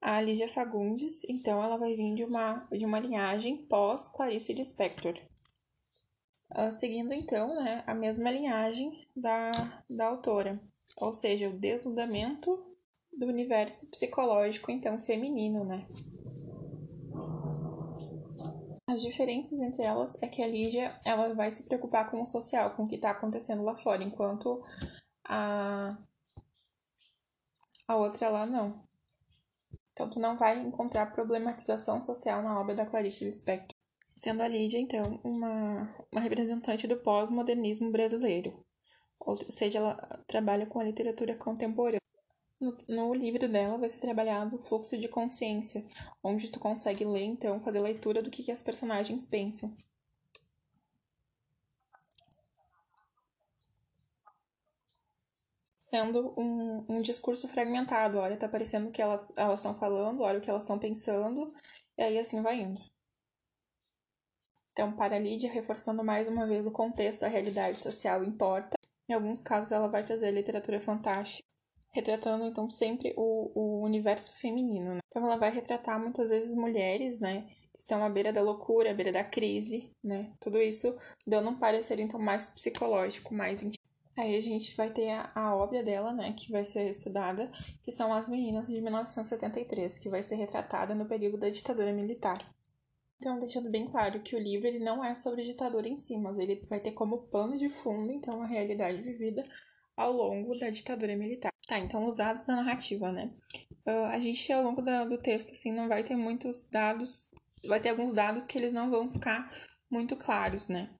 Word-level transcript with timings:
A 0.00 0.20
Lígia 0.20 0.48
Fagundes, 0.48 1.24
então, 1.28 1.62
ela 1.62 1.76
vai 1.76 1.94
vir 1.94 2.14
de 2.14 2.24
uma, 2.24 2.66
de 2.72 2.86
uma 2.86 2.98
linhagem 2.98 3.58
pós-Clarice 3.66 4.54
Lispector. 4.54 5.14
Uh, 6.50 6.72
seguindo, 6.72 7.12
então, 7.12 7.62
né, 7.62 7.84
a 7.86 7.94
mesma 7.94 8.30
linhagem 8.30 9.06
da, 9.14 9.52
da 9.88 10.06
autora, 10.06 10.58
ou 10.96 11.12
seja, 11.12 11.48
o 11.48 11.58
desnudamento 11.58 12.66
do 13.12 13.26
universo 13.26 13.90
psicológico, 13.90 14.70
então, 14.70 15.00
feminino, 15.00 15.64
né. 15.64 15.86
As 18.88 19.02
diferenças 19.02 19.60
entre 19.60 19.82
elas 19.82 20.20
é 20.20 20.26
que 20.26 20.42
a 20.42 20.48
Lígia 20.48 20.98
ela 21.04 21.32
vai 21.34 21.50
se 21.50 21.64
preocupar 21.64 22.10
com 22.10 22.22
o 22.22 22.26
social, 22.26 22.70
com 22.74 22.84
o 22.84 22.88
que 22.88 22.96
está 22.96 23.10
acontecendo 23.10 23.62
lá 23.62 23.76
fora, 23.76 24.02
enquanto 24.02 24.64
a, 25.24 25.96
a 27.90 27.96
outra 27.96 28.28
lá 28.28 28.46
não. 28.46 28.80
Então 29.92 30.08
tu 30.08 30.20
não 30.20 30.38
vai 30.38 30.56
encontrar 30.60 31.12
problematização 31.12 32.00
social 32.00 32.40
na 32.40 32.58
obra 32.58 32.72
da 32.72 32.86
Clarice 32.86 33.24
Lispector, 33.24 33.74
sendo 34.14 34.42
a 34.42 34.48
Lídia, 34.48 34.78
então, 34.78 35.20
uma, 35.24 35.92
uma 36.12 36.20
representante 36.20 36.86
do 36.86 36.96
pós-modernismo 36.98 37.90
brasileiro, 37.90 38.64
ou 39.18 39.36
seja, 39.50 39.80
ela 39.80 39.94
trabalha 40.28 40.66
com 40.66 40.78
a 40.78 40.84
literatura 40.84 41.34
contemporânea. 41.34 42.00
No, 42.60 42.76
no, 42.88 43.14
livro 43.14 43.48
dela 43.48 43.78
vai 43.78 43.88
ser 43.88 43.98
trabalhado 43.98 44.56
o 44.56 44.64
fluxo 44.64 44.96
de 44.96 45.08
consciência, 45.08 45.84
onde 46.22 46.48
tu 46.48 46.60
consegue 46.60 47.04
ler, 47.04 47.24
então, 47.24 47.60
fazer 47.60 47.80
leitura 47.80 48.22
do 48.22 48.30
que, 48.30 48.44
que 48.44 48.52
as 48.52 48.62
personagens 48.62 49.26
pensam. 49.26 49.74
Sendo 55.90 56.32
um, 56.38 56.86
um 56.88 57.02
discurso 57.02 57.48
fragmentado, 57.48 58.18
olha, 58.18 58.36
tá 58.36 58.48
parecendo 58.48 58.92
que 58.92 59.02
elas 59.02 59.28
estão 59.56 59.74
falando, 59.74 60.22
olha 60.22 60.38
o 60.38 60.40
que 60.40 60.48
elas 60.48 60.62
estão 60.62 60.78
pensando, 60.78 61.52
e 61.98 62.02
aí 62.02 62.16
assim 62.16 62.40
vai 62.40 62.60
indo. 62.60 62.80
Então, 64.70 64.92
para 64.92 65.16
a 65.16 65.18
Lídia, 65.18 65.50
reforçando 65.50 66.04
mais 66.04 66.28
uma 66.28 66.46
vez 66.46 66.64
o 66.64 66.70
contexto 66.70 67.22
da 67.22 67.26
realidade 67.26 67.80
social 67.80 68.22
importa. 68.22 68.76
Em 69.08 69.14
alguns 69.14 69.42
casos, 69.42 69.72
ela 69.72 69.88
vai 69.88 70.04
trazer 70.04 70.30
literatura 70.30 70.80
fantástica 70.80 71.44
retratando 71.92 72.44
então 72.44 72.70
sempre 72.70 73.12
o, 73.16 73.50
o 73.52 73.84
universo 73.84 74.32
feminino. 74.36 74.94
Né? 74.94 75.00
Então 75.08 75.26
ela 75.26 75.36
vai 75.36 75.50
retratar 75.50 75.98
muitas 75.98 76.30
vezes 76.30 76.54
mulheres, 76.54 77.18
né, 77.18 77.48
que 77.74 77.80
estão 77.80 78.04
à 78.04 78.08
beira 78.08 78.32
da 78.32 78.40
loucura, 78.40 78.92
à 78.92 78.94
beira 78.94 79.10
da 79.10 79.24
crise, 79.24 79.90
né? 80.04 80.32
Tudo 80.38 80.62
isso 80.62 80.96
dando 81.26 81.50
um 81.50 81.58
parecer 81.58 81.98
então 81.98 82.20
mais 82.20 82.46
psicológico, 82.46 83.34
mais 83.34 83.60
Aí 84.20 84.36
a 84.36 84.42
gente 84.42 84.76
vai 84.76 84.90
ter 84.90 85.10
a, 85.10 85.32
a 85.34 85.56
obra 85.56 85.82
dela, 85.82 86.12
né, 86.12 86.34
que 86.34 86.52
vai 86.52 86.62
ser 86.62 86.90
estudada, 86.90 87.50
que 87.82 87.90
são 87.90 88.12
As 88.12 88.28
Meninas 88.28 88.66
de 88.66 88.78
1973, 88.78 89.98
que 89.98 90.10
vai 90.10 90.22
ser 90.22 90.36
retratada 90.36 90.94
no 90.94 91.06
período 91.06 91.38
da 91.38 91.48
ditadura 91.48 91.90
militar. 91.90 92.38
Então, 93.16 93.38
deixando 93.38 93.70
bem 93.70 93.86
claro 93.86 94.20
que 94.20 94.36
o 94.36 94.38
livro 94.38 94.66
ele 94.66 94.78
não 94.78 95.02
é 95.02 95.14
sobre 95.14 95.42
ditadura 95.42 95.88
em 95.88 95.96
si, 95.96 96.18
mas 96.18 96.38
ele 96.38 96.60
vai 96.68 96.80
ter 96.80 96.92
como 96.92 97.28
pano 97.28 97.56
de 97.56 97.70
fundo, 97.70 98.12
então, 98.12 98.42
a 98.42 98.46
realidade 98.46 99.00
vivida 99.00 99.42
ao 99.96 100.12
longo 100.12 100.58
da 100.58 100.68
ditadura 100.68 101.16
militar. 101.16 101.50
Tá, 101.66 101.78
então 101.78 102.06
os 102.06 102.16
dados 102.16 102.44
da 102.44 102.56
narrativa, 102.56 103.10
né? 103.10 103.30
Uh, 103.86 104.06
a 104.06 104.18
gente, 104.18 104.52
ao 104.52 104.62
longo 104.62 104.82
da, 104.82 105.04
do 105.04 105.16
texto, 105.16 105.52
assim, 105.52 105.72
não 105.72 105.88
vai 105.88 106.02
ter 106.02 106.16
muitos 106.16 106.68
dados, 106.68 107.32
vai 107.66 107.80
ter 107.80 107.88
alguns 107.88 108.12
dados 108.12 108.46
que 108.46 108.58
eles 108.58 108.72
não 108.72 108.90
vão 108.90 109.08
ficar 109.08 109.50
muito 109.90 110.14
claros, 110.14 110.68
né? 110.68 110.90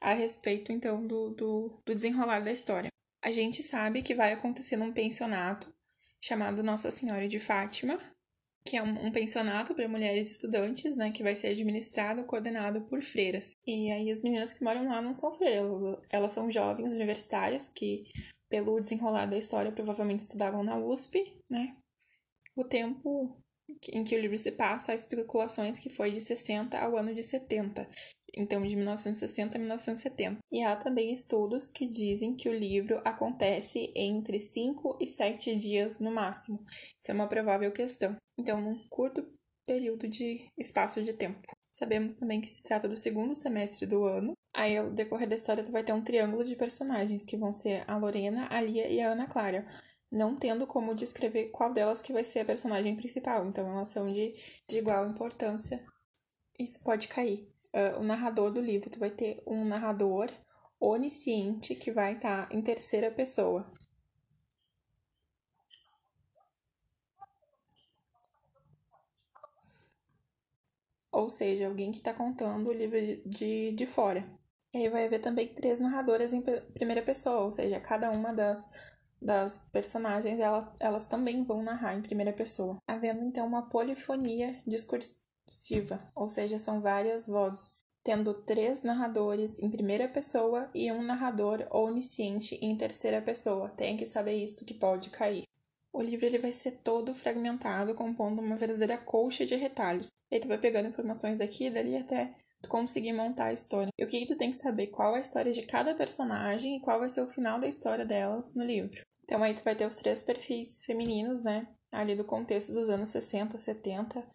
A 0.00 0.12
respeito, 0.12 0.72
então, 0.72 1.06
do, 1.06 1.30
do, 1.30 1.82
do 1.84 1.94
desenrolar 1.94 2.40
da 2.40 2.52
história. 2.52 2.90
A 3.22 3.30
gente 3.30 3.62
sabe 3.62 4.02
que 4.02 4.14
vai 4.14 4.32
acontecer 4.32 4.76
num 4.76 4.92
pensionato 4.92 5.72
chamado 6.20 6.62
Nossa 6.62 6.90
Senhora 6.90 7.28
de 7.28 7.38
Fátima, 7.38 7.98
que 8.64 8.76
é 8.76 8.82
um, 8.82 9.06
um 9.06 9.10
pensionato 9.10 9.74
para 9.74 9.88
mulheres 9.88 10.30
estudantes, 10.30 10.96
né, 10.96 11.10
que 11.10 11.22
vai 11.22 11.34
ser 11.34 11.48
administrado, 11.48 12.24
coordenado 12.24 12.82
por 12.82 13.02
freiras. 13.02 13.52
E 13.66 13.90
aí 13.90 14.10
as 14.10 14.22
meninas 14.22 14.52
que 14.52 14.62
moram 14.62 14.86
lá 14.86 15.00
não 15.00 15.14
são 15.14 15.32
freiras, 15.32 15.82
elas 16.10 16.32
são 16.32 16.50
jovens 16.50 16.92
universitárias 16.92 17.68
que 17.68 18.04
pelo 18.48 18.80
desenrolar 18.80 19.26
da 19.26 19.36
história, 19.36 19.70
provavelmente 19.70 20.20
estudavam 20.20 20.62
na 20.62 20.76
USP, 20.76 21.36
né? 21.48 21.76
O 22.56 22.64
tempo 22.64 23.36
em 23.92 24.04
que 24.04 24.16
o 24.16 24.20
livro 24.20 24.36
se 24.36 24.52
passa, 24.52 24.92
há 24.92 24.94
especulações 24.94 25.78
que 25.78 25.88
foi 25.88 26.10
de 26.10 26.20
60 26.20 26.78
ao 26.78 26.96
ano 26.96 27.14
de 27.14 27.22
70, 27.22 27.88
então 28.36 28.66
de 28.66 28.76
1960 28.76 29.56
a 29.56 29.58
1970. 29.58 30.38
E 30.52 30.62
há 30.62 30.76
também 30.76 31.12
estudos 31.12 31.68
que 31.68 31.86
dizem 31.86 32.36
que 32.36 32.48
o 32.48 32.54
livro 32.54 33.00
acontece 33.04 33.92
entre 33.94 34.40
5 34.40 34.98
e 35.00 35.06
7 35.06 35.56
dias 35.56 35.98
no 35.98 36.10
máximo. 36.10 36.64
Isso 37.00 37.10
é 37.10 37.14
uma 37.14 37.28
provável 37.28 37.70
questão. 37.72 38.16
Então, 38.38 38.60
num 38.60 38.78
curto 38.88 39.26
período 39.66 40.08
de 40.08 40.50
espaço 40.56 41.02
de 41.02 41.12
tempo. 41.12 41.46
Sabemos 41.70 42.14
também 42.14 42.40
que 42.40 42.48
se 42.48 42.62
trata 42.62 42.88
do 42.88 42.96
segundo 42.96 43.34
semestre 43.34 43.86
do 43.86 44.04
ano. 44.04 44.32
Aí, 44.54 44.76
ao 44.76 44.90
decorrer 44.90 45.28
da 45.28 45.36
história, 45.36 45.62
tu 45.62 45.70
vai 45.70 45.84
ter 45.84 45.92
um 45.92 46.02
triângulo 46.02 46.42
de 46.42 46.56
personagens, 46.56 47.24
que 47.24 47.36
vão 47.36 47.52
ser 47.52 47.84
a 47.86 47.96
Lorena, 47.96 48.48
a 48.50 48.60
Lia 48.60 48.88
e 48.88 49.00
a 49.00 49.12
Ana 49.12 49.26
Clara. 49.26 49.66
Não 50.10 50.34
tendo 50.34 50.66
como 50.66 50.94
descrever 50.94 51.50
qual 51.50 51.72
delas 51.72 52.00
que 52.00 52.12
vai 52.12 52.24
ser 52.24 52.40
a 52.40 52.44
personagem 52.44 52.96
principal. 52.96 53.46
Então, 53.46 53.70
elas 53.70 53.88
são 53.90 54.10
de, 54.10 54.32
de 54.68 54.78
igual 54.78 55.06
importância. 55.06 55.84
Isso 56.58 56.82
pode 56.82 57.08
cair. 57.08 57.48
Uh, 57.74 58.00
o 58.00 58.02
narrador 58.02 58.50
do 58.50 58.60
livro, 58.60 58.90
tu 58.90 58.98
vai 58.98 59.10
ter 59.10 59.42
um 59.46 59.64
narrador 59.64 60.30
onisciente 60.80 61.74
que 61.74 61.92
vai 61.92 62.14
estar 62.14 62.48
tá 62.48 62.56
em 62.56 62.62
terceira 62.62 63.10
pessoa. 63.10 63.70
ou 71.18 71.28
seja, 71.28 71.66
alguém 71.66 71.90
que 71.90 71.98
está 71.98 72.14
contando 72.14 72.68
o 72.68 72.72
livro 72.72 72.96
de, 73.26 73.72
de 73.72 73.86
fora. 73.86 74.24
E 74.72 74.78
aí 74.78 74.88
vai 74.88 75.06
haver 75.06 75.20
também 75.20 75.48
três 75.48 75.78
narradoras 75.80 76.32
em 76.32 76.42
primeira 76.42 77.02
pessoa, 77.02 77.40
ou 77.40 77.50
seja, 77.50 77.80
cada 77.80 78.10
uma 78.10 78.32
das, 78.32 78.97
das 79.20 79.58
personagens 79.72 80.38
ela, 80.38 80.74
elas 80.80 81.06
também 81.06 81.44
vão 81.44 81.62
narrar 81.62 81.94
em 81.94 82.02
primeira 82.02 82.32
pessoa, 82.32 82.78
havendo 82.86 83.24
então 83.24 83.46
uma 83.46 83.68
polifonia 83.68 84.60
discursiva, 84.66 86.10
ou 86.14 86.30
seja, 86.30 86.58
são 86.58 86.80
várias 86.80 87.26
vozes, 87.26 87.80
tendo 88.02 88.32
três 88.32 88.82
narradores 88.82 89.58
em 89.58 89.70
primeira 89.70 90.08
pessoa 90.08 90.70
e 90.74 90.90
um 90.90 91.02
narrador 91.02 91.66
onisciente 91.70 92.54
em 92.62 92.76
terceira 92.76 93.20
pessoa. 93.20 93.68
Tem 93.70 93.96
que 93.96 94.06
saber 94.06 94.34
isso 94.34 94.64
que 94.64 94.74
pode 94.74 95.10
cair. 95.10 95.44
O 95.92 96.02
livro 96.02 96.26
ele 96.26 96.38
vai 96.38 96.52
ser 96.52 96.78
todo 96.82 97.14
fragmentado, 97.14 97.94
compondo 97.94 98.40
uma 98.40 98.56
verdadeira 98.56 98.96
colcha 98.96 99.44
de 99.44 99.56
retalhos. 99.56 100.12
E 100.30 100.38
tu 100.38 100.46
vai 100.46 100.58
pegando 100.58 100.88
informações 100.88 101.38
daqui 101.38 101.66
e 101.66 101.70
dali 101.70 101.96
até 101.96 102.34
tu 102.62 102.68
conseguir 102.68 103.12
montar 103.12 103.46
a 103.46 103.52
história. 103.52 103.90
E 103.98 104.04
o 104.04 104.06
que, 104.06 104.20
que 104.20 104.26
tu 104.26 104.36
tem 104.36 104.50
que 104.50 104.56
saber? 104.56 104.88
Qual 104.88 105.14
é 105.14 105.18
a 105.18 105.22
história 105.22 105.52
de 105.52 105.62
cada 105.62 105.94
personagem 105.94 106.76
e 106.76 106.80
qual 106.80 107.00
vai 107.00 107.08
ser 107.08 107.22
o 107.22 107.28
final 107.28 107.58
da 107.58 107.66
história 107.66 108.04
delas 108.04 108.54
no 108.54 108.64
livro. 108.64 109.07
Então 109.28 109.42
aí 109.42 109.52
tu 109.52 109.62
vai 109.62 109.76
ter 109.76 109.86
os 109.86 109.94
três 109.94 110.22
perfis 110.22 110.82
femininos, 110.86 111.42
né? 111.42 111.68
Ali 111.92 112.16
do 112.16 112.24
contexto 112.24 112.72
dos 112.72 112.88
anos 112.88 113.10
60, 113.10 113.58
70 113.58 114.26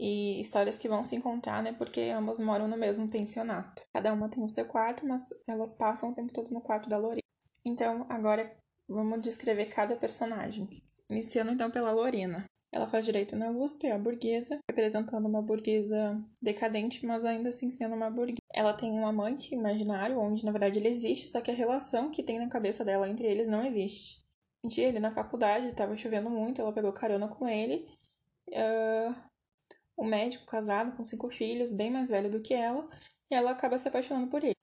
e 0.00 0.40
histórias 0.40 0.76
que 0.76 0.88
vão 0.88 1.04
se 1.04 1.14
encontrar, 1.14 1.62
né? 1.62 1.72
Porque 1.72 2.00
ambas 2.00 2.40
moram 2.40 2.66
no 2.66 2.76
mesmo 2.76 3.06
pensionato. 3.06 3.84
Cada 3.94 4.12
uma 4.12 4.28
tem 4.28 4.42
o 4.42 4.48
seu 4.48 4.64
quarto, 4.64 5.06
mas 5.06 5.28
elas 5.46 5.76
passam 5.76 6.10
o 6.10 6.14
tempo 6.14 6.32
todo 6.32 6.50
no 6.50 6.60
quarto 6.60 6.88
da 6.88 6.98
Lorena. 6.98 7.22
Então, 7.64 8.04
agora 8.08 8.50
vamos 8.88 9.22
descrever 9.22 9.66
cada 9.66 9.94
personagem. 9.94 10.68
Iniciando 11.08 11.52
então 11.52 11.70
pela 11.70 11.92
Lorena. 11.92 12.44
Ela 12.74 12.88
faz 12.88 13.04
direito 13.04 13.36
na 13.36 13.50
USP, 13.50 13.86
é 13.86 13.92
a 13.92 13.98
burguesa, 13.98 14.58
representando 14.68 15.28
uma 15.28 15.42
burguesa 15.42 16.20
decadente, 16.42 17.06
mas 17.06 17.24
ainda 17.24 17.50
assim 17.50 17.70
sendo 17.70 17.94
uma 17.94 18.10
burguesa. 18.10 18.40
Ela 18.52 18.72
tem 18.72 18.90
um 18.90 19.06
amante 19.06 19.54
imaginário, 19.54 20.18
onde 20.18 20.44
na 20.44 20.50
verdade 20.50 20.80
ele 20.80 20.88
existe, 20.88 21.28
só 21.28 21.40
que 21.40 21.50
a 21.50 21.54
relação 21.54 22.10
que 22.10 22.24
tem 22.24 22.40
na 22.40 22.48
cabeça 22.48 22.84
dela 22.84 23.08
entre 23.08 23.28
eles 23.28 23.46
não 23.46 23.64
existe. 23.64 24.21
Dia 24.64 24.88
ele 24.88 25.00
na 25.00 25.10
faculdade, 25.12 25.66
estava 25.68 25.96
chovendo 25.96 26.30
muito, 26.30 26.60
ela 26.60 26.72
pegou 26.72 26.92
carona 26.92 27.28
com 27.28 27.48
ele. 27.48 27.88
Uh, 28.48 29.14
um 29.98 30.06
médico 30.06 30.46
casado 30.46 30.96
com 30.96 31.04
cinco 31.04 31.30
filhos, 31.30 31.72
bem 31.72 31.90
mais 31.90 32.08
velho 32.08 32.30
do 32.30 32.40
que 32.40 32.54
ela, 32.54 32.88
e 33.30 33.34
ela 33.34 33.50
acaba 33.50 33.78
se 33.78 33.88
apaixonando 33.88 34.28
por 34.28 34.42
ele. 34.42 34.56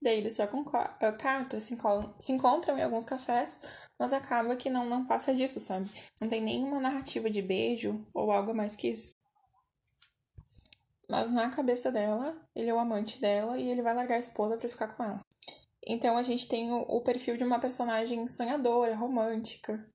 Daí 0.00 0.18
eles 0.18 0.36
trocam 0.36 0.64
ah, 0.74 1.12
cartas, 1.12 1.64
se, 1.64 1.76
se 2.18 2.32
encontram 2.32 2.78
em 2.78 2.82
alguns 2.82 3.04
cafés, 3.04 3.58
mas 3.98 4.12
acaba 4.12 4.54
que 4.56 4.70
não, 4.70 4.86
não 4.88 5.06
passa 5.06 5.34
disso, 5.34 5.58
sabe? 5.58 5.90
Não 6.20 6.28
tem 6.28 6.40
nenhuma 6.40 6.78
narrativa 6.78 7.30
de 7.30 7.42
beijo 7.42 8.06
ou 8.14 8.30
algo 8.30 8.54
mais 8.54 8.76
que 8.76 8.88
isso. 8.88 9.14
Mas 11.08 11.30
na 11.30 11.50
cabeça 11.50 11.90
dela, 11.90 12.36
ele 12.54 12.68
é 12.68 12.74
o 12.74 12.78
amante 12.78 13.20
dela 13.20 13.58
e 13.58 13.68
ele 13.68 13.82
vai 13.82 13.94
largar 13.94 14.16
a 14.16 14.20
esposa 14.20 14.56
para 14.58 14.68
ficar 14.68 14.88
com 14.88 15.02
ela. 15.02 15.25
Então 15.86 16.18
a 16.18 16.22
gente 16.22 16.48
tem 16.48 16.72
o, 16.72 17.00
perfil 17.00 17.36
de 17.36 17.44
uma 17.44 17.60
personagem 17.60 18.26
sonhadora, 18.26 18.96
romântica, 18.96 19.88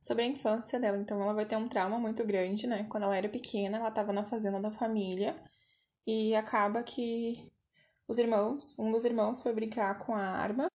sobre 0.00 0.22
a 0.22 0.26
infância 0.26 0.78
dela. 0.78 0.96
Então 0.96 1.20
ela 1.20 1.34
vai 1.34 1.44
ter 1.44 1.56
um 1.56 1.68
trauma 1.68 1.98
muito 1.98 2.24
grande, 2.24 2.68
né? 2.68 2.86
Quando 2.88 3.02
ela 3.02 3.16
era 3.16 3.28
pequena, 3.28 3.78
ela 3.78 3.88
estava 3.88 4.12
na 4.12 4.24
fazenda 4.24 4.60
da 4.60 4.70
família 4.70 5.34
e 6.06 6.36
acaba 6.36 6.84
que 6.84 7.52
os 8.06 8.18
irmãos, 8.18 8.78
um 8.78 8.92
dos 8.92 9.04
irmãos 9.04 9.40
foi 9.40 9.52
brincar 9.52 9.98
com 9.98 10.14
a 10.14 10.20
arma. 10.20 10.68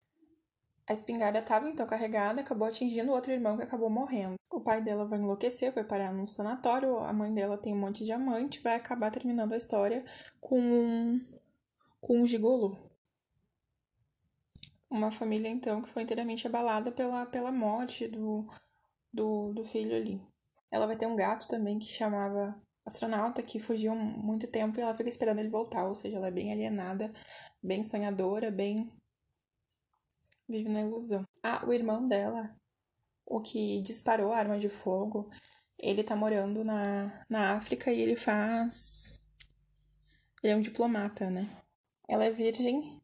A 0.85 0.91
espingarda 0.91 1.39
estava 1.39 1.69
então 1.69 1.85
carregada, 1.87 2.41
acabou 2.41 2.67
atingindo 2.67 3.11
o 3.11 3.15
outro 3.15 3.31
irmão 3.31 3.55
que 3.55 3.63
acabou 3.63 3.89
morrendo. 3.89 4.33
O 4.51 4.59
pai 4.59 4.81
dela 4.81 5.05
vai 5.05 5.19
enlouquecer, 5.19 5.71
vai 5.71 5.83
parar 5.85 6.11
num 6.11 6.27
sanatório, 6.27 6.97
a 6.97 7.13
mãe 7.13 7.33
dela 7.33 7.57
tem 7.57 7.73
um 7.73 7.79
monte 7.79 8.03
de 8.03 8.11
amante, 8.11 8.59
vai 8.59 8.75
acabar 8.75 9.11
terminando 9.11 9.53
a 9.53 9.57
história 9.57 10.03
com 10.41 10.59
um, 10.59 11.23
com 12.01 12.21
um 12.21 12.27
gigolô. 12.27 12.88
Uma 14.89 15.11
família 15.11 15.49
então 15.49 15.81
que 15.81 15.89
foi 15.89 16.03
inteiramente 16.03 16.47
abalada 16.47 16.91
pela, 16.91 17.25
pela 17.25 17.51
morte 17.51 18.07
do, 18.07 18.47
do, 19.13 19.53
do 19.53 19.63
filho 19.63 19.95
ali. 19.95 20.21
Ela 20.71 20.87
vai 20.87 20.97
ter 20.97 21.05
um 21.05 21.15
gato 21.15 21.47
também 21.47 21.77
que 21.77 21.85
chamava 21.85 22.59
astronauta 22.85 23.43
que 23.43 23.59
fugiu 23.59 23.95
muito 23.95 24.47
tempo 24.47 24.79
e 24.79 24.81
ela 24.81 24.95
fica 24.95 25.09
esperando 25.09 25.39
ele 25.39 25.49
voltar, 25.49 25.85
ou 25.85 25.95
seja, 25.95 26.17
ela 26.17 26.27
é 26.27 26.31
bem 26.31 26.51
alienada, 26.51 27.13
bem 27.61 27.83
sonhadora, 27.83 28.49
bem 28.49 28.91
vive 30.47 30.69
na 30.69 30.81
ilusão. 30.81 31.23
Ah, 31.43 31.63
o 31.65 31.71
irmão 31.71 32.07
dela, 32.07 32.55
o 33.25 33.39
que 33.39 33.81
disparou 33.81 34.33
a 34.33 34.37
arma 34.37 34.57
de 34.57 34.67
fogo, 34.67 35.29
ele 35.77 36.03
tá 36.03 36.15
morando 36.15 36.63
na, 36.63 37.23
na 37.29 37.53
África 37.53 37.91
e 37.91 38.01
ele 38.01 38.15
faz. 38.15 39.21
Ele 40.43 40.53
é 40.53 40.55
um 40.55 40.61
diplomata, 40.61 41.29
né? 41.29 41.47
Ela 42.07 42.25
é 42.25 42.31
virgem. 42.31 42.98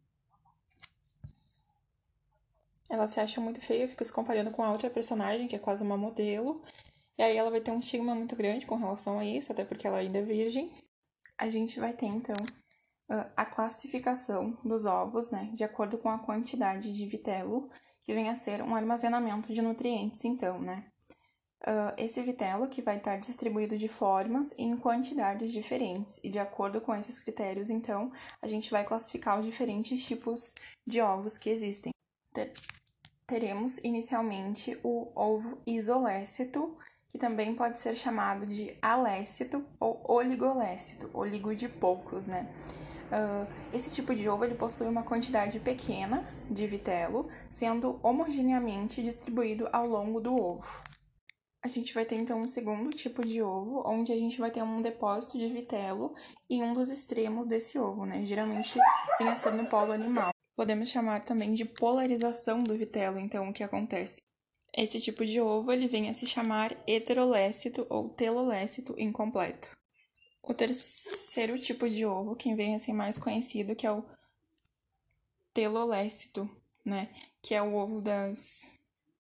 Ela 2.90 3.08
se 3.08 3.20
acha 3.20 3.42
muito 3.42 3.62
feia, 3.62 3.88
fica 3.88 4.06
se 4.06 4.14
comparando 4.14 4.52
com 4.52 4.64
a 4.64 4.72
outra 4.72 4.90
personagem, 4.90 5.48
que 5.48 5.56
é 5.56 5.60
quase 5.60 5.84
uma 5.84 5.98
modelo. 5.98 6.64
E 7.18 7.24
aí 7.24 7.36
ela 7.36 7.50
vai 7.50 7.62
ter 7.62 7.72
um 7.72 7.80
estigma 7.80 8.14
muito 8.14 8.36
grande 8.36 8.66
com 8.66 8.76
relação 8.76 9.20
a 9.20 9.26
isso, 9.26 9.52
até 9.52 9.64
porque 9.64 9.88
ela 9.88 9.98
ainda 9.98 10.20
é 10.20 10.22
virgem. 10.22 10.72
A 11.38 11.50
gente 11.50 11.80
vai 11.80 11.94
ter, 11.94 12.06
então, 12.06 12.36
a 13.36 13.46
classificação 13.46 14.58
dos 14.64 14.86
ovos, 14.86 15.32
né, 15.32 15.50
de 15.54 15.64
acordo 15.64 15.98
com 15.98 16.10
a 16.10 16.20
quantidade 16.20 16.92
de 16.92 17.06
vitelo, 17.06 17.70
que 18.04 18.14
vem 18.14 18.30
a 18.30 18.36
ser 18.36 18.62
um 18.62 18.76
armazenamento 18.76 19.54
de 19.54 19.62
nutrientes, 19.62 20.24
então, 20.26 20.60
né. 20.60 20.86
Uh, 21.64 21.90
esse 21.98 22.22
vitelo 22.22 22.68
que 22.68 22.82
vai 22.82 22.98
estar 22.98 23.18
distribuído 23.18 23.76
de 23.76 23.88
formas 23.88 24.52
e 24.52 24.64
em 24.64 24.78
quantidades 24.78 25.52
diferentes, 25.52 26.20
e 26.24 26.30
de 26.30 26.38
acordo 26.38 26.80
com 26.80 26.94
esses 26.94 27.20
critérios, 27.20 27.70
então, 27.70 28.12
a 28.42 28.48
gente 28.48 28.70
vai 28.70 28.84
classificar 28.84 29.40
os 29.40 29.46
diferentes 29.46 30.06
tipos 30.06 30.54
de 30.86 31.02
ovos 31.02 31.38
que 31.38 31.50
existem. 31.50 31.92
Ter 32.36 32.54
teremos 33.26 33.80
inicialmente 33.80 34.78
o 34.84 35.12
ovo 35.16 35.58
isolécito, 35.66 36.78
que 37.10 37.18
também 37.18 37.56
pode 37.56 37.80
ser 37.80 37.96
chamado 37.96 38.46
de 38.46 38.78
alécito 38.82 39.66
ou 39.80 40.04
oligolécito, 40.08 41.10
oligo 41.14 41.56
de 41.56 41.68
poucos, 41.68 42.28
né? 42.28 42.48
Uh, 43.06 43.48
esse 43.74 43.92
tipo 43.92 44.14
de 44.14 44.28
ovo 44.28 44.44
ele 44.44 44.56
possui 44.56 44.88
uma 44.88 45.04
quantidade 45.04 45.60
pequena 45.60 46.28
de 46.50 46.68
vitelo, 46.68 47.30
sendo 47.50 48.00
homogeneamente 48.04 49.02
distribuído 49.02 49.68
ao 49.72 49.88
longo 49.88 50.20
do 50.20 50.36
ovo. 50.36 50.84
A 51.64 51.68
gente 51.68 51.94
vai 51.96 52.06
ter 52.06 52.16
então 52.16 52.42
um 52.42 52.48
segundo 52.48 52.92
tipo 52.92 53.26
de 53.26 53.42
ovo, 53.42 53.82
onde 53.88 54.12
a 54.12 54.16
gente 54.16 54.40
vai 54.40 54.52
ter 54.52 54.62
um 54.62 54.82
depósito 54.82 55.38
de 55.38 55.48
vitelo 55.48 56.14
em 56.48 56.64
um 56.64 56.74
dos 56.74 56.90
extremos 56.90 57.48
desse 57.48 57.80
ovo, 57.80 58.06
né? 58.06 58.24
Geralmente 58.24 58.78
vem 59.18 59.30
a 59.30 59.36
ser 59.36 59.54
no 59.54 59.68
polo 59.68 59.92
animal. 59.92 60.35
Podemos 60.56 60.90
chamar 60.90 61.26
também 61.26 61.54
de 61.54 61.66
polarização 61.66 62.64
do 62.64 62.78
vitelo, 62.78 63.20
então, 63.20 63.50
o 63.50 63.54
que 63.54 63.64
acontece. 63.64 64.22
Esse 64.74 65.00
tipo 65.00 65.26
de 65.26 65.40
ovo 65.40 65.72
ele 65.72 65.88
vem 65.88 66.10
a 66.10 66.14
se 66.14 66.26
chamar 66.26 66.76
heterolécito 66.88 67.86
ou 67.90 68.10
telolécito 68.10 68.94
incompleto. 68.98 69.70
O 70.42 70.54
terceiro 70.54 71.58
tipo 71.58 71.90
de 71.90 72.06
ovo, 72.06 72.36
que 72.36 72.54
vem 72.54 72.76
a 72.76 72.80
ser 72.80 72.94
mais 72.94 73.18
conhecido, 73.18 73.76
que 73.76 73.88
é 73.88 73.92
o 73.92 74.06
telolécito, 75.54 76.50
né? 76.86 77.10
Que 77.42 77.56
é 77.56 77.62
o 77.62 77.74
ovo 77.74 78.02
das, 78.02 78.74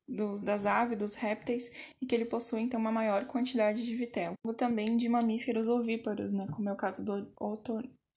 dos, 0.07 0.41
das 0.41 0.65
aves, 0.65 0.97
dos 0.97 1.15
répteis, 1.15 1.93
e 2.01 2.05
que 2.05 2.13
ele 2.13 2.25
possui, 2.25 2.61
então, 2.61 2.79
uma 2.79 2.91
maior 2.91 3.25
quantidade 3.25 3.83
de 3.83 3.95
vitelo. 3.95 4.35
Também 4.57 4.95
de 4.95 5.09
mamíferos 5.09 5.67
ovíparos, 5.67 6.31
né? 6.31 6.47
Como 6.53 6.69
é 6.69 6.73
o 6.73 6.77
caso 6.77 7.03
do 7.03 7.27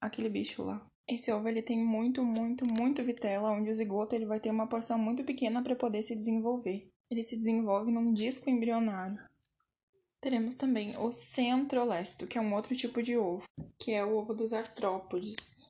aquele 0.01 0.29
bicho 0.29 0.63
lá. 0.63 0.85
Esse 1.09 1.33
ovo 1.33 1.49
ele 1.49 1.63
tem 1.63 1.83
muito, 1.83 2.23
muito, 2.23 2.65
muito 2.69 3.03
vitela, 3.03 3.51
onde 3.51 3.71
o 3.71 3.75
zigoto 3.75 4.15
ele 4.15 4.27
vai 4.27 4.39
ter 4.39 4.51
uma 4.51 4.67
porção 4.67 4.99
muito 4.99 5.25
pequena 5.25 5.63
para 5.63 5.75
poder 5.75 6.03
se 6.03 6.15
desenvolver. 6.15 6.91
Ele 7.11 7.23
se 7.23 7.37
desenvolve 7.37 7.91
num 7.91 8.13
disco 8.13 8.51
embrionário. 8.51 9.19
Teremos 10.21 10.57
também 10.57 10.97
o 10.99 11.11
centrolécito, 11.13 12.27
que 12.27 12.37
é 12.37 12.41
um 12.41 12.55
outro 12.55 12.77
tipo 12.77 13.03
de 13.03 13.17
ovo, 13.17 13.45
que 13.79 13.93
é 13.93 14.05
o 14.05 14.17
ovo 14.17 14.35
dos 14.35 14.53
artrópodes. 14.53 15.67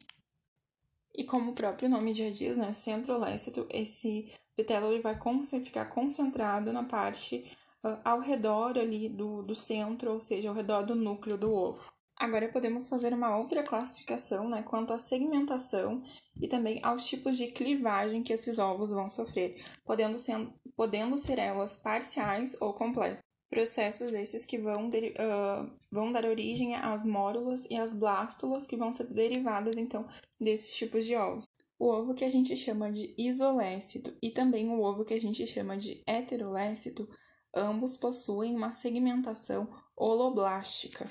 E 1.15 1.23
como 1.23 1.53
o 1.53 1.55
próprio 1.55 1.89
nome 1.89 2.15
já 2.15 2.31
diz, 2.31 2.57
né, 2.57 2.73
centrolécito, 2.73 3.67
esse 3.71 4.33
vitelo 4.57 4.91
ele 4.91 5.03
vai 5.03 5.19
ficar 5.65 5.87
concentrado 5.87 6.73
na 6.73 6.83
parte 6.83 7.45
uh, 7.85 7.99
ao 8.05 8.21
redor 8.21 8.77
ali 8.79 9.09
do, 9.09 9.43
do 9.43 9.55
centro, 9.55 10.13
ou 10.13 10.21
seja, 10.21 10.49
ao 10.49 10.55
redor 10.55 10.83
do 10.83 10.97
núcleo 10.97 11.39
do 11.39 11.53
ovo. 11.53 11.93
Agora 12.19 12.49
podemos 12.49 12.89
fazer 12.89 13.15
uma 13.15 13.37
outra 13.39 13.63
classificação 13.63 14.49
né, 14.49 14.63
quanto 14.63 14.93
à 14.93 14.99
segmentação 14.99 16.03
e 16.41 16.49
também 16.49 16.81
aos 16.83 17.07
tipos 17.07 17.37
de 17.37 17.47
clivagem 17.47 18.25
que 18.25 18.33
esses 18.33 18.59
ovos 18.59 18.91
vão 18.91 19.09
sofrer, 19.09 19.63
podendo 19.85 20.19
ser, 20.19 20.53
podendo 20.75 21.17
ser 21.17 21.39
elas 21.39 21.77
parciais 21.77 22.61
ou 22.61 22.75
completas. 22.75 23.21
Processos 23.49 24.13
esses 24.15 24.45
que 24.45 24.59
vão, 24.59 24.89
uh, 24.89 25.71
vão 25.91 26.13
dar 26.13 26.25
origem 26.25 26.75
às 26.75 27.05
mórulas 27.05 27.65
e 27.71 27.77
às 27.77 27.95
blástulas, 27.95 28.67
que 28.67 28.77
vão 28.77 28.91
ser 28.91 29.07
derivadas, 29.07 29.77
então, 29.77 30.07
desses 30.41 30.75
tipos 30.75 31.07
de 31.07 31.15
ovos. 31.15 31.45
O 31.79 31.87
ovo 31.87 32.15
que 32.15 32.25
a 32.25 32.31
gente 32.31 32.57
chama 32.57 32.91
de 32.91 33.15
isolécito 33.17 34.13
e 34.21 34.31
também 34.31 34.69
o 34.69 34.83
ovo 34.83 35.05
que 35.05 35.15
a 35.15 35.21
gente 35.21 35.47
chama 35.47 35.77
de 35.77 36.03
heterolécito, 36.05 37.09
ambos 37.55 37.97
possuem 37.97 38.57
uma 38.57 38.73
segmentação 38.73 39.73
holoblástica. 39.97 41.09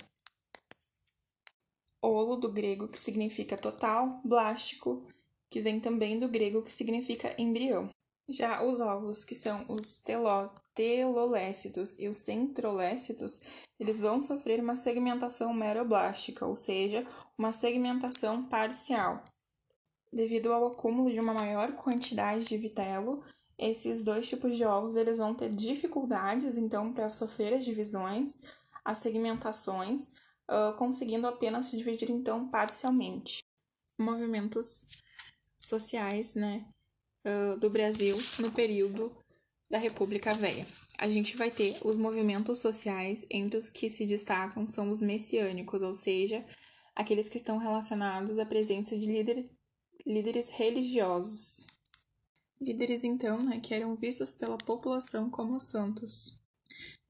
Holo, 2.02 2.36
do 2.38 2.52
grego, 2.52 2.88
que 2.88 3.00
significa 3.00 3.58
total, 3.58 4.22
blástico, 4.24 5.06
que 5.50 5.62
vem 5.62 5.80
também 5.80 6.20
do 6.20 6.28
grego, 6.28 6.62
que 6.62 6.72
significa 6.72 7.34
embrião. 7.38 7.90
Já 8.30 8.62
os 8.62 8.82
ovos, 8.82 9.24
que 9.24 9.34
são 9.34 9.66
os 9.70 9.98
teló, 9.98 10.48
telolécitos 10.74 11.96
e 11.98 12.10
os 12.10 12.18
centrolécitos, 12.18 13.40
eles 13.80 14.00
vão 14.00 14.22
sofrer 14.22 14.60
uma 14.60 14.76
segmentação 14.76 15.54
meroblástica, 15.54 16.46
ou 16.46 16.56
seja, 16.56 17.08
uma 17.38 17.54
segmentação 17.54 18.44
parcial. 18.44 19.24
Devido 20.12 20.52
ao 20.52 20.68
acúmulo 20.68 21.12
de 21.12 21.20
uma 21.20 21.34
maior 21.34 21.74
quantidade 21.74 22.44
de 22.44 22.58
vitelo, 22.58 23.24
esses 23.58 24.04
dois 24.04 24.28
tipos 24.28 24.56
de 24.56 24.64
ovos 24.66 24.98
eles 24.98 25.18
vão 25.18 25.34
ter 25.34 25.50
dificuldades, 25.50 26.58
então, 26.58 26.94
para 26.94 27.12
sofrer 27.14 27.54
as 27.54 27.64
divisões, 27.64 28.42
as 28.84 28.98
segmentações, 28.98 30.14
conseguindo 30.78 31.28
apenas 31.28 31.68
se 31.68 31.78
dividir, 31.78 32.10
então, 32.10 32.50
parcialmente. 32.50 33.44
Movimentos 33.98 34.88
sociais, 35.58 36.36
né, 36.36 36.66
do 37.60 37.70
Brasil 37.70 38.18
no 38.40 38.52
período 38.52 39.16
da 39.70 39.78
República 39.78 40.34
Velha. 40.34 40.66
A 40.98 41.10
gente 41.10 41.36
vai 41.36 41.52
ter 41.52 41.78
os 41.84 41.98
movimentos 41.98 42.60
sociais, 42.60 43.26
entre 43.30 43.58
os 43.58 43.70
que 43.70 43.90
se 43.90 44.06
destacam 44.06 44.70
são 44.70 44.90
os 44.90 45.02
messiânicos, 45.02 45.84
ou 45.84 45.94
seja, 45.94 46.46
aqueles 46.96 47.28
que 47.28 47.38
estão 47.38 47.58
relacionados 47.58 48.40
à 48.40 48.46
presença 48.46 48.98
de 48.98 49.06
líder, 49.06 49.50
líderes 50.06 50.50
religiosos. 50.50 51.68
Líderes, 52.62 53.04
então, 53.04 53.44
né, 53.44 53.60
que 53.60 53.74
eram 53.74 53.96
vistos 53.96 54.32
pela 54.32 54.58
população 54.58 55.30
como 55.30 55.60
santos. 55.60 56.42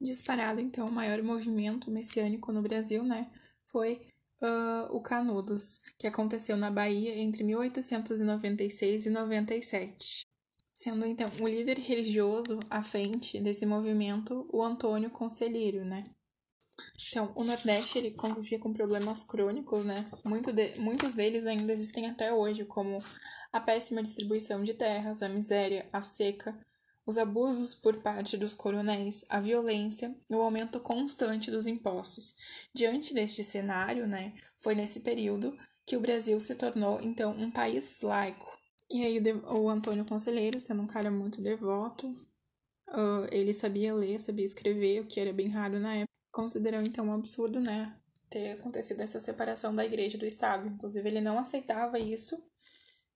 Disparado, 0.00 0.60
então, 0.60 0.86
o 0.86 0.92
maior 0.92 1.22
movimento 1.22 1.90
messiânico 1.90 2.52
no 2.52 2.62
Brasil, 2.62 3.02
né, 3.02 3.30
foi 3.66 4.00
uh, 4.42 4.94
o 4.94 5.00
Canudos, 5.00 5.80
que 5.98 6.06
aconteceu 6.06 6.56
na 6.56 6.70
Bahia 6.70 7.16
entre 7.16 7.42
1896 7.44 9.06
e 9.06 9.10
97. 9.10 10.22
Sendo 10.72 11.04
então 11.04 11.28
o 11.40 11.48
líder 11.48 11.78
religioso 11.78 12.60
à 12.70 12.84
frente 12.84 13.40
desse 13.40 13.66
movimento 13.66 14.48
o 14.52 14.62
Antônio 14.62 15.10
Conselheiro, 15.10 15.84
né? 15.84 16.04
Então, 17.10 17.32
o 17.34 17.42
Nordeste 17.42 17.98
ele 17.98 18.12
convivia 18.12 18.60
com 18.60 18.72
problemas 18.72 19.24
crônicos, 19.24 19.84
né? 19.84 20.08
Muito 20.24 20.52
de, 20.52 20.78
muitos 20.78 21.14
deles 21.14 21.44
ainda 21.46 21.72
existem 21.72 22.06
até 22.06 22.32
hoje, 22.32 22.64
como 22.64 23.02
a 23.52 23.60
péssima 23.60 24.00
distribuição 24.00 24.62
de 24.62 24.74
terras, 24.74 25.20
a 25.20 25.28
miséria, 25.28 25.88
a 25.92 26.00
seca, 26.02 26.56
os 27.08 27.16
abusos 27.16 27.74
por 27.74 28.02
parte 28.02 28.36
dos 28.36 28.52
coronéis, 28.52 29.24
a 29.30 29.40
violência 29.40 30.14
e 30.28 30.34
o 30.34 30.42
aumento 30.42 30.78
constante 30.78 31.50
dos 31.50 31.66
impostos. 31.66 32.34
Diante 32.74 33.14
deste 33.14 33.42
cenário, 33.42 34.06
né, 34.06 34.34
foi 34.60 34.74
nesse 34.74 35.00
período 35.00 35.56
que 35.86 35.96
o 35.96 36.00
Brasil 36.00 36.38
se 36.38 36.54
tornou 36.54 37.00
então 37.00 37.32
um 37.32 37.50
país 37.50 38.02
laico. 38.02 38.58
E 38.90 39.06
aí 39.06 39.22
o 39.48 39.70
Antônio 39.70 40.04
Conselheiro, 40.04 40.60
sendo 40.60 40.82
um 40.82 40.86
cara 40.86 41.10
muito 41.10 41.40
devoto, 41.40 42.08
uh, 42.90 43.26
ele 43.32 43.54
sabia 43.54 43.94
ler, 43.94 44.20
sabia 44.20 44.44
escrever, 44.44 45.00
o 45.00 45.06
que 45.06 45.18
era 45.18 45.32
bem 45.32 45.48
raro 45.48 45.80
na 45.80 45.94
época, 45.94 46.12
considerou 46.30 46.82
então 46.82 47.06
um 47.06 47.14
absurdo, 47.14 47.58
né, 47.58 47.96
ter 48.28 48.52
acontecido 48.52 49.00
essa 49.00 49.18
separação 49.18 49.74
da 49.74 49.82
igreja 49.82 50.18
do 50.18 50.26
Estado. 50.26 50.68
Inclusive 50.68 51.08
ele 51.08 51.22
não 51.22 51.38
aceitava 51.38 51.98
isso 51.98 52.38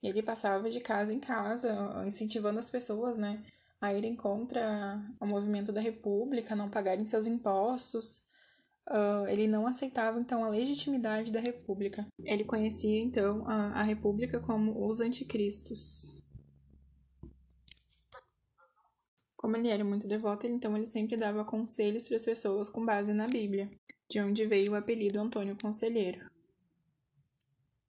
Ele 0.03 0.23
passava 0.23 0.71
de 0.71 0.81
casa 0.81 1.13
em 1.15 1.21
casa, 1.21 1.71
incentivando 2.07 2.59
as 2.59 2.71
pessoas, 2.71 3.19
né, 3.19 3.43
a 3.83 3.93
irem 3.93 4.15
contra 4.15 5.05
o 5.21 5.27
movimento 5.27 5.73
da 5.73 5.81
República, 5.81 6.55
não 6.55 6.71
pagarem 6.71 7.05
seus 7.05 7.27
impostos. 7.27 8.21
Uh, 8.89 9.27
ele 9.29 9.49
não 9.49 9.67
aceitava 9.67 10.21
então 10.21 10.45
a 10.45 10.49
legitimidade 10.49 11.33
da 11.33 11.41
República. 11.41 12.07
Ele 12.21 12.45
conhecia 12.45 13.01
então 13.01 13.45
a, 13.45 13.81
a 13.81 13.83
República 13.83 14.41
como 14.41 14.87
os 14.87 15.01
anticristos. 15.01 16.23
Como 19.37 19.57
ele 19.57 19.69
era 19.69 19.85
muito 19.85 20.07
devoto, 20.07 20.47
então 20.47 20.77
ele 20.77 20.87
sempre 20.87 21.17
dava 21.17 21.45
conselhos 21.45 22.07
para 22.07 22.17
as 22.17 22.25
pessoas 22.25 22.69
com 22.69 22.87
base 22.87 23.13
na 23.13 23.27
Bíblia, 23.27 23.69
de 24.09 24.21
onde 24.21 24.47
veio 24.47 24.73
o 24.73 24.77
apelido 24.77 25.21
Antônio 25.21 25.57
Conselheiro. 25.61 26.31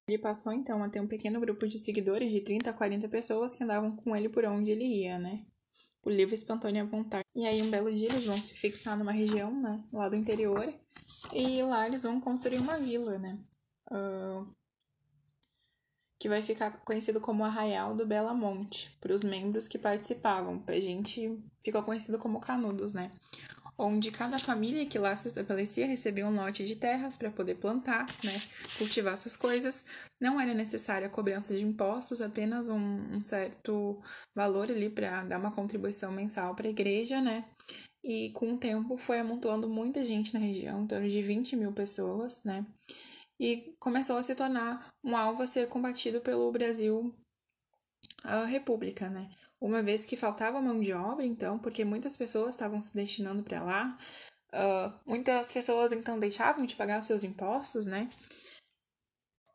Ele 0.07 0.17
passou 0.17 0.51
então 0.51 0.83
a 0.83 0.89
ter 0.89 0.99
um 0.99 1.07
pequeno 1.07 1.39
grupo 1.39 1.67
de 1.67 1.77
seguidores 1.77 2.31
de 2.31 2.41
30 2.41 2.71
a 2.71 2.73
40 2.73 3.07
pessoas 3.07 3.53
que 3.53 3.63
andavam 3.63 3.95
com 3.95 4.15
ele 4.15 4.27
por 4.27 4.43
onde 4.45 4.71
ele 4.71 4.85
ia, 4.85 5.19
né? 5.19 5.35
O 6.03 6.09
livro 6.09 6.33
espontâneo 6.33 6.83
à 6.83 6.85
vontade. 6.85 7.25
E 7.33 7.45
aí, 7.45 7.61
um 7.61 7.71
belo 7.71 7.91
dia, 7.93 8.09
eles 8.09 8.25
vão 8.25 8.41
se 8.43 8.53
fixar 8.53 8.97
numa 8.97 9.11
região, 9.11 9.51
né? 9.51 9.83
Lá 9.93 10.09
do 10.09 10.15
interior. 10.15 10.73
E 11.33 11.61
lá 11.63 11.87
eles 11.87 12.03
vão 12.03 12.19
construir 12.19 12.57
uma 12.57 12.77
vila, 12.77 13.17
né? 13.17 13.39
Uh, 13.89 14.45
que 16.19 16.29
vai 16.29 16.41
ficar 16.41 16.71
conhecido 16.85 17.19
como 17.19 17.43
Arraial 17.43 17.95
do 17.95 18.05
Bela 18.05 18.33
Monte, 18.33 18.95
para 19.01 19.13
os 19.13 19.23
membros 19.23 19.67
que 19.67 19.77
participavam. 19.77 20.59
Pra 20.59 20.79
gente, 20.79 21.37
ficou 21.63 21.83
conhecido 21.83 22.17
como 22.17 22.39
Canudos, 22.39 22.93
né? 22.93 23.11
Onde 23.77 24.11
cada 24.11 24.37
família 24.37 24.85
que 24.85 24.99
lá 24.99 25.15
se 25.15 25.27
estabelecia 25.27 25.87
recebia 25.87 26.27
um 26.27 26.35
lote 26.35 26.65
de 26.65 26.75
terras 26.75 27.17
para 27.17 27.31
poder 27.31 27.55
plantar, 27.55 28.05
né, 28.23 28.41
cultivar 28.77 29.17
suas 29.17 29.35
coisas. 29.35 29.85
Não 30.21 30.39
era 30.39 30.53
necessária 30.53 31.07
a 31.07 31.09
cobrança 31.09 31.55
de 31.55 31.63
impostos, 31.63 32.21
apenas 32.21 32.69
um, 32.69 32.77
um 32.77 33.23
certo 33.23 34.01
valor 34.35 34.71
ali 34.71 34.89
para 34.89 35.23
dar 35.23 35.39
uma 35.39 35.51
contribuição 35.51 36.11
mensal 36.11 36.55
para 36.55 36.67
a 36.67 36.71
igreja, 36.71 37.21
né? 37.21 37.45
E 38.03 38.31
com 38.31 38.53
o 38.53 38.57
tempo 38.57 38.97
foi 38.97 39.19
amontoando 39.19 39.69
muita 39.69 40.03
gente 40.03 40.33
na 40.33 40.39
região, 40.39 40.83
em 40.83 40.87
torno 40.87 41.09
de 41.09 41.21
20 41.21 41.55
mil 41.55 41.71
pessoas, 41.71 42.43
né? 42.43 42.65
E 43.39 43.73
começou 43.79 44.17
a 44.17 44.23
se 44.23 44.35
tornar 44.35 44.87
um 45.03 45.15
alvo 45.15 45.41
a 45.41 45.47
ser 45.47 45.67
combatido 45.67 46.21
pelo 46.21 46.51
Brasil 46.51 47.13
a 48.23 48.45
República, 48.45 49.09
né? 49.09 49.29
Uma 49.63 49.81
vez 49.81 50.05
que 50.05 50.17
faltava 50.17 50.61
mão 50.61 50.81
de 50.81 50.91
obra, 50.91 51.25
então, 51.25 51.57
porque 51.57 51.85
muitas 51.85 52.17
pessoas 52.17 52.49
estavam 52.49 52.81
se 52.81 52.93
destinando 52.93 53.41
para 53.43 53.63
lá, 53.63 53.97
uh, 54.53 54.93
muitas 55.09 55.53
pessoas 55.53 55.93
então 55.93 56.19
deixavam 56.19 56.65
de 56.65 56.75
pagar 56.75 56.99
os 56.99 57.07
seus 57.07 57.23
impostos, 57.23 57.85
né? 57.85 58.09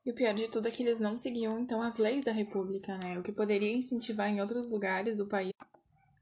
E 0.07 0.11
o 0.11 0.15
pior 0.15 0.33
de 0.33 0.49
tudo 0.49 0.67
é 0.67 0.71
que 0.71 0.83
eles 0.83 0.99
não 0.99 1.15
seguiam 1.15 1.59
então 1.59 1.83
as 1.83 1.99
leis 1.99 2.25
da 2.25 2.33
República, 2.33 2.97
né? 2.97 3.19
O 3.19 3.23
que 3.23 3.31
poderia 3.31 3.71
incentivar 3.71 4.31
em 4.31 4.41
outros 4.41 4.71
lugares 4.71 5.15
do 5.15 5.27
país, 5.27 5.53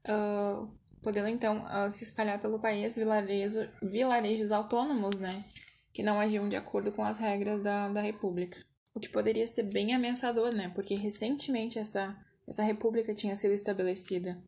uh, 0.09 0.69
podendo 1.01 1.29
então 1.29 1.63
uh, 1.63 1.89
se 1.89 2.03
espalhar 2.03 2.41
pelo 2.41 2.59
país 2.59 2.97
vilarejo, 2.97 3.69
vilarejos 3.81 4.51
autônomos, 4.51 5.17
né? 5.17 5.45
Que 5.93 6.03
não 6.03 6.19
agiam 6.19 6.49
de 6.49 6.57
acordo 6.57 6.91
com 6.91 7.05
as 7.05 7.17
regras 7.17 7.63
da, 7.63 7.87
da 7.87 8.01
República. 8.01 8.61
O 8.93 8.99
que 8.99 9.07
poderia 9.07 9.47
ser 9.47 9.63
bem 9.63 9.95
ameaçador, 9.95 10.53
né? 10.53 10.69
Porque 10.75 10.93
recentemente 10.93 11.79
essa 11.79 12.13
essa 12.47 12.63
república 12.63 13.13
tinha 13.13 13.35
sido 13.35 13.53
estabelecida. 13.53 14.41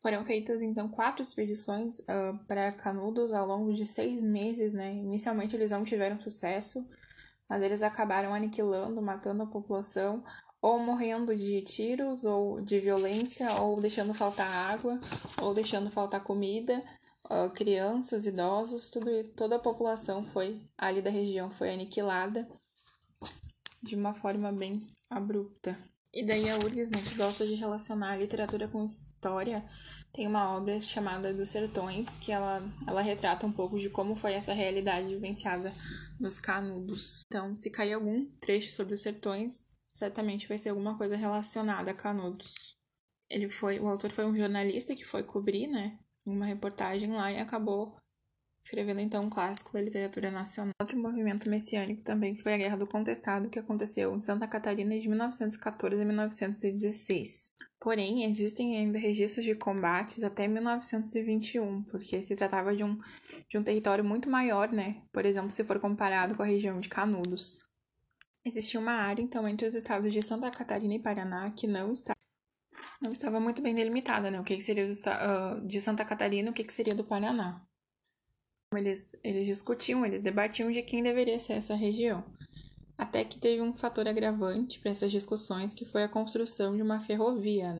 Foram 0.00 0.24
feitas 0.24 0.62
então 0.62 0.88
quatro 0.88 1.22
expedições 1.22 1.98
uh, 2.00 2.38
para 2.46 2.72
Canudos 2.72 3.32
ao 3.32 3.46
longo 3.46 3.74
de 3.74 3.84
seis 3.84 4.22
meses, 4.22 4.72
né? 4.72 4.94
Inicialmente 4.94 5.54
eles 5.54 5.72
não 5.72 5.84
tiveram 5.84 6.18
sucesso, 6.20 6.86
mas 7.48 7.62
eles 7.62 7.82
acabaram 7.82 8.32
aniquilando, 8.32 9.02
matando 9.02 9.42
a 9.42 9.46
população, 9.46 10.24
ou 10.62 10.78
morrendo 10.78 11.36
de 11.36 11.60
tiros, 11.62 12.24
ou 12.24 12.62
de 12.62 12.80
violência, 12.80 13.52
ou 13.60 13.78
deixando 13.78 14.14
faltar 14.14 14.48
água, 14.48 14.98
ou 15.42 15.52
deixando 15.52 15.90
faltar 15.90 16.22
comida. 16.22 16.82
Uh, 17.26 17.50
crianças, 17.50 18.26
idosos, 18.26 18.88
tudo, 18.88 19.22
toda 19.36 19.56
a 19.56 19.60
população 19.60 20.24
foi 20.24 20.62
ali 20.78 21.02
da 21.02 21.10
região 21.10 21.50
foi 21.50 21.70
aniquilada 21.70 22.48
de 23.82 23.96
uma 23.96 24.14
forma 24.14 24.52
bem 24.52 24.86
abrupta. 25.08 25.76
E 26.12 26.24
daí 26.24 26.50
a 26.50 26.56
URGS, 26.56 26.90
né, 26.90 27.00
que 27.08 27.14
gosta 27.14 27.46
de 27.46 27.54
relacionar 27.54 28.16
literatura 28.16 28.66
com 28.66 28.84
história, 28.84 29.64
tem 30.12 30.26
uma 30.26 30.56
obra 30.56 30.80
chamada 30.80 31.32
Dos 31.32 31.50
Sertões, 31.50 32.16
que 32.16 32.32
ela, 32.32 32.60
ela 32.86 33.00
retrata 33.00 33.46
um 33.46 33.52
pouco 33.52 33.78
de 33.78 33.88
como 33.88 34.16
foi 34.16 34.32
essa 34.32 34.52
realidade 34.52 35.06
vivenciada 35.06 35.72
nos 36.18 36.40
Canudos. 36.40 37.22
Então, 37.26 37.54
se 37.54 37.70
cair 37.70 37.92
algum 37.92 38.26
trecho 38.40 38.72
sobre 38.72 38.94
os 38.94 39.02
sertões, 39.02 39.68
certamente 39.94 40.48
vai 40.48 40.58
ser 40.58 40.70
alguma 40.70 40.98
coisa 40.98 41.16
relacionada 41.16 41.92
a 41.92 41.94
Canudos. 41.94 42.76
Ele 43.28 43.48
foi, 43.48 43.78
o 43.78 43.86
autor 43.86 44.10
foi 44.10 44.26
um 44.26 44.36
jornalista 44.36 44.96
que 44.96 45.04
foi 45.04 45.22
cobrir, 45.22 45.68
né, 45.68 45.96
uma 46.26 46.44
reportagem 46.44 47.12
lá 47.12 47.30
e 47.30 47.38
acabou 47.38 47.96
escrevendo 48.62 49.00
então 49.00 49.24
um 49.24 49.30
clássico 49.30 49.72
da 49.72 49.80
literatura 49.80 50.30
nacional. 50.30 50.72
Outro 50.80 50.98
movimento 50.98 51.48
messiânico 51.48 52.02
também 52.02 52.36
foi 52.36 52.54
a 52.54 52.56
Guerra 52.56 52.76
do 52.76 52.86
Contestado, 52.86 53.48
que 53.48 53.58
aconteceu 53.58 54.14
em 54.14 54.20
Santa 54.20 54.46
Catarina 54.46 54.98
de 54.98 55.08
1914 55.08 56.00
a 56.00 56.04
1916. 56.04 57.50
Porém, 57.80 58.24
existem 58.24 58.76
ainda 58.76 58.98
registros 58.98 59.44
de 59.44 59.54
combates 59.54 60.22
até 60.22 60.46
1921, 60.46 61.82
porque 61.84 62.22
se 62.22 62.36
tratava 62.36 62.76
de 62.76 62.84
um, 62.84 62.98
de 63.48 63.56
um 63.56 63.62
território 63.62 64.04
muito 64.04 64.28
maior, 64.28 64.70
né? 64.70 65.02
Por 65.10 65.24
exemplo, 65.24 65.50
se 65.50 65.64
for 65.64 65.80
comparado 65.80 66.34
com 66.34 66.42
a 66.42 66.46
região 66.46 66.78
de 66.78 66.88
Canudos. 66.88 67.64
Existia 68.44 68.78
uma 68.78 68.92
área, 68.92 69.22
então, 69.22 69.48
entre 69.48 69.66
os 69.66 69.74
estados 69.74 70.12
de 70.12 70.22
Santa 70.22 70.50
Catarina 70.50 70.94
e 70.94 70.98
Paraná 70.98 71.50
que 71.50 71.66
não, 71.66 71.92
está, 71.92 72.14
não 73.00 73.10
estava 73.10 73.40
muito 73.40 73.62
bem 73.62 73.74
delimitada, 73.74 74.30
né? 74.30 74.38
O 74.40 74.44
que, 74.44 74.56
que 74.56 74.62
seria 74.62 74.86
do, 74.86 74.92
uh, 74.92 75.66
de 75.66 75.80
Santa 75.80 76.04
Catarina 76.04 76.50
o 76.50 76.54
que, 76.54 76.64
que 76.64 76.72
seria 76.72 76.94
do 76.94 77.04
Paraná 77.04 77.66
eles, 78.78 79.18
eles 79.24 79.46
discutiam, 79.46 80.06
eles 80.06 80.22
debatiam 80.22 80.70
de 80.70 80.82
quem 80.82 81.02
deveria 81.02 81.38
ser 81.38 81.54
essa 81.54 81.74
região. 81.74 82.24
Até 82.96 83.24
que 83.24 83.38
teve 83.38 83.60
um 83.60 83.74
fator 83.74 84.06
agravante 84.06 84.78
para 84.78 84.90
essas 84.90 85.10
discussões, 85.10 85.74
que 85.74 85.84
foi 85.84 86.04
a 86.04 86.08
construção 86.08 86.76
de 86.76 86.82
uma 86.82 87.00
ferrovia. 87.00 87.72
Né? 87.72 87.76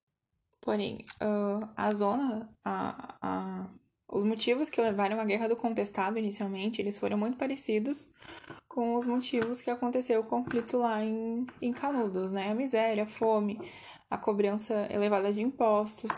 Porém, 0.60 1.04
uh, 1.22 1.68
a 1.76 1.92
zona, 1.92 2.50
a, 2.64 3.16
a, 3.22 3.70
os 4.08 4.24
motivos 4.24 4.68
que 4.68 4.80
levaram 4.80 5.20
à 5.20 5.24
Guerra 5.24 5.48
do 5.48 5.56
Contestado 5.56 6.18
inicialmente, 6.18 6.80
eles 6.80 6.98
foram 6.98 7.16
muito 7.16 7.36
parecidos 7.36 8.10
com 8.66 8.94
os 8.94 9.06
motivos 9.06 9.60
que 9.60 9.70
aconteceu 9.70 10.20
o 10.20 10.24
conflito 10.24 10.78
lá 10.78 11.04
em, 11.04 11.46
em 11.60 11.72
Canudos, 11.72 12.30
né? 12.30 12.50
A 12.50 12.54
miséria, 12.54 13.04
a 13.04 13.06
fome, 13.06 13.60
a 14.08 14.18
cobrança 14.18 14.88
elevada 14.90 15.32
de 15.32 15.42
impostos, 15.42 16.10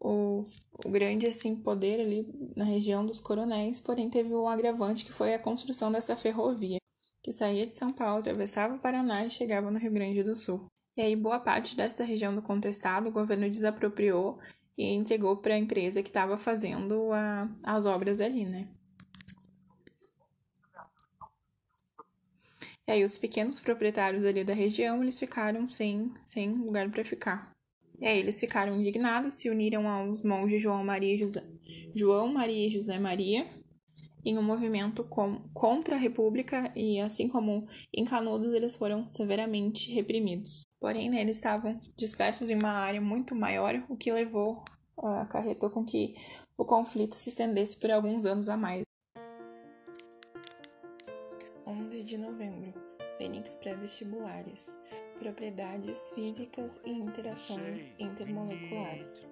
o, 0.00 0.44
o 0.84 0.88
grande 0.90 1.26
assim 1.26 1.56
poder 1.56 2.00
ali 2.00 2.26
na 2.56 2.64
região 2.64 3.04
dos 3.04 3.20
coronéis, 3.20 3.80
porém 3.80 4.08
teve 4.08 4.34
um 4.34 4.48
agravante 4.48 5.04
que 5.04 5.12
foi 5.12 5.34
a 5.34 5.38
construção 5.38 5.90
dessa 5.90 6.16
ferrovia, 6.16 6.78
que 7.22 7.32
saía 7.32 7.66
de 7.66 7.74
São 7.74 7.92
Paulo, 7.92 8.20
atravessava 8.20 8.74
o 8.74 8.78
Paraná 8.78 9.24
e 9.26 9.30
chegava 9.30 9.70
no 9.70 9.78
Rio 9.78 9.92
Grande 9.92 10.22
do 10.22 10.36
Sul. 10.36 10.66
E 10.96 11.02
aí 11.02 11.14
boa 11.14 11.38
parte 11.38 11.76
dessa 11.76 12.04
região 12.04 12.34
do 12.34 12.42
contestado 12.42 13.08
o 13.08 13.12
governo 13.12 13.48
desapropriou 13.48 14.38
e 14.76 14.92
entregou 14.92 15.36
para 15.36 15.54
a 15.54 15.58
empresa 15.58 16.02
que 16.02 16.08
estava 16.08 16.36
fazendo 16.36 17.12
a, 17.12 17.48
as 17.62 17.86
obras 17.86 18.20
ali, 18.20 18.44
né? 18.44 18.68
E 22.86 22.92
aí 22.92 23.04
os 23.04 23.18
pequenos 23.18 23.60
proprietários 23.60 24.24
ali 24.24 24.42
da 24.42 24.54
região, 24.54 25.02
eles 25.02 25.18
ficaram 25.18 25.68
sem, 25.68 26.10
sem 26.22 26.50
lugar 26.52 26.90
para 26.90 27.04
ficar. 27.04 27.57
Aí 28.02 28.18
eles 28.18 28.38
ficaram 28.38 28.76
indignados, 28.78 29.34
se 29.34 29.50
uniram 29.50 29.88
aos 29.88 30.22
monges 30.22 30.62
João 30.62 30.84
Maria 30.84 31.14
e 31.14 31.18
José, 31.18 31.44
João 31.94 32.28
Maria 32.28 32.68
e 32.68 32.70
José 32.70 32.98
Maria 32.98 33.46
em 34.24 34.36
um 34.36 34.42
movimento 34.42 35.04
com, 35.04 35.40
contra 35.54 35.94
a 35.94 35.98
República 35.98 36.70
e 36.76 37.00
assim 37.00 37.28
como 37.28 37.66
em 37.92 38.04
Canudos 38.04 38.52
eles 38.52 38.74
foram 38.74 39.06
severamente 39.06 39.92
reprimidos. 39.92 40.66
Porém, 40.80 41.08
né, 41.08 41.20
eles 41.20 41.36
estavam 41.36 41.78
dispersos 41.96 42.50
em 42.50 42.54
uma 42.54 42.70
área 42.70 43.00
muito 43.00 43.34
maior, 43.34 43.82
o 43.88 43.96
que 43.96 44.12
levou, 44.12 44.62
uh, 44.98 45.06
acarretou 45.22 45.70
com 45.70 45.84
que 45.84 46.14
o 46.56 46.64
conflito 46.64 47.14
se 47.14 47.30
estendesse 47.30 47.76
por 47.78 47.90
alguns 47.90 48.26
anos 48.26 48.48
a 48.48 48.56
mais. 48.56 48.82
11 51.66 52.04
de 52.04 52.18
novembro, 52.18 52.74
Fênix 53.18 53.56
pré-vestibulares 53.56 54.80
propriedades 55.18 56.12
físicas 56.12 56.80
e 56.84 56.90
interações 56.90 57.92
intermoleculares. 57.98 59.28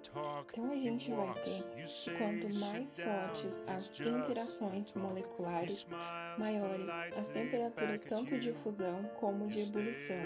Então 0.51 0.71
a 0.71 0.77
gente 0.77 1.11
vai 1.13 1.35
ter 1.41 1.63
que 1.63 2.11
quanto 2.19 2.55
mais 2.59 2.99
fortes 2.99 3.63
as 3.67 3.99
interações 4.01 4.95
moleculares, 4.95 5.93
maiores 6.39 6.91
as 7.17 7.29
temperaturas 7.29 8.03
tanto 8.03 8.39
de 8.39 8.53
fusão 8.53 9.05
como 9.21 9.47
de 9.47 9.61
ebulição, 9.61 10.25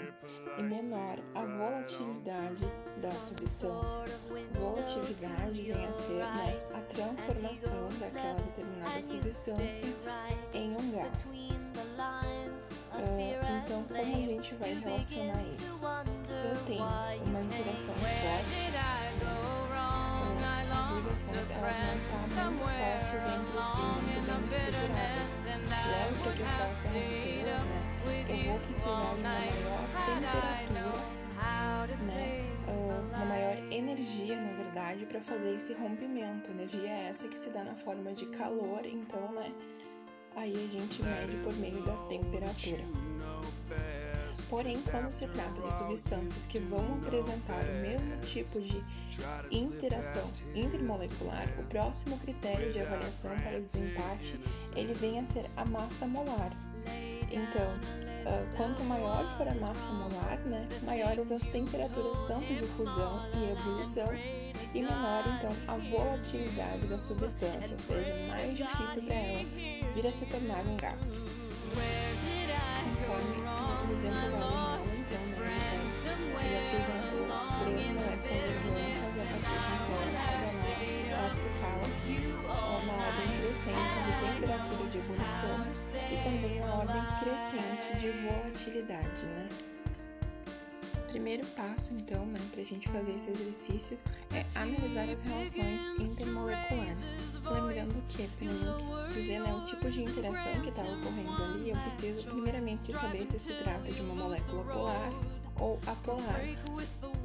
e 0.57 0.63
menor 0.63 1.19
a 1.35 1.45
volatilidade 1.45 2.65
da 3.01 3.17
substância. 3.17 4.03
Volatilidade 4.59 5.61
vem 5.61 5.85
a 5.85 5.93
ser 5.93 6.17
né, 6.17 6.61
a 6.73 6.81
transformação 6.81 7.89
daquela 7.99 8.39
determinada 8.41 9.03
substância 9.03 9.87
em 10.53 10.75
um 10.75 10.91
gás. 10.91 11.45
Uh, 12.93 13.61
então, 13.63 13.83
como 13.83 13.99
a 13.99 14.03
gente 14.03 14.55
vai 14.55 14.73
relacionar 14.73 15.41
isso? 15.43 15.87
Se 16.27 16.43
eu 16.43 16.55
tenho 16.65 16.83
uma 17.25 17.41
interação 17.41 17.95
forte, 17.95 18.69
uh, 19.23 19.61
as 20.79 20.89
ligações 20.89 21.51
elas 21.51 21.77
vão 21.77 21.95
estar 22.27 22.45
muito 22.45 22.63
fortes 22.63 23.25
entre 23.25 23.63
si, 23.63 23.81
muito 23.81 24.21
bem 24.25 24.39
estruturadas. 24.45 25.43
Logo, 25.87 26.13
para 26.21 26.31
que 26.33 26.41
eu 26.41 26.47
possa 26.67 26.87
rompê-las, 26.89 27.65
né, 27.65 27.79
eu 28.27 28.37
vou 28.51 28.59
precisar 28.59 28.91
de 28.91 28.97
uma 28.97 29.15
maior 29.29 29.83
temperatura, 30.05 31.05
né, 31.97 32.21
uh, 32.67 32.71
uma 33.15 33.25
maior 33.25 33.57
energia, 33.71 34.35
na 34.39 34.51
verdade, 34.53 35.05
para 35.05 35.21
fazer 35.21 35.55
esse 35.55 35.73
rompimento. 35.73 36.51
Energia 36.51 36.89
é 36.89 37.07
essa 37.09 37.27
que 37.27 37.37
se 37.37 37.49
dá 37.51 37.63
na 37.63 37.75
forma 37.75 38.11
de 38.13 38.25
calor, 38.27 38.81
então, 38.85 39.31
né, 39.31 39.51
aí 40.35 40.53
a 40.53 40.71
gente 40.71 41.01
mede 41.03 41.37
por 41.37 41.53
meio 41.55 41.81
da 41.83 41.95
temperatura. 42.07 42.83
Porém, 44.49 44.81
quando 44.81 45.11
se 45.11 45.27
trata 45.27 45.61
de 45.61 45.73
substâncias 45.73 46.45
que 46.45 46.59
vão 46.59 46.95
apresentar 47.01 47.63
o 47.63 47.81
mesmo 47.81 48.17
tipo 48.17 48.59
de 48.59 48.83
interação 49.49 50.23
intermolecular, 50.53 51.47
o 51.57 51.63
próximo 51.63 52.17
critério 52.19 52.71
de 52.71 52.81
avaliação 52.81 53.31
para 53.39 53.57
o 53.57 53.61
desempate 53.61 54.37
ele 54.75 54.93
vem 54.93 55.19
a 55.19 55.25
ser 55.25 55.45
a 55.55 55.63
massa 55.63 56.05
molar. 56.05 56.51
Então, 57.31 57.71
quanto 58.57 58.83
maior 58.83 59.25
for 59.37 59.47
a 59.47 59.55
massa 59.55 59.89
molar, 59.93 60.39
né, 60.45 60.67
maiores 60.83 61.31
as 61.31 61.45
temperaturas 61.45 62.19
tanto 62.27 62.53
de 62.53 62.65
fusão 62.67 63.21
e 63.33 63.51
ebulição 63.51 64.09
e 64.73 64.81
menor 64.81 65.23
então 65.37 65.51
a 65.67 65.77
volatilidade 65.77 66.87
da 66.87 66.99
substância, 66.99 67.73
ou 67.73 67.79
seja, 67.79 68.13
mais 68.27 68.57
difícil 68.57 69.03
para 69.03 69.15
ela 69.15 69.80
vir 69.93 70.07
a 70.07 70.11
se 70.11 70.25
tornar 70.25 70.65
um 70.65 70.77
gás. 70.77 71.29
Conforme 72.83 73.35
o 73.87 73.91
exemplo 73.91 74.21
da 74.21 74.37
Leonel, 74.37 74.81
então, 74.97 75.23
né, 75.37 75.91
ele 76.45 76.57
apresentou 76.67 77.27
três 77.59 77.87
moléculas 77.89 78.43
orgânicas 78.45 79.19
a 79.19 79.25
partir 79.25 79.57
de 79.59 79.73
então 79.77 80.21
classificá-las 81.17 81.99
na 82.85 82.93
ordem 83.07 83.29
crescente 83.41 83.95
de 84.05 84.11
temperatura 84.19 84.89
de 84.89 84.97
ebulição 84.97 85.57
e 86.09 86.17
também 86.23 86.59
na 86.59 86.73
ordem 86.75 87.03
crescente 87.19 87.87
de 87.97 88.09
volatilidade, 88.11 89.25
né? 89.25 89.70
Primeiro 91.11 91.45
passo, 91.47 91.93
então, 91.93 92.25
né, 92.25 92.39
para 92.51 92.61
a 92.61 92.65
gente 92.65 92.87
fazer 92.89 93.13
esse 93.13 93.29
exercício 93.29 93.97
é 94.33 94.43
analisar 94.57 95.09
as 95.09 95.19
relações 95.21 95.87
intermoleculares. 95.99 97.23
Lembrando 97.43 98.03
que, 98.07 98.27
para 98.27 99.07
dizer 99.07 99.39
né, 99.39 99.53
o 99.53 99.65
tipo 99.65 99.89
de 99.89 100.03
interação 100.03 100.61
que 100.61 100.69
está 100.69 100.83
ocorrendo 100.83 101.43
ali, 101.43 101.69
eu 101.69 101.77
preciso 101.77 102.23
primeiramente 102.27 102.95
saber 102.95 103.25
se 103.27 103.37
se 103.37 103.53
trata 103.55 103.91
de 103.91 104.01
uma 104.01 104.15
molécula 104.15 104.63
polar 104.63 105.11
ou 105.59 105.77
apolar. 105.85 106.41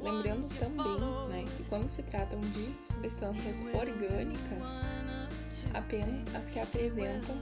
Lembrando 0.01 0.47
também 0.59 0.99
né, 1.29 1.45
que 1.55 1.63
quando 1.63 1.87
se 1.87 2.03
tratam 2.03 2.39
de 2.39 2.69
substâncias 2.85 3.61
orgânicas, 3.73 4.91
apenas 5.73 6.33
as 6.35 6.49
que 6.49 6.59
apresentam 6.59 7.35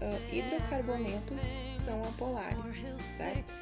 uh, 0.00 0.34
hidrocarbonetos 0.34 1.58
são 1.74 2.02
apolares, 2.04 2.92
certo? 3.16 3.54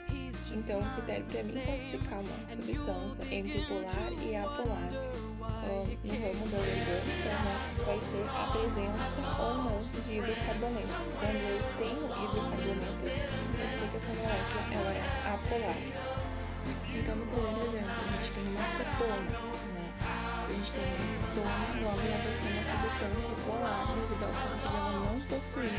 Então, 0.50 0.80
o 0.80 0.95
critério 0.95 1.25
para 1.26 1.42
mim 1.42 1.61
classificar 1.61 2.21
uma 2.21 2.49
substância 2.49 3.23
entre 3.30 3.66
polar 3.66 4.12
e 4.23 4.35
apolar 4.35 4.90
uh, 4.92 5.99
no 6.04 6.14
ramo 6.14 6.49
das 6.49 6.61
orgânicas 6.61 7.40
né, 7.45 7.75
vai 7.85 8.00
ser 8.00 8.25
a 8.30 8.47
presença 8.52 9.18
ou 9.38 9.54
não 9.54 9.78
de 9.78 10.14
hidrocarbonetos. 10.14 11.12
Quando 11.18 11.37
eu 11.37 11.62
tenho 11.76 12.04
hidrocarbonetos, 12.07 13.25
eu 13.62 13.71
sei 13.71 13.88
que 13.88 13.97
essa 13.97 14.12
molécula 14.14 14.62
ela 14.73 14.92
é 14.92 15.35
apolar. 15.35 15.76
Então, 16.95 17.14
no 17.16 17.26
primeiro 17.26 17.62
exemplo, 17.66 17.92
a 17.92 18.23
gente 18.23 18.33
tem 18.33 18.45
uma 18.49 18.66
cetona, 18.66 19.59
a 20.00 20.49
gente 20.50 20.73
tem 20.73 20.85
uma 20.95 21.04
acetona, 21.04 21.66
logo 21.83 22.00
substância 22.88 23.35
polar 23.45 23.95
devido 23.95 24.25
ao 24.25 24.33
fato 24.33 24.70
de 24.70 24.77
ela 24.77 24.92
não 24.92 25.20
possuir 25.20 25.70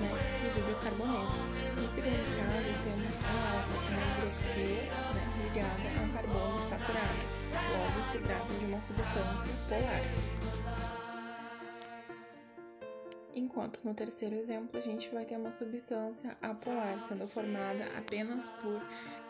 né, 0.00 0.44
os 0.46 0.56
hidrocarbonetos. 0.56 1.52
No 1.78 1.86
segundo 1.86 2.24
caso, 2.36 2.72
temos 2.84 3.20
a 3.20 3.66
uma 3.90 4.00
hidroxila 4.16 5.12
né, 5.12 5.24
ligada 5.44 5.88
a 6.02 6.12
carbono 6.14 6.58
saturado. 6.58 7.38
Logo, 7.52 8.04
se 8.04 8.18
trata 8.20 8.54
de 8.54 8.64
uma 8.64 8.80
substância 8.80 9.52
polar. 9.68 10.02
Enquanto 13.34 13.84
no 13.84 13.94
terceiro 13.94 14.34
exemplo 14.34 14.78
a 14.78 14.80
gente 14.80 15.10
vai 15.10 15.26
ter 15.26 15.36
uma 15.36 15.52
substância 15.52 16.36
apolar, 16.40 16.98
sendo 17.00 17.26
formada 17.26 17.84
apenas 17.96 18.48
por 18.62 18.80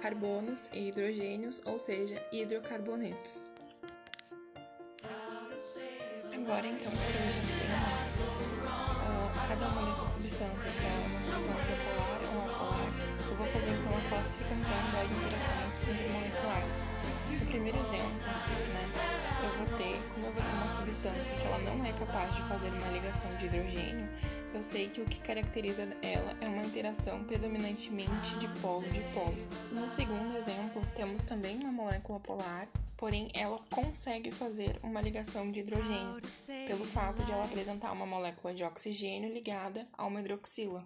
carbonos 0.01 0.71
e 0.73 0.89
hidrogênios, 0.89 1.61
ou 1.67 1.79
seja, 1.81 2.25
hidrocarbonetos. 2.33 3.58
Agora, 6.49 6.67
então, 6.67 6.91
que 6.91 7.15
eu 7.15 7.31
já 7.31 7.45
sei 7.45 7.67
cada 9.47 9.69
uma 9.69 9.83
dessas 9.83 10.09
substâncias, 10.09 10.77
se 10.79 10.87
ela 10.87 10.95
é 10.95 11.07
uma 11.07 11.21
substância 11.21 11.77
polar 11.77 12.21
ou 12.33 12.51
apolar, 12.51 12.93
eu 13.29 13.37
vou 13.37 13.47
fazer 13.49 13.73
então 13.73 13.93
a 13.95 14.09
classificação 14.09 14.75
das 14.93 15.11
interações 15.11 15.83
intermoleculares. 15.83 16.89
No 17.31 17.47
primeiro 17.47 17.79
exemplo, 17.81 18.09
né, 18.73 18.91
eu 19.45 19.59
vou 19.59 19.77
ter, 19.77 20.01
como 20.15 20.27
eu 20.27 20.33
vou 20.33 20.43
ter 20.43 20.53
uma 20.53 20.69
substância 20.71 21.37
que 21.37 21.47
ela 21.47 21.59
não 21.59 21.85
é 21.85 21.93
capaz 21.93 22.35
de 22.35 22.43
fazer 22.45 22.69
uma 22.69 22.89
ligação 22.93 23.35
de 23.37 23.45
hidrogênio, 23.45 24.09
eu 24.55 24.63
sei 24.63 24.89
que 24.89 25.01
o 25.01 25.05
que 25.05 25.21
caracteriza 25.21 25.83
ela 26.03 26.37
é 26.41 26.49
uma 26.49 26.65
interação 26.65 27.23
predominantemente 27.25 28.37
de 28.39 28.49
polo 28.61 28.89
de 28.91 29.01
polo. 29.13 29.37
No 29.73 29.89
segundo 29.89 30.37
exemplo, 30.37 30.83
temos 30.95 31.23
também 31.23 31.59
uma 31.59 31.73
molécula 31.73 32.21
polar 32.21 32.69
porém 32.99 33.31
ela 33.33 33.61
consegue 33.71 34.31
fazer 34.33 34.79
uma 34.83 35.01
ligação 35.01 35.51
de 35.51 35.61
hidrogênio 35.61 36.21
pelo 36.67 36.85
fato 36.85 37.23
de 37.23 37.31
ela 37.31 37.45
apresentar 37.45 37.93
uma 37.93 38.05
molécula 38.05 38.53
de 38.53 38.65
oxigênio 38.65 39.33
ligada 39.33 39.89
a 39.97 40.05
uma 40.05 40.21
hidroxila. 40.21 40.85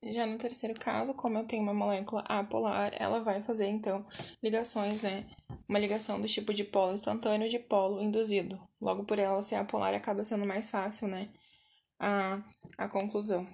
Já 0.00 0.24
no 0.24 0.38
terceiro 0.38 0.78
caso, 0.78 1.12
como 1.12 1.38
eu 1.38 1.44
tenho 1.44 1.64
uma 1.64 1.74
molécula 1.74 2.20
apolar, 2.28 2.92
ela 3.00 3.20
vai 3.20 3.42
fazer 3.42 3.66
então 3.66 4.06
ligações, 4.40 5.02
né? 5.02 5.26
Uma 5.68 5.80
ligação 5.80 6.20
do 6.20 6.28
tipo 6.28 6.54
de 6.54 6.62
polo 6.62 6.94
instantâneo 6.94 7.50
de 7.50 7.58
polo 7.58 8.00
induzido. 8.00 8.60
Logo 8.80 9.02
por 9.02 9.18
ela 9.18 9.42
ser 9.42 9.56
apolar 9.56 9.92
acaba 9.92 10.24
sendo 10.24 10.46
mais 10.46 10.70
fácil, 10.70 11.08
né? 11.08 11.28
A, 12.00 12.40
a 12.76 12.88
conclusão. 12.88 13.46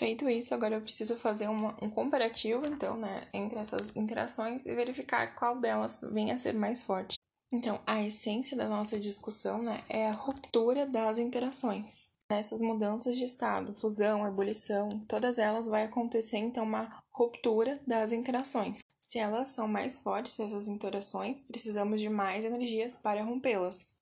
Feito 0.00 0.30
isso, 0.30 0.54
agora 0.54 0.76
eu 0.76 0.80
preciso 0.80 1.14
fazer 1.16 1.48
uma, 1.48 1.76
um 1.84 1.90
comparativo, 1.90 2.64
então, 2.64 2.96
né, 2.96 3.28
entre 3.34 3.58
essas 3.58 3.94
interações 3.94 4.64
e 4.64 4.74
verificar 4.74 5.34
qual 5.34 5.60
delas 5.60 6.00
vem 6.12 6.30
a 6.30 6.38
ser 6.38 6.54
mais 6.54 6.80
forte. 6.80 7.18
Então, 7.52 7.78
a 7.86 8.02
essência 8.02 8.56
da 8.56 8.68
nossa 8.68 8.98
discussão, 8.98 9.60
né, 9.60 9.84
é 9.88 10.06
a 10.08 10.12
ruptura 10.12 10.86
das 10.86 11.18
interações. 11.18 12.08
Essas 12.30 12.62
mudanças 12.62 13.16
de 13.16 13.24
estado, 13.24 13.74
fusão, 13.74 14.26
ebulição, 14.26 14.88
todas 15.08 15.38
elas 15.38 15.66
vai 15.66 15.84
acontecer, 15.84 16.38
então, 16.38 16.64
uma 16.64 17.02
ruptura 17.10 17.78
das 17.86 18.12
interações. 18.12 18.78
Se 19.02 19.18
elas 19.18 19.50
são 19.50 19.68
mais 19.68 19.98
fortes, 19.98 20.38
essas 20.40 20.68
interações, 20.68 21.42
precisamos 21.42 22.00
de 22.00 22.08
mais 22.08 22.44
energias 22.44 22.96
para 22.96 23.22
rompê-las 23.22 24.00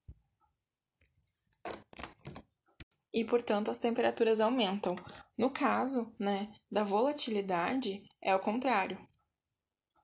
e, 3.12 3.25
portanto, 3.25 3.71
as 3.71 3.79
temperaturas 3.79 4.40
aumentam. 4.40 4.94
No 5.37 5.51
caso, 5.51 6.14
né, 6.18 6.53
da 6.71 6.85
volatilidade, 6.85 8.03
é 8.23 8.35
o 8.35 8.40
contrário. 8.40 8.99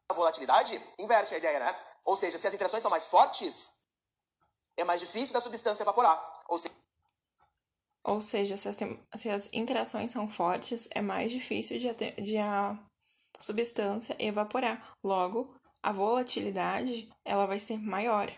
A 0.08 0.14
volatilidade 0.14 0.80
inverte 0.98 1.34
a 1.34 1.38
ideia, 1.38 1.58
né? 1.58 1.80
Ou 2.04 2.16
seja, 2.16 2.38
se 2.38 2.46
as 2.46 2.54
interações 2.54 2.82
são 2.82 2.90
mais 2.90 3.06
fortes, 3.06 3.72
é 4.76 4.84
mais 4.84 5.00
difícil 5.00 5.32
da 5.32 5.40
substância 5.40 5.82
evaporar. 5.82 6.42
Ou 6.48 6.58
seja, 6.58 6.74
Ou 8.04 8.20
seja 8.20 8.56
se, 8.56 8.68
as 8.68 8.76
se 9.20 9.30
as 9.30 9.48
interações 9.52 10.12
são 10.12 10.28
fortes, 10.28 10.88
é 10.92 11.00
mais 11.00 11.30
difícil 11.30 11.78
de, 11.78 11.92
de 12.22 12.36
a 12.38 12.78
substância 13.40 14.16
evaporar. 14.18 14.82
Logo, 15.02 15.54
a 15.82 15.92
volatilidade 15.92 17.10
ela 17.24 17.46
vai 17.46 17.60
ser 17.60 17.78
maior. 17.78 18.30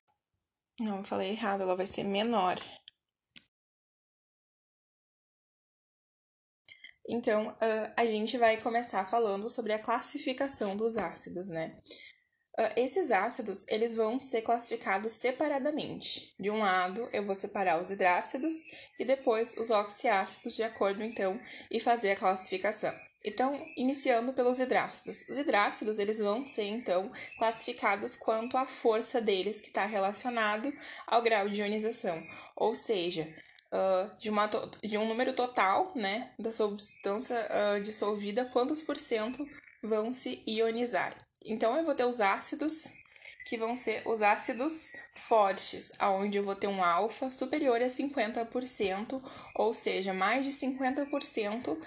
Não, 0.79 0.99
eu 0.99 1.05
falei 1.05 1.31
errado, 1.31 1.63
ela 1.63 1.77
vai 1.77 1.87
ser 1.87 2.05
menor. 2.05 2.57
Então, 7.09 7.49
uh, 7.49 7.93
a 7.97 8.05
gente 8.07 8.37
vai 8.37 8.61
começar 8.61 9.05
falando 9.05 9.49
sobre 9.49 9.73
a 9.73 9.79
classificação 9.79 10.77
dos 10.77 10.97
ácidos, 10.97 11.49
né? 11.49 11.77
Uh, 12.59 12.73
esses 12.75 13.13
ácidos, 13.13 13.65
eles 13.69 13.93
vão 13.93 14.19
ser 14.19 14.43
classificados 14.43 15.13
separadamente. 15.13 16.35
De 16.41 16.51
um 16.51 16.59
lado, 16.59 17.09
eu 17.13 17.25
vou 17.25 17.35
separar 17.35 17.81
os 17.81 17.91
hidrácidos 17.91 18.55
e 18.99 19.05
depois 19.05 19.57
os 19.57 19.71
oxiácidos 19.71 20.57
de 20.57 20.63
acordo, 20.63 21.05
então, 21.05 21.41
e 21.71 21.79
fazer 21.79 22.13
a 22.13 22.17
classificação. 22.17 22.95
Então, 23.25 23.61
iniciando 23.77 24.33
pelos 24.33 24.61
hidrácidos. 24.61 25.29
Os 25.29 25.37
hidrácidos, 25.37 25.99
eles 25.99 26.21
vão 26.21 26.45
ser, 26.45 26.65
então, 26.65 27.11
classificados 27.39 28.15
quanto 28.15 28.57
à 28.57 28.67
força 28.67 29.21
deles, 29.21 29.61
que 29.61 29.69
está 29.69 29.85
relacionado 29.85 30.73
ao 31.07 31.21
grau 31.23 31.49
de 31.49 31.61
ionização. 31.61 32.25
Ou 32.55 32.75
seja, 32.75 33.29
uh, 33.77 34.11
de, 34.19 34.31
uma, 34.31 34.49
de 34.83 34.97
um 34.97 35.07
número 35.07 35.33
total, 35.33 35.93
né, 35.95 36.33
da 36.39 36.51
substância 36.51 37.37
uh, 37.37 37.81
dissolvida, 37.81 38.45
quantos 38.47 38.81
por 38.81 38.97
cento 38.97 39.47
vão 39.83 40.13
se 40.13 40.43
ionizar. 40.49 41.17
Então, 41.45 41.77
eu 41.77 41.85
vou 41.85 41.95
ter 41.95 42.05
os 42.05 42.21
ácidos, 42.21 42.91
que 43.47 43.57
vão 43.57 43.77
ser 43.77 44.03
os 44.05 44.23
ácidos 44.23 44.93
fortes, 45.15 45.93
aonde 46.01 46.37
eu 46.37 46.43
vou 46.43 46.57
ter 46.57 46.67
um 46.67 46.83
alfa 46.83 47.31
superior 47.31 47.81
a 47.81 47.87
50%, 47.87 49.23
ou 49.55 49.73
seja, 49.73 50.13
mais 50.13 50.45
de 50.45 50.51
50% 50.51 51.69
uh, 51.69 51.81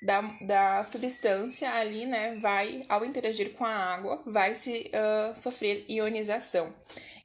da, 0.00 0.20
da 0.46 0.84
substância 0.84 1.72
ali, 1.72 2.06
né, 2.06 2.36
vai, 2.36 2.80
ao 2.88 3.04
interagir 3.04 3.52
com 3.54 3.64
a 3.64 3.74
água, 3.74 4.22
vai 4.24 4.54
se 4.54 4.88
uh, 4.94 5.36
sofrer 5.36 5.84
ionização. 5.88 6.72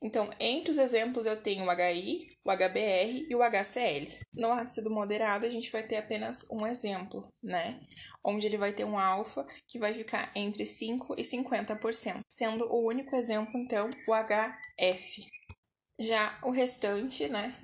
Então, 0.06 0.30
entre 0.40 0.70
os 0.70 0.78
exemplos 0.78 1.26
eu 1.26 1.36
tenho 1.36 1.66
o 1.66 1.72
HI, 1.72 2.28
o 2.46 2.52
HBr 2.52 3.26
e 3.28 3.36
o 3.36 3.40
HCl. 3.42 4.16
No 4.36 4.52
ácido 4.52 4.92
moderado, 4.92 5.48
a 5.48 5.50
gente 5.50 5.72
vai 5.72 5.82
ter 5.82 5.98
apenas 5.98 6.46
um 6.52 6.68
exemplo, 6.68 7.28
né? 7.42 7.80
Onde 8.24 8.46
ele 8.46 8.56
vai 8.56 8.72
ter 8.72 8.84
um 8.84 9.00
alfa 9.00 9.44
que 9.68 9.80
vai 9.80 9.96
ficar 9.96 10.32
entre 10.36 10.64
5 10.64 11.16
e 11.18 11.24
50%, 11.24 12.22
sendo 12.30 12.72
o 12.72 12.88
único 12.88 13.16
exemplo, 13.16 13.60
então, 13.60 13.90
o 14.08 14.14
HF. 14.14 15.26
Já 16.00 16.38
o 16.44 16.52
restante, 16.52 17.28
né, 17.28 17.56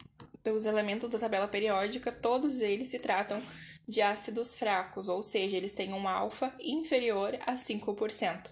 dos 0.43 0.65
elementos 0.65 1.11
da 1.11 1.19
tabela 1.19 1.47
periódica, 1.47 2.11
todos 2.11 2.59
eles 2.59 2.89
se 2.89 2.97
tratam 2.97 3.39
de 3.87 4.01
ácidos 4.01 4.55
fracos, 4.55 5.09
ou 5.09 5.21
seja, 5.21 5.57
eles 5.57 5.73
têm 5.73 5.93
um 5.93 6.07
alfa 6.07 6.53
inferior 6.59 7.37
a 7.45 7.55
5%. 7.55 8.51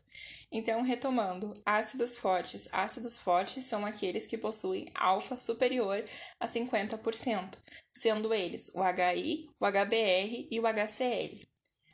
Então, 0.52 0.82
retomando, 0.82 1.54
ácidos 1.66 2.18
fortes. 2.18 2.68
Ácidos 2.72 3.20
fortes 3.20 3.64
são 3.66 3.86
aqueles 3.86 4.26
que 4.26 4.38
possuem 4.38 4.88
alfa 4.96 5.38
superior 5.38 6.04
a 6.40 6.46
50%, 6.46 7.58
sendo 7.94 8.34
eles 8.34 8.70
o 8.74 8.82
HI, 8.82 9.46
o 9.60 9.66
HBr 9.66 10.48
e 10.50 10.60
o 10.60 10.64
HCl. 10.64 11.48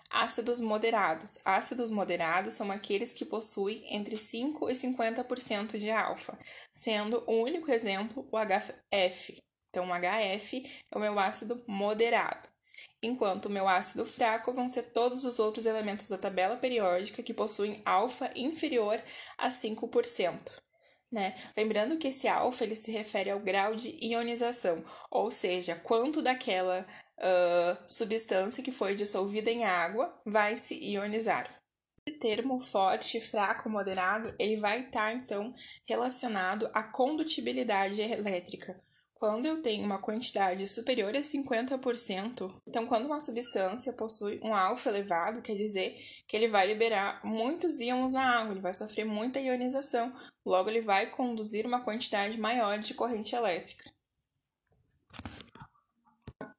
Ácidos 0.09 0.61
moderados. 0.61 1.37
Ácidos 1.43 1.91
moderados 1.91 2.53
são 2.53 2.71
aqueles 2.71 3.13
que 3.13 3.25
possuem 3.25 3.83
entre 3.93 4.17
5 4.17 4.69
e 4.69 4.73
50% 4.73 5.77
de 5.77 5.91
alfa, 5.91 6.39
sendo 6.73 7.23
o 7.27 7.43
único 7.43 7.69
exemplo 7.69 8.27
o 8.31 8.37
HF. 8.37 9.43
Então, 9.69 9.89
o 9.89 9.93
HF 9.93 10.63
é 10.89 10.97
o 10.97 11.01
meu 11.01 11.19
ácido 11.19 11.61
moderado 11.67 12.54
enquanto 13.01 13.45
o 13.45 13.49
meu 13.49 13.67
ácido 13.67 14.05
fraco 14.05 14.53
vão 14.53 14.67
ser 14.67 14.91
todos 14.91 15.25
os 15.25 15.39
outros 15.39 15.65
elementos 15.65 16.09
da 16.09 16.17
tabela 16.17 16.55
periódica 16.55 17.23
que 17.23 17.33
possuem 17.33 17.81
alfa 17.85 18.31
inferior 18.35 19.01
a 19.37 19.49
5%. 19.49 20.51
Né? 21.11 21.35
Lembrando 21.55 21.97
que 21.97 22.07
esse 22.07 22.27
alfa 22.27 22.63
ele 22.63 22.75
se 22.75 22.91
refere 22.91 23.29
ao 23.29 23.39
grau 23.39 23.75
de 23.75 23.97
ionização, 24.03 24.83
ou 25.09 25.31
seja, 25.31 25.75
quanto 25.75 26.21
daquela 26.21 26.85
uh, 27.19 27.83
substância 27.87 28.63
que 28.63 28.71
foi 28.71 28.95
dissolvida 28.95 29.49
em 29.49 29.63
água 29.63 30.13
vai 30.25 30.57
se 30.57 30.75
ionizar. 30.75 31.47
Esse 32.07 32.19
termo 32.19 32.59
forte, 32.59 33.21
fraco, 33.21 33.69
moderado, 33.69 34.35
ele 34.37 34.57
vai 34.57 34.81
estar 34.81 35.13
então 35.13 35.53
relacionado 35.87 36.69
à 36.73 36.83
condutibilidade 36.83 38.01
elétrica, 38.01 38.79
quando 39.15 39.45
eu 39.45 39.61
tenho 39.61 39.83
uma 39.83 39.97
quantidade 39.97 40.67
superior 40.67 41.15
a 41.15 41.21
50%, 41.21 42.53
então 42.67 42.85
quando 42.85 43.05
uma 43.05 43.21
substância 43.21 43.93
possui 43.93 44.39
um 44.43 44.53
alfa 44.53 44.89
elevado, 44.89 45.41
quer 45.41 45.55
dizer 45.55 45.95
que 46.27 46.35
ele 46.35 46.49
vai 46.49 46.67
liberar 46.67 47.21
muitos 47.23 47.79
íons 47.79 48.11
na 48.11 48.39
água, 48.39 48.51
ele 48.51 48.61
vai 48.61 48.73
sofrer 48.73 49.05
muita 49.05 49.39
ionização, 49.39 50.13
logo 50.45 50.69
ele 50.69 50.81
vai 50.81 51.09
conduzir 51.09 51.65
uma 51.65 51.81
quantidade 51.81 52.37
maior 52.37 52.77
de 52.77 52.93
corrente 52.93 53.33
elétrica. 53.33 53.89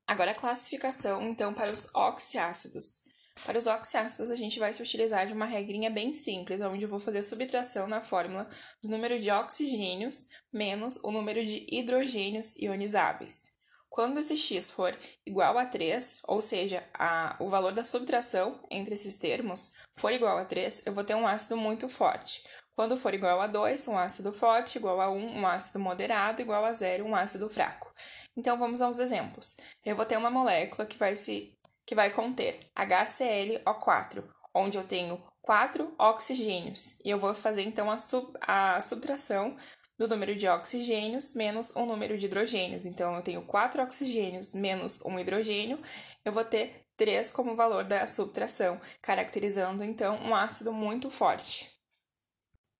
Agora 0.06 0.30
a 0.30 0.34
classificação 0.34 1.28
então 1.28 1.52
para 1.52 1.72
os 1.72 1.94
oxiácidos. 1.94 3.15
Para 3.44 3.58
os 3.58 3.66
oxiácidos, 3.66 4.30
a 4.30 4.34
gente 4.34 4.58
vai 4.58 4.72
se 4.72 4.82
utilizar 4.82 5.26
de 5.26 5.32
uma 5.32 5.44
regrinha 5.44 5.90
bem 5.90 6.14
simples, 6.14 6.60
onde 6.60 6.82
eu 6.82 6.88
vou 6.88 6.98
fazer 6.98 7.22
subtração 7.22 7.86
na 7.86 8.00
fórmula 8.00 8.48
do 8.82 8.88
número 8.88 9.18
de 9.20 9.30
oxigênios 9.30 10.28
menos 10.52 10.96
o 11.02 11.10
número 11.10 11.44
de 11.44 11.66
hidrogênios 11.70 12.56
ionizáveis. 12.56 13.54
Quando 13.88 14.20
esse 14.20 14.36
x 14.36 14.70
for 14.70 14.98
igual 15.24 15.56
a 15.56 15.64
3, 15.64 16.20
ou 16.28 16.42
seja, 16.42 16.84
a, 16.92 17.36
o 17.40 17.48
valor 17.48 17.72
da 17.72 17.84
subtração 17.84 18.60
entre 18.70 18.94
esses 18.94 19.16
termos 19.16 19.72
for 19.96 20.12
igual 20.12 20.36
a 20.38 20.44
3, 20.44 20.82
eu 20.84 20.92
vou 20.92 21.04
ter 21.04 21.14
um 21.14 21.26
ácido 21.26 21.56
muito 21.56 21.88
forte. 21.88 22.42
Quando 22.76 22.98
for 22.98 23.14
igual 23.14 23.40
a 23.40 23.46
2, 23.46 23.88
um 23.88 23.96
ácido 23.96 24.34
forte, 24.34 24.76
igual 24.76 25.00
a 25.00 25.10
1, 25.10 25.38
um 25.38 25.46
ácido 25.46 25.78
moderado, 25.78 26.42
igual 26.42 26.62
a 26.62 26.74
0, 26.74 27.06
um 27.06 27.16
ácido 27.16 27.48
fraco. 27.48 27.90
Então, 28.36 28.58
vamos 28.58 28.82
aos 28.82 28.98
exemplos. 28.98 29.56
Eu 29.82 29.96
vou 29.96 30.04
ter 30.04 30.18
uma 30.18 30.30
molécula 30.30 30.84
que 30.84 30.98
vai 30.98 31.16
se 31.16 31.55
que 31.86 31.94
vai 31.94 32.10
conter 32.10 32.58
HClO4, 32.74 34.24
onde 34.54 34.76
eu 34.76 34.84
tenho 34.84 35.22
quatro 35.40 35.94
oxigênios. 35.98 36.96
E 37.04 37.10
eu 37.10 37.18
vou 37.18 37.32
fazer 37.32 37.62
então 37.62 37.90
a, 37.90 37.98
sub, 37.98 38.32
a 38.42 38.80
subtração 38.82 39.56
do 39.98 40.08
número 40.08 40.34
de 40.34 40.48
oxigênios 40.48 41.34
menos 41.34 41.70
o 41.70 41.86
número 41.86 42.18
de 42.18 42.26
hidrogênios. 42.26 42.84
Então, 42.84 43.14
eu 43.14 43.22
tenho 43.22 43.42
quatro 43.42 43.82
oxigênios 43.82 44.52
menos 44.52 45.00
um 45.04 45.18
hidrogênio, 45.18 45.80
eu 46.24 46.32
vou 46.32 46.44
ter 46.44 46.84
3 46.96 47.30
como 47.30 47.56
valor 47.56 47.84
da 47.84 48.06
subtração, 48.06 48.80
caracterizando 49.00 49.84
então 49.84 50.16
um 50.16 50.34
ácido 50.34 50.72
muito 50.72 51.10
forte. 51.10 51.70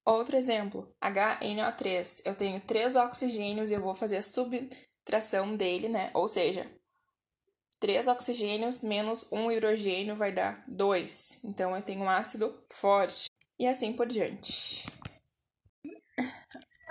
Outro 0.05 0.37
exemplo, 0.37 0.95
HNO3. 1.03 2.23
Eu 2.25 2.37
tenho 2.37 2.61
três 2.61 2.95
oxigênios 2.95 3.71
e 3.71 3.75
eu 3.75 3.81
vou 3.81 3.95
fazer 3.95 4.19
a 4.19 4.23
subtração 4.23 5.57
dele, 5.57 5.89
né? 5.89 6.11
Ou 6.15 6.29
seja, 6.29 6.71
3 7.79 8.09
oxigênios 8.09 8.83
menos 8.83 9.31
1 9.31 9.53
hidrogênio 9.53 10.17
vai 10.17 10.33
dar 10.33 10.63
2. 10.67 11.41
Então, 11.45 11.75
eu 11.75 11.83
tenho 11.83 12.03
um 12.03 12.11
ácido 12.11 12.63
forte. 12.73 13.27
E 13.59 13.67
assim 13.67 13.93
por 13.93 14.07
diante. 14.07 14.87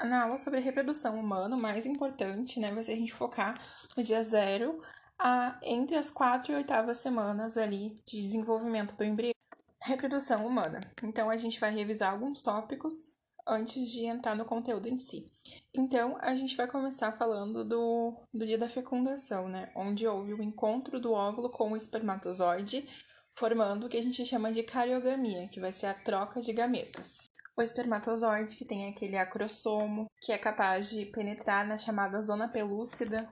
Na 0.04 0.24
aula 0.24 0.38
sobre 0.38 0.60
reprodução 0.60 1.20
humana, 1.20 1.56
o 1.56 1.60
mais 1.60 1.86
importante 1.86 2.60
né, 2.60 2.68
vai 2.74 2.84
ser 2.84 2.94
a 2.94 2.98
gente 2.98 3.14
focar 3.14 3.56
no 3.96 4.04
dia 4.04 4.24
zero 4.24 4.82
a, 5.18 5.58
entre 5.64 5.96
as 5.96 6.12
4 6.12 6.52
e 6.52 6.56
oitavas 6.56 6.98
semanas 6.98 7.58
ali 7.58 7.96
de 8.06 8.22
desenvolvimento 8.22 8.96
do 8.96 9.04
embrião. 9.04 9.34
Reprodução 9.82 10.46
humana. 10.46 10.80
Então, 11.04 11.30
a 11.30 11.38
gente 11.38 11.60
vai 11.60 11.72
revisar 11.72 12.12
alguns 12.12 12.42
tópicos 12.42 13.16
antes 13.48 13.90
de 13.92 14.06
entrar 14.06 14.36
no 14.36 14.46
conteúdo 14.46 14.88
em 14.88 14.98
si. 14.98 15.32
Então, 15.74 16.18
a 16.20 16.36
gente 16.36 16.56
vai 16.56 16.68
começar 16.68 17.12
falando 17.12 17.64
do, 17.64 18.14
do 18.34 18.46
dia 18.46 18.58
da 18.58 18.68
fecundação, 18.68 19.48
né? 19.48 19.72
Onde 19.76 20.08
houve 20.08 20.34
o 20.34 20.42
encontro 20.42 21.00
do 21.00 21.12
óvulo 21.12 21.50
com 21.50 21.72
o 21.72 21.78
espermatozoide, 21.78 22.88
formando 23.38 23.86
o 23.86 23.90
que 23.90 23.98
a 23.98 24.04
gente 24.04 24.26
chama 24.26 24.52
de 24.52 24.64
cariogamia, 24.64 25.48
que 25.50 25.60
vai 25.60 25.72
ser 25.72 25.88
a 25.88 25.94
troca 25.94 26.42
de 26.42 26.52
gametas. 26.54 27.30
O 27.58 27.62
espermatozoide, 27.62 28.56
que 28.56 28.66
tem 28.66 28.90
aquele 28.90 29.18
acrossomo, 29.18 30.08
que 30.20 30.32
é 30.32 30.38
capaz 30.38 30.90
de 30.90 31.06
penetrar 31.06 31.66
na 31.66 31.78
chamada 31.78 32.22
zona 32.22 32.50
pelúcida, 32.50 33.30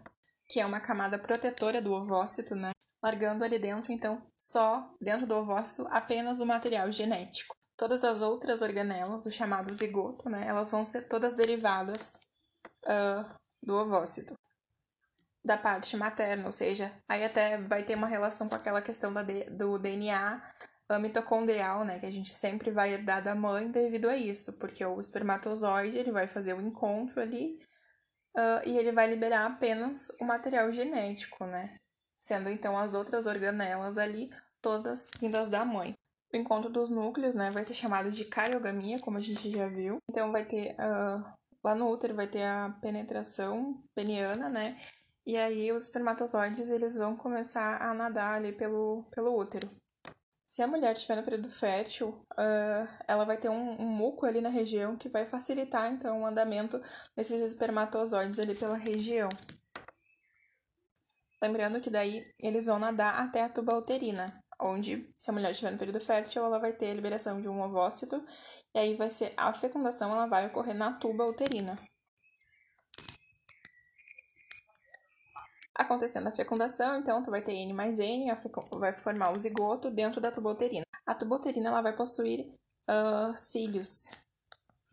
que 0.47 0.60
é 0.60 0.65
uma 0.65 0.80
camada 0.80 1.17
protetora 1.17 1.82
do 1.82 1.91
ovócito, 1.91 2.56
né? 2.56 2.71
Largando 3.04 3.43
ali 3.43 3.60
dentro, 3.60 3.91
então, 3.91 4.21
só 4.38 4.95
dentro 5.02 5.28
do 5.28 5.36
ovócito 5.36 5.86
apenas 5.89 6.39
o 6.39 6.45
material 6.45 6.89
genético. 6.91 7.54
Todas 7.75 8.03
as 8.03 8.21
outras 8.21 8.62
organelas 8.62 9.23
do 9.23 9.31
chamado 9.31 9.73
zigoto, 9.73 10.29
né, 10.29 10.45
elas 10.47 10.69
vão 10.69 10.86
ser 10.86 11.07
todas 11.07 11.33
derivadas 11.33 12.13
uh, 12.86 13.25
do 13.62 13.75
ovócito, 13.75 14.36
da 15.43 15.57
parte 15.57 15.97
materna, 15.97 16.45
ou 16.45 16.53
seja, 16.53 16.93
aí 17.07 17.23
até 17.23 17.57
vai 17.57 17.83
ter 17.83 17.95
uma 17.95 18.07
relação 18.07 18.47
com 18.47 18.55
aquela 18.55 18.81
questão 18.81 19.13
da 19.13 19.23
do 19.23 19.77
DNA 19.79 20.41
mitocondrial, 20.99 21.83
né, 21.83 21.99
que 21.99 22.05
a 22.05 22.12
gente 22.12 22.31
sempre 22.31 22.71
vai 22.71 22.93
herdar 22.93 23.23
da 23.23 23.33
mãe 23.33 23.69
devido 23.69 24.09
a 24.09 24.15
isso, 24.15 24.53
porque 24.59 24.86
o 24.86 24.99
espermatozoide 24.99 25.97
ele 25.97 26.12
vai 26.12 26.27
fazer 26.27 26.53
o 26.53 26.62
encontro 26.62 27.21
ali 27.21 27.59
uh, 28.38 28.67
e 28.67 28.77
ele 28.77 28.91
vai 28.91 29.07
liberar 29.07 29.45
apenas 29.45 30.09
o 30.19 30.25
material 30.25 30.71
genético, 30.71 31.45
né, 31.45 31.77
sendo 32.19 32.49
então 32.49 32.77
as 32.77 32.93
outras 32.93 33.25
organelas 33.25 33.97
ali 33.97 34.29
todas 34.62 35.09
vindas 35.19 35.49
da 35.49 35.65
mãe. 35.65 35.95
O 36.34 36.38
encontro 36.38 36.69
dos 36.69 36.89
núcleos, 36.89 37.36
né, 37.36 37.52
vai 37.52 37.63
ser 37.63 37.76
chamado 37.76 38.10
de 38.10 38.26
cariogamia, 38.26 38.98
como 39.00 39.17
a 39.17 39.22
gente 39.22 39.52
já 39.52 39.67
viu. 39.67 39.98
Então 40.10 40.32
vai 40.32 40.43
ter 40.43 40.74
uh, 40.74 41.24
lá 41.63 41.74
no 41.74 41.89
útero 41.89 42.15
vai 42.15 42.28
ter 42.28 42.43
a 42.43 42.76
penetração 42.82 43.82
peniana, 43.96 44.50
né? 44.50 44.78
E 45.26 45.38
aí 45.38 45.72
os 45.72 45.86
espermatozoides 45.86 46.69
eles 46.69 46.98
vão 46.98 47.15
começar 47.15 47.82
a 47.82 47.93
nadar 47.93 48.36
ali 48.36 48.52
pelo, 48.52 49.08
pelo 49.12 49.38
útero. 49.38 49.69
Se 50.46 50.62
a 50.62 50.67
mulher 50.67 50.93
estiver 50.93 51.15
no 51.15 51.24
período 51.24 51.50
fértil, 51.50 52.10
uh, 52.34 52.88
ela 53.08 53.24
vai 53.24 53.38
ter 53.38 53.50
um, 53.50 53.82
um, 53.82 53.88
muco 53.88 54.26
ali 54.26 54.41
na 54.41 54.50
região 54.50 54.98
que 54.98 55.10
vai 55.10 55.26
facilitar 55.26 55.91
então 55.91 56.22
o 56.22 56.26
andamento 56.26 56.80
desses 57.15 57.41
espermatozoides 57.41 58.38
ali 58.39 58.54
pela 58.54 58.76
região. 58.76 59.30
Lembrando 61.41 61.82
que 61.82 61.89
daí 61.89 62.26
eles 62.38 62.67
vão 62.67 62.78
nadar 62.78 63.19
até 63.19 63.43
a 63.43 63.50
tuba 63.50 63.76
uterina 63.76 64.42
onde, 64.63 65.08
se 65.17 65.30
a 65.30 65.34
mulher 65.34 65.52
estiver 65.52 65.71
no 65.71 65.78
período 65.78 65.99
fértil, 65.99 66.45
ela 66.45 66.60
vai 66.60 66.73
ter 66.73 66.91
a 66.91 66.93
liberação 66.93 67.41
de 67.41 67.49
um 67.49 67.62
ovócito, 67.62 68.23
e 68.73 68.80
aí 68.80 68.95
vai 68.95 69.10
ser 69.10 69.34
a 69.36 69.54
fecundação, 69.54 70.12
ela 70.12 70.26
vai 70.26 70.47
ocorrer 70.47 70.76
na 70.76 70.93
tuba 70.93 71.26
uterina. 71.26 71.78
Acontecendo 75.76 76.28
a 76.28 76.32
fecundação, 76.32 76.97
então 76.97 77.23
tu 77.23 77.32
vai 77.32 77.41
ter 77.41 77.54
N 77.54 77.73
mais 77.73 77.99
N, 77.99 78.32
vai 78.73 78.93
formar 78.93 79.32
o 79.32 79.38
zigoto 79.38 79.89
dentro 79.89 80.21
da 80.21 80.32
tuboterina. 80.32 80.86
A 81.06 81.15
tuboterina 81.15 81.69
ela 81.69 81.82
vai 81.82 81.95
possuir 81.95 82.54
uh, 82.88 83.38
cílios, 83.38 84.10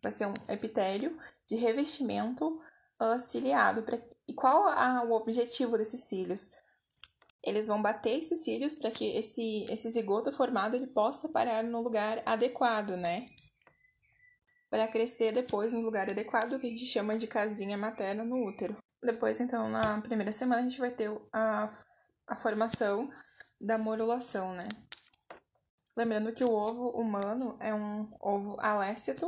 vai 0.03 0.11
ser 0.11 0.27
um 0.27 0.35
epitélio 0.49 1.19
de 1.47 1.55
revestimento 1.57 2.61
uh, 3.01 3.21
ciliado. 3.21 3.83
Pra... 3.83 3.99
E 4.27 4.35
qual 4.35 4.69
a, 4.69 5.03
o 5.05 5.13
objetivo 5.13 5.77
desses 5.77 6.05
cílios? 6.05 6.51
Eles 7.43 7.69
vão 7.69 7.81
bater 7.81 8.19
esses 8.19 8.45
cílios 8.45 8.77
para 8.77 8.91
que 8.91 9.17
esse, 9.17 9.65
esse 9.71 9.91
zigoto 9.91 10.31
formado 10.31 10.77
ele 10.77 10.87
possa 10.87 11.29
parar 11.29 11.65
no 11.65 11.81
lugar 11.81 12.23
adequado, 12.27 12.97
né? 12.97 13.25
Para 14.69 14.87
crescer 14.87 15.33
depois 15.33 15.73
no 15.73 15.81
lugar 15.81 16.11
adequado, 16.11 16.59
que 16.59 16.67
a 16.67 16.71
gente 16.71 16.87
chama 16.87 17.19
de 17.19 17.27
casinha 17.27 17.79
materna 17.79 18.23
no 18.23 18.47
útero. 18.47 18.77
Depois, 19.03 19.41
então, 19.41 19.69
na 19.69 20.01
primeira 20.03 20.31
semana, 20.31 20.61
a 20.61 20.69
gente 20.69 20.79
vai 20.79 20.91
ter 20.91 21.11
a, 21.33 21.71
a 22.27 22.37
formação 22.37 23.11
da 23.59 23.79
morulação, 23.79 24.53
né? 24.53 24.69
Lembrando 25.97 26.33
que 26.33 26.45
o 26.45 26.53
ovo 26.53 26.91
humano 26.91 27.57
é 27.59 27.75
um 27.75 28.11
ovo 28.21 28.57
alécito, 28.61 29.27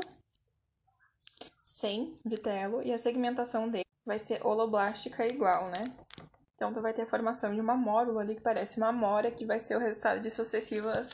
sem 1.65 2.15
vitelo, 2.25 2.83
e 2.83 2.93
a 2.93 2.99
segmentação 2.99 3.69
dele 3.69 3.85
vai 4.05 4.19
ser 4.19 4.45
holoblástica 4.47 5.27
igual, 5.27 5.69
né? 5.69 5.85
Então, 6.63 6.73
tu 6.73 6.81
vai 6.81 6.95
ter 6.95 7.03
a 7.03 7.07
formação 7.07 7.53
de 7.53 7.61
uma 7.61 7.75
mórula 7.75 8.21
ali 8.21 8.37
que 8.37 8.41
parece 8.41 8.77
uma 8.77 8.91
amora, 8.91 9.33
que 9.33 9.45
vai 9.45 9.59
ser 9.59 9.75
o 9.75 9.81
resultado 9.81 10.21
de 10.21 10.31
sucessivas 10.31 11.11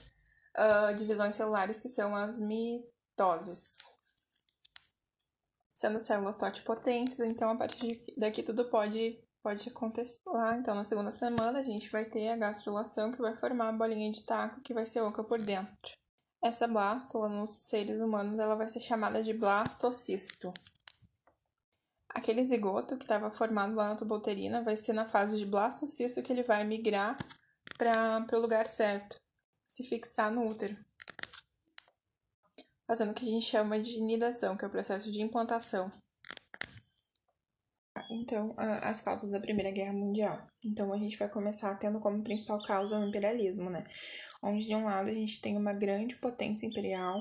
uh, 0.55 0.95
divisões 0.95 1.37
celulares, 1.37 1.81
que 1.81 1.89
são 1.89 2.15
as 2.15 2.39
mitoses. 2.39 3.79
Sendo 5.73 5.99
células 5.99 6.37
totipotentes, 6.37 7.19
então 7.21 7.51
a 7.51 7.57
partir 7.57 7.89
daqui 8.19 8.43
tudo 8.43 8.69
pode, 8.69 9.19
pode 9.43 9.67
acontecer. 9.71 10.21
Lá, 10.27 10.55
então, 10.59 10.75
na 10.75 10.85
segunda 10.85 11.11
semana, 11.11 11.61
a 11.61 11.63
gente 11.63 11.91
vai 11.91 12.05
ter 12.05 12.29
a 12.29 12.37
gastrulação, 12.37 13.11
que 13.11 13.23
vai 13.23 13.35
formar 13.35 13.71
a 13.71 13.73
bolinha 13.73 14.11
de 14.11 14.23
taco, 14.27 14.61
que 14.61 14.75
vai 14.75 14.85
ser 14.85 15.01
oca 15.01 15.25
por 15.25 15.39
dentro. 15.39 15.97
Essa 16.43 16.69
blástula, 16.69 17.27
nos 17.27 17.53
seres 17.69 18.01
humanos, 18.01 18.39
ela 18.39 18.55
vai 18.55 18.69
ser 18.69 18.81
chamada 18.81 19.23
de 19.23 19.33
blastocisto. 19.33 20.53
Aquele 22.09 22.45
zigoto 22.45 22.97
que 22.97 23.05
estava 23.05 23.31
formado 23.31 23.75
lá 23.75 23.91
na 23.91 23.95
tuboterina 23.95 24.63
vai 24.63 24.77
ser 24.77 24.93
na 24.93 25.09
fase 25.09 25.37
de 25.37 25.47
blastocisto 25.47 26.23
que 26.23 26.33
ele 26.33 26.43
vai 26.43 26.65
migrar 26.65 27.17
para 27.77 28.27
o 28.33 28.41
lugar 28.41 28.69
certo, 28.69 29.21
se 29.67 29.85
fixar 29.85 30.33
no 30.33 30.47
útero. 30.47 30.77
Fazendo 32.87 33.11
o 33.11 33.15
que 33.15 33.27
a 33.27 33.31
gente 33.31 33.47
chama 33.47 33.79
de 33.79 34.01
nidação, 34.01 34.57
que 34.57 34.65
é 34.65 34.69
o 34.69 34.71
processo 34.71 35.13
de 35.13 35.21
implantação. 35.21 35.91
Então, 38.11 38.55
as 38.57 39.03
causas 39.03 39.31
da 39.31 39.41
Primeira 39.41 39.71
Guerra 39.71 39.93
Mundial. 39.93 40.47
Então, 40.65 40.93
a 40.93 40.99
gente 40.99 41.19
vai 41.19 41.29
começar 41.29 41.75
tendo 41.75 42.01
como 42.01 42.25
principal 42.25 42.63
causa 42.65 42.99
o 42.99 43.07
imperialismo, 43.07 43.69
né? 43.69 43.85
Onde, 44.43 44.67
de 44.67 44.75
um 44.75 44.87
lado, 44.87 45.11
a 45.11 45.15
gente 45.15 45.41
tem 45.43 45.57
uma 45.57 45.75
grande 45.75 46.17
potência 46.17 46.67
imperial 46.67 47.21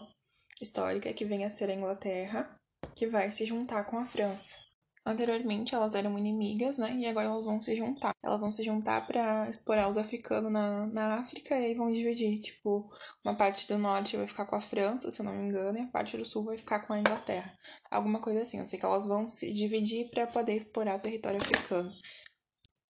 histórica, 0.61 1.13
que 1.13 1.25
vem 1.25 1.43
a 1.45 1.49
ser 1.49 1.69
a 1.69 1.73
Inglaterra, 1.73 2.59
que 2.95 3.05
vai 3.05 3.29
se 3.31 3.45
juntar 3.45 3.83
com 3.83 3.97
a 3.97 4.05
França. 4.05 4.66
Anteriormente 5.07 5.73
elas 5.73 5.95
eram 5.95 6.19
inimigas, 6.19 6.77
né? 6.77 6.93
E 6.99 7.05
agora 7.07 7.27
elas 7.27 7.45
vão 7.45 7.61
se 7.61 7.73
juntar. 7.73 8.13
Elas 8.21 8.41
vão 8.41 8.51
se 8.51 8.61
juntar 8.61 9.07
para 9.07 9.49
explorar 9.49 9.87
os 9.87 9.97
africanos 9.97 10.51
na, 10.51 10.85
na 10.87 11.19
África 11.19 11.57
e 11.57 11.67
aí 11.67 11.73
vão 11.73 11.93
dividir. 11.93 12.41
Tipo, 12.41 12.91
uma 13.23 13.33
parte 13.33 13.65
do 13.69 13.77
norte 13.77 14.17
vai 14.17 14.27
ficar 14.27 14.45
com 14.45 14.57
a 14.57 14.61
França, 14.61 15.09
se 15.09 15.21
eu 15.21 15.25
não 15.25 15.33
me 15.33 15.47
engano, 15.47 15.77
e 15.77 15.81
a 15.81 15.87
parte 15.87 16.17
do 16.17 16.25
sul 16.25 16.43
vai 16.43 16.57
ficar 16.57 16.81
com 16.81 16.91
a 16.91 16.99
Inglaterra. 16.99 17.55
Alguma 17.89 18.19
coisa 18.19 18.41
assim. 18.41 18.59
Eu 18.59 18.67
sei 18.67 18.77
que 18.77 18.85
elas 18.85 19.07
vão 19.07 19.29
se 19.29 19.53
dividir 19.53 20.09
para 20.09 20.27
poder 20.27 20.55
explorar 20.55 20.97
o 20.97 21.01
território 21.01 21.39
africano. 21.41 21.89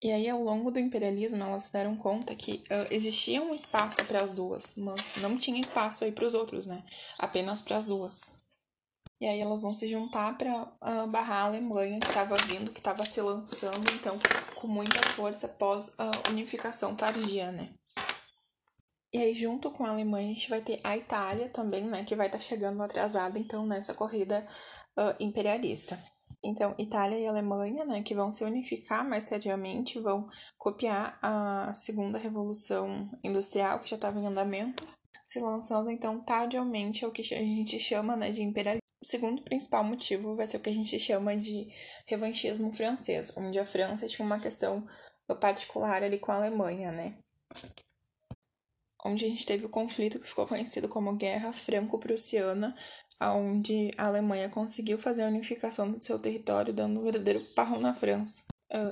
E 0.03 0.11
aí, 0.11 0.29
ao 0.29 0.43
longo 0.43 0.69
do 0.69 0.79
imperialismo, 0.79 1.41
elas 1.41 1.63
se 1.63 1.73
deram 1.73 1.95
conta 1.95 2.35
que 2.35 2.61
uh, 2.65 2.87
existia 2.91 3.41
um 3.41 3.55
espaço 3.55 4.05
para 4.05 4.21
as 4.21 4.35
duas, 4.35 4.75
mas 4.75 5.15
não 5.19 5.35
tinha 5.35 5.59
espaço 5.59 6.03
aí 6.03 6.11
para 6.11 6.27
os 6.27 6.35
outros, 6.35 6.67
né? 6.67 6.83
Apenas 7.17 7.59
para 7.59 7.77
as 7.77 7.87
duas. 7.87 8.42
E 9.23 9.25
aí 9.25 9.39
elas 9.39 9.61
vão 9.61 9.73
se 9.73 9.87
juntar 9.87 10.37
para 10.37 10.63
uh, 10.63 10.69
ah, 10.81 11.07
barrar 11.07 11.43
a 11.43 11.45
Alemanha, 11.45 11.97
que 11.97 12.07
estava 12.07 12.35
vindo, 12.45 12.73
que 12.73 12.81
estava 12.81 13.05
se 13.05 13.21
lançando, 13.21 13.89
então, 13.93 14.19
com 14.53 14.67
muita 14.67 15.01
força 15.11 15.45
após 15.45 15.97
a 15.97 16.11
unificação 16.29 16.93
tardia, 16.93 17.49
né? 17.49 17.69
E 19.13 19.17
aí, 19.17 19.33
junto 19.33 19.71
com 19.71 19.85
a 19.85 19.91
Alemanha, 19.91 20.29
a 20.29 20.33
gente 20.33 20.49
vai 20.49 20.59
ter 20.59 20.77
a 20.83 20.97
Itália 20.97 21.47
também, 21.47 21.85
né? 21.85 22.03
Que 22.03 22.17
vai 22.17 22.25
estar 22.25 22.37
tá 22.37 22.43
chegando 22.43 22.83
atrasada, 22.83 23.39
então, 23.39 23.65
nessa 23.65 23.93
corrida 23.93 24.45
uh, 24.99 25.15
imperialista. 25.21 25.97
Então, 26.43 26.75
Itália 26.77 27.17
e 27.17 27.25
Alemanha, 27.25 27.85
né, 27.85 28.03
que 28.03 28.13
vão 28.13 28.29
se 28.29 28.43
unificar 28.43 29.07
mais 29.07 29.23
tardiamente, 29.23 30.01
vão 30.01 30.27
copiar 30.57 31.17
a 31.21 31.73
segunda 31.73 32.19
revolução 32.19 33.09
industrial 33.23 33.79
que 33.79 33.89
já 33.89 33.95
estava 33.95 34.19
em 34.19 34.27
andamento, 34.27 34.85
se 35.23 35.39
lançando 35.39 35.89
então 35.89 36.19
tardiamente 36.19 37.05
é 37.05 37.07
o 37.07 37.11
que 37.11 37.21
a 37.33 37.39
gente 37.39 37.79
chama 37.79 38.17
né, 38.17 38.29
de 38.29 38.43
imperialismo. 38.43 38.82
O 39.03 39.05
segundo 39.05 39.41
principal 39.41 39.83
motivo 39.83 40.33
vai 40.33 40.47
ser 40.47 40.55
o 40.55 40.59
que 40.61 40.69
a 40.69 40.73
gente 40.73 40.97
chama 40.97 41.35
de 41.35 41.67
revanchismo 42.07 42.71
francês, 42.71 43.35
onde 43.35 43.59
a 43.59 43.65
França 43.65 44.07
tinha 44.07 44.25
uma 44.25 44.39
questão 44.39 44.87
particular 45.41 46.01
ali 46.01 46.17
com 46.17 46.31
a 46.31 46.35
Alemanha, 46.35 46.89
né? 46.89 47.17
Onde 49.03 49.25
a 49.25 49.27
gente 49.27 49.45
teve 49.45 49.65
o 49.65 49.69
conflito 49.69 50.21
que 50.21 50.29
ficou 50.29 50.47
conhecido 50.47 50.87
como 50.87 51.17
Guerra 51.17 51.51
Franco-Prussiana, 51.51 52.73
onde 53.19 53.91
a 53.97 54.05
Alemanha 54.05 54.47
conseguiu 54.47 54.97
fazer 54.97 55.23
a 55.23 55.27
unificação 55.27 55.91
do 55.91 56.01
seu 56.01 56.17
território, 56.17 56.73
dando 56.73 57.01
um 57.01 57.03
verdadeiro 57.03 57.43
parrão 57.53 57.81
na 57.81 57.93
França. 57.93 58.41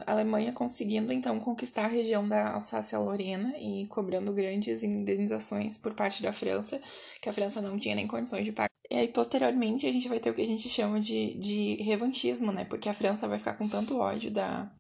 A 0.06 0.12
Alemanha 0.12 0.54
conseguindo 0.54 1.12
então 1.12 1.40
conquistar 1.40 1.86
a 1.86 1.88
região 1.88 2.28
da 2.28 2.54
Alsácia-Lorena 2.54 3.56
e 3.58 3.88
cobrando 3.88 4.32
grandes 4.32 4.84
indenizações 4.84 5.76
por 5.76 5.96
parte 5.96 6.22
da 6.22 6.32
França, 6.32 6.80
que 7.20 7.28
a 7.28 7.34
França 7.34 7.62
não 7.62 7.80
tinha 7.80 7.96
nem 7.96 8.08
condições 8.08 8.46
de 8.46 8.52
pagar. 8.52 8.70
E 8.92 8.96
aí, 8.96 9.08
posteriormente, 9.08 9.88
a 9.88 9.92
gente 9.92 10.08
vai 10.08 10.20
ter 10.20 10.30
o 10.30 10.36
que 10.36 10.42
a 10.42 10.48
gente 10.48 10.70
chama 10.70 11.00
de, 11.00 11.34
de 11.40 11.82
revanchismo, 11.82 12.52
né? 12.52 12.66
Porque 12.66 12.90
a 12.90 12.94
França 12.94 13.28
vai 13.28 13.40
ficar 13.40 13.54
com 13.54 13.68
tanto 13.68 13.98
ódio 13.98 14.30
da, 14.30 14.72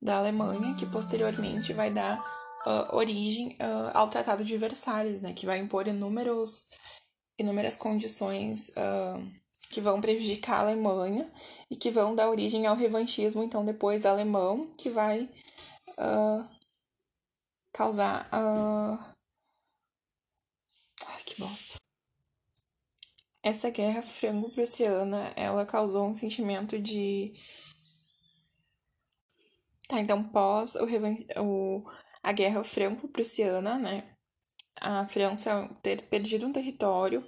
da 0.00 0.18
Alemanha 0.18 0.74
que 0.76 0.86
posteriormente 0.86 1.72
vai 1.72 1.90
dar 1.90 2.18
uh, 2.66 2.94
origem 2.94 3.56
uh, 3.60 3.90
ao 3.94 4.08
Tratado 4.08 4.44
de 4.44 4.56
Versalhes, 4.56 5.20
né? 5.20 5.32
Que 5.32 5.46
vai 5.46 5.58
impor 5.58 5.88
inúmeros, 5.88 6.68
inúmeras 7.38 7.74
condições 7.74 8.68
uh, 8.68 9.41
que 9.72 9.80
vão 9.80 10.00
prejudicar 10.00 10.58
a 10.58 10.60
Alemanha 10.60 11.32
e 11.70 11.74
que 11.74 11.90
vão 11.90 12.14
dar 12.14 12.28
origem 12.28 12.66
ao 12.66 12.76
revanchismo, 12.76 13.42
então, 13.42 13.64
depois 13.64 14.04
alemão, 14.04 14.70
que 14.74 14.90
vai 14.90 15.28
causar. 17.72 18.28
Ai, 21.06 21.22
que 21.24 21.40
bosta. 21.40 21.76
Essa 23.42 23.70
guerra 23.70 24.02
franco-prussiana, 24.02 25.32
ela 25.34 25.64
causou 25.66 26.06
um 26.06 26.14
sentimento 26.14 26.78
de... 26.78 27.32
Tá, 29.88 30.00
então, 30.00 30.22
pós 30.22 30.74
o, 30.76 30.86
o, 31.42 31.90
a 32.22 32.30
guerra 32.30 32.62
franco-prussiana, 32.62 33.78
né? 33.78 34.16
A 34.80 35.06
França 35.06 35.68
ter 35.82 36.02
perdido 36.02 36.46
um 36.46 36.52
território, 36.52 37.26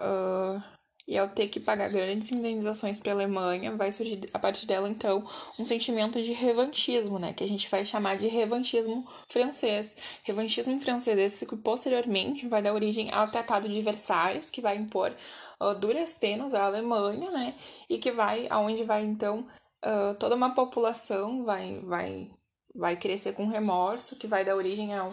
uh, 0.00 0.81
e 1.06 1.18
ao 1.18 1.28
ter 1.28 1.48
que 1.48 1.60
pagar 1.60 1.88
grandes 1.88 2.30
indenizações 2.30 2.98
para 2.98 3.12
a 3.12 3.14
Alemanha, 3.14 3.74
vai 3.76 3.92
surgir 3.92 4.20
a 4.32 4.38
partir 4.38 4.66
dela 4.66 4.88
então 4.88 5.24
um 5.58 5.64
sentimento 5.64 6.22
de 6.22 6.32
revanchismo, 6.32 7.18
né, 7.18 7.32
que 7.32 7.44
a 7.44 7.48
gente 7.48 7.68
vai 7.68 7.84
chamar 7.84 8.16
de 8.16 8.28
revanchismo 8.28 9.06
francês. 9.28 9.96
Revanchismo 10.22 10.80
francês 10.80 11.18
esse 11.18 11.46
que 11.46 11.56
posteriormente 11.56 12.46
vai 12.46 12.62
dar 12.62 12.72
origem 12.72 13.10
ao 13.12 13.30
Tratado 13.30 13.68
de 13.68 13.82
Versalhes, 13.82 14.50
que 14.50 14.60
vai 14.60 14.76
impor 14.76 15.14
uh, 15.60 15.74
duras 15.74 16.16
penas 16.18 16.54
à 16.54 16.64
Alemanha, 16.64 17.30
né, 17.30 17.54
e 17.88 17.98
que 17.98 18.12
vai 18.12 18.46
aonde 18.48 18.84
vai 18.84 19.02
então 19.02 19.46
uh, 19.84 20.14
toda 20.18 20.36
uma 20.36 20.54
população 20.54 21.44
vai 21.44 21.80
vai 21.80 22.30
vai 22.74 22.96
crescer 22.96 23.34
com 23.34 23.46
remorso, 23.48 24.16
que 24.16 24.26
vai 24.26 24.44
dar 24.44 24.56
origem 24.56 24.94
ao 24.96 25.12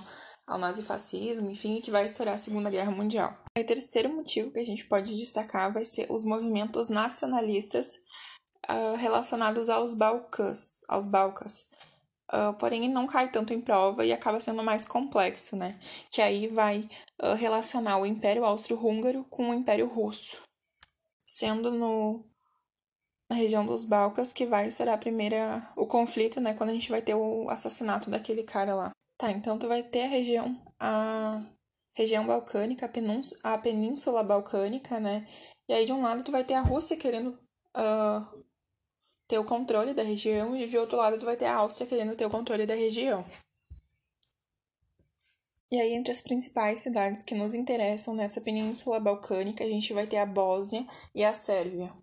ao 0.49 0.57
nazifascismo, 0.57 1.49
enfim, 1.49 1.79
que 1.79 1.91
vai 1.91 2.05
estourar 2.05 2.33
a 2.33 2.37
Segunda 2.37 2.71
Guerra 2.71 2.91
Mundial. 2.91 3.37
O 3.57 3.63
terceiro 3.63 4.09
motivo 4.09 4.51
que 4.51 4.59
a 4.59 4.65
gente 4.65 4.85
pode 4.85 5.15
destacar 5.15 5.71
vai 5.71 5.85
ser 5.85 6.11
os 6.11 6.23
movimentos 6.23 6.89
nacionalistas 6.89 7.99
uh, 8.67 8.95
relacionados 8.97 9.69
aos 9.69 9.93
Balcãs, 9.93 10.81
aos 10.87 11.05
Balcãs. 11.05 11.69
Uh, 12.31 12.53
porém, 12.59 12.89
não 12.89 13.07
cai 13.07 13.31
tanto 13.31 13.53
em 13.53 13.61
prova 13.61 14.05
e 14.05 14.11
acaba 14.11 14.39
sendo 14.39 14.63
mais 14.63 14.87
complexo, 14.87 15.55
né? 15.55 15.79
Que 16.11 16.21
aí 16.21 16.47
vai 16.47 16.89
uh, 17.21 17.33
relacionar 17.35 17.97
o 17.97 18.05
Império 18.05 18.43
Austro-Húngaro 18.43 19.23
com 19.29 19.49
o 19.49 19.53
Império 19.53 19.87
Russo, 19.87 20.41
sendo 21.23 21.71
no 21.71 22.25
na 23.31 23.35
região 23.35 23.63
dos 23.63 23.85
Balcãs 23.85 24.33
que 24.33 24.43
vai 24.43 24.67
estourar 24.67 24.95
a 24.95 24.97
primeira 24.97 25.61
o 25.77 25.85
conflito, 25.85 26.41
né? 26.41 26.55
Quando 26.55 26.71
a 26.71 26.73
gente 26.73 26.89
vai 26.89 27.01
ter 27.01 27.13
o 27.13 27.47
assassinato 27.49 28.09
daquele 28.09 28.43
cara 28.43 28.73
lá. 28.73 28.91
Tá, 29.19 29.31
então 29.31 29.59
tu 29.59 29.67
vai 29.67 29.83
ter 29.83 30.03
a 30.03 30.07
região, 30.07 30.55
a 30.79 31.45
região 31.93 32.25
balcânica, 32.25 32.85
a 32.85 32.89
península, 32.89 33.41
a 33.43 33.57
península 33.57 34.23
balcânica, 34.23 34.97
né? 34.97 35.27
E 35.67 35.73
aí 35.73 35.85
de 35.85 35.91
um 35.91 36.01
lado 36.01 36.23
tu 36.23 36.31
vai 36.31 36.41
ter 36.41 36.53
a 36.53 36.61
Rússia 36.61 36.95
querendo 36.95 37.31
uh, 37.75 38.45
ter 39.27 39.37
o 39.37 39.43
controle 39.43 39.93
da 39.93 40.03
região 40.03 40.55
e 40.55 40.65
de 40.69 40.77
outro 40.77 40.95
lado 40.95 41.19
tu 41.19 41.25
vai 41.25 41.35
ter 41.35 41.47
a 41.47 41.57
Áustria 41.57 41.85
querendo 41.85 42.15
ter 42.15 42.25
o 42.25 42.29
controle 42.29 42.65
da 42.65 42.75
região. 42.75 43.25
E 45.69 45.79
aí, 45.79 45.93
entre 45.93 46.13
as 46.13 46.21
principais 46.21 46.79
cidades 46.79 47.21
que 47.21 47.35
nos 47.35 47.53
interessam 47.53 48.15
nessa 48.15 48.39
península 48.39 49.01
balcânica, 49.01 49.65
a 49.65 49.67
gente 49.67 49.93
vai 49.93 50.07
ter 50.07 50.17
a 50.17 50.25
Bósnia 50.25 50.87
e 51.13 51.25
a 51.25 51.33
Sérvia. 51.33 51.93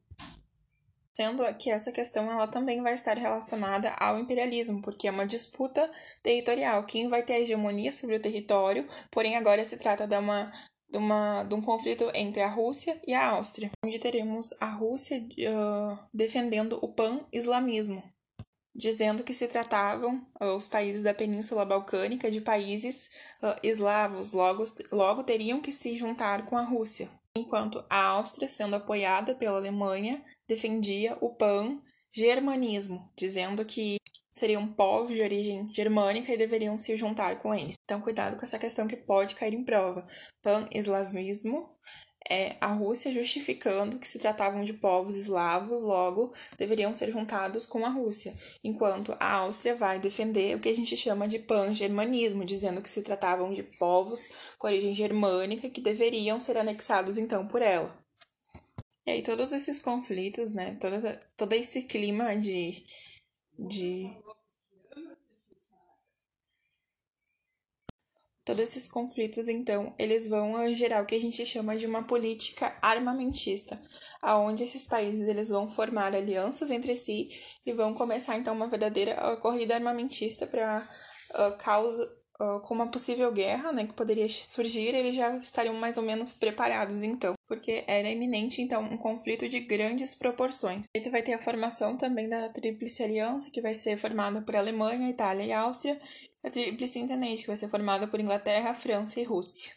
Sendo 1.16 1.42
que 1.54 1.70
essa 1.70 1.90
questão 1.90 2.30
ela 2.30 2.46
também 2.46 2.82
vai 2.82 2.92
estar 2.92 3.16
relacionada 3.16 3.88
ao 3.98 4.18
imperialismo, 4.18 4.82
porque 4.82 5.08
é 5.08 5.10
uma 5.10 5.24
disputa 5.24 5.90
territorial. 6.22 6.84
Quem 6.84 7.08
vai 7.08 7.22
ter 7.22 7.32
a 7.32 7.40
hegemonia 7.40 7.90
sobre 7.90 8.16
o 8.16 8.20
território, 8.20 8.86
porém 9.10 9.34
agora 9.34 9.64
se 9.64 9.78
trata 9.78 10.06
de, 10.06 10.14
uma, 10.14 10.52
de, 10.90 10.98
uma, 10.98 11.42
de 11.44 11.54
um 11.54 11.62
conflito 11.62 12.10
entre 12.14 12.42
a 12.42 12.50
Rússia 12.50 13.00
e 13.06 13.14
a 13.14 13.30
Áustria, 13.30 13.70
onde 13.82 13.98
teremos 13.98 14.52
a 14.60 14.66
Rússia 14.66 15.16
uh, 15.18 15.98
defendendo 16.12 16.78
o 16.82 16.88
pan-islamismo, 16.92 18.02
dizendo 18.74 19.24
que 19.24 19.32
se 19.32 19.48
tratavam 19.48 20.18
uh, 20.38 20.54
os 20.54 20.68
países 20.68 21.02
da 21.02 21.14
Península 21.14 21.64
Balcânica 21.64 22.30
de 22.30 22.42
países 22.42 23.08
uh, 23.42 23.58
eslavos, 23.62 24.34
logo, 24.34 24.64
logo 24.92 25.24
teriam 25.24 25.62
que 25.62 25.72
se 25.72 25.96
juntar 25.96 26.44
com 26.44 26.58
a 26.58 26.62
Rússia 26.62 27.08
enquanto 27.36 27.84
a 27.88 28.02
Áustria, 28.02 28.48
sendo 28.48 28.76
apoiada 28.76 29.34
pela 29.34 29.58
Alemanha, 29.58 30.22
defendia 30.48 31.16
o 31.20 31.34
pan-germanismo, 31.34 33.12
dizendo 33.16 33.64
que 33.64 33.96
seriam 34.28 34.66
povos 34.66 35.16
de 35.16 35.22
origem 35.22 35.72
germânica 35.72 36.32
e 36.32 36.36
deveriam 36.36 36.76
se 36.76 36.96
juntar 36.96 37.38
com 37.38 37.54
eles. 37.54 37.76
Então, 37.84 38.00
cuidado 38.00 38.36
com 38.36 38.42
essa 38.42 38.58
questão 38.58 38.86
que 38.86 38.96
pode 38.96 39.34
cair 39.34 39.54
em 39.54 39.64
prova. 39.64 40.06
Pan-eslavismo 40.42 41.70
é 42.30 42.56
a 42.60 42.68
Rússia 42.68 43.12
justificando 43.12 43.98
que 43.98 44.08
se 44.08 44.18
tratavam 44.18 44.64
de 44.64 44.72
povos 44.72 45.16
eslavos, 45.16 45.82
logo 45.82 46.32
deveriam 46.58 46.94
ser 46.94 47.10
juntados 47.10 47.66
com 47.66 47.84
a 47.84 47.88
Rússia, 47.88 48.34
enquanto 48.62 49.16
a 49.18 49.32
Áustria 49.32 49.74
vai 49.74 49.98
defender 49.98 50.56
o 50.56 50.60
que 50.60 50.68
a 50.68 50.74
gente 50.74 50.96
chama 50.96 51.28
de 51.28 51.38
pan-germanismo, 51.38 52.44
dizendo 52.44 52.82
que 52.82 52.90
se 52.90 53.02
tratavam 53.02 53.52
de 53.52 53.62
povos 53.62 54.28
com 54.58 54.66
origem 54.66 54.94
germânica 54.94 55.70
que 55.70 55.80
deveriam 55.80 56.40
ser 56.40 56.56
anexados 56.56 57.18
então 57.18 57.46
por 57.46 57.62
ela. 57.62 57.96
E 59.06 59.12
aí 59.12 59.22
todos 59.22 59.52
esses 59.52 59.78
conflitos, 59.78 60.52
né, 60.52 60.76
todo, 60.80 60.96
todo 61.36 61.52
esse 61.52 61.82
clima 61.82 62.34
de, 62.34 62.82
de 63.56 64.10
Todos 68.46 68.62
esses 68.62 68.86
conflitos, 68.86 69.48
então, 69.48 69.92
eles 69.98 70.28
vão 70.28 70.72
gerar 70.72 71.02
o 71.02 71.06
que 71.06 71.16
a 71.16 71.20
gente 71.20 71.44
chama 71.44 71.76
de 71.76 71.84
uma 71.84 72.04
política 72.04 72.78
armamentista, 72.80 73.76
aonde 74.22 74.62
esses 74.62 74.86
países 74.86 75.26
eles 75.26 75.48
vão 75.48 75.68
formar 75.68 76.14
alianças 76.14 76.70
entre 76.70 76.94
si 76.94 77.28
e 77.66 77.72
vão 77.72 77.92
começar 77.92 78.38
então 78.38 78.54
uma 78.54 78.68
verdadeira 78.68 79.36
corrida 79.38 79.74
armamentista 79.74 80.46
para 80.46 80.80
uh, 80.80 81.58
causa 81.58 82.08
uh, 82.40 82.60
com 82.60 82.74
uma 82.74 82.88
possível 82.88 83.30
guerra, 83.32 83.72
né, 83.72 83.86
que 83.86 83.92
poderia 83.92 84.28
surgir, 84.28 84.94
eles 84.94 85.14
já 85.14 85.36
estariam 85.36 85.74
mais 85.74 85.96
ou 85.96 86.02
menos 86.02 86.34
preparados 86.34 87.02
então, 87.02 87.34
porque 87.46 87.84
era 87.86 88.08
iminente 88.08 88.62
então 88.62 88.82
um 88.82 88.96
conflito 88.96 89.48
de 89.48 89.60
grandes 89.60 90.14
proporções. 90.14 90.86
E 90.94 91.10
vai 91.10 91.22
ter 91.22 91.34
a 91.34 91.38
formação 91.38 91.96
também 91.96 92.28
da 92.28 92.48
Tríplice 92.48 93.02
Aliança, 93.02 93.50
que 93.50 93.60
vai 93.60 93.74
ser 93.74 93.96
formada 93.96 94.42
por 94.42 94.56
Alemanha, 94.56 95.08
Itália 95.08 95.44
e 95.44 95.52
Áustria, 95.52 96.00
a 96.44 96.50
Tríplice 96.50 96.98
Entente, 96.98 97.42
que 97.42 97.48
vai 97.48 97.56
ser 97.56 97.68
formada 97.68 98.06
por 98.06 98.20
Inglaterra, 98.20 98.74
França 98.74 99.20
e 99.20 99.24
Rússia. 99.24 99.72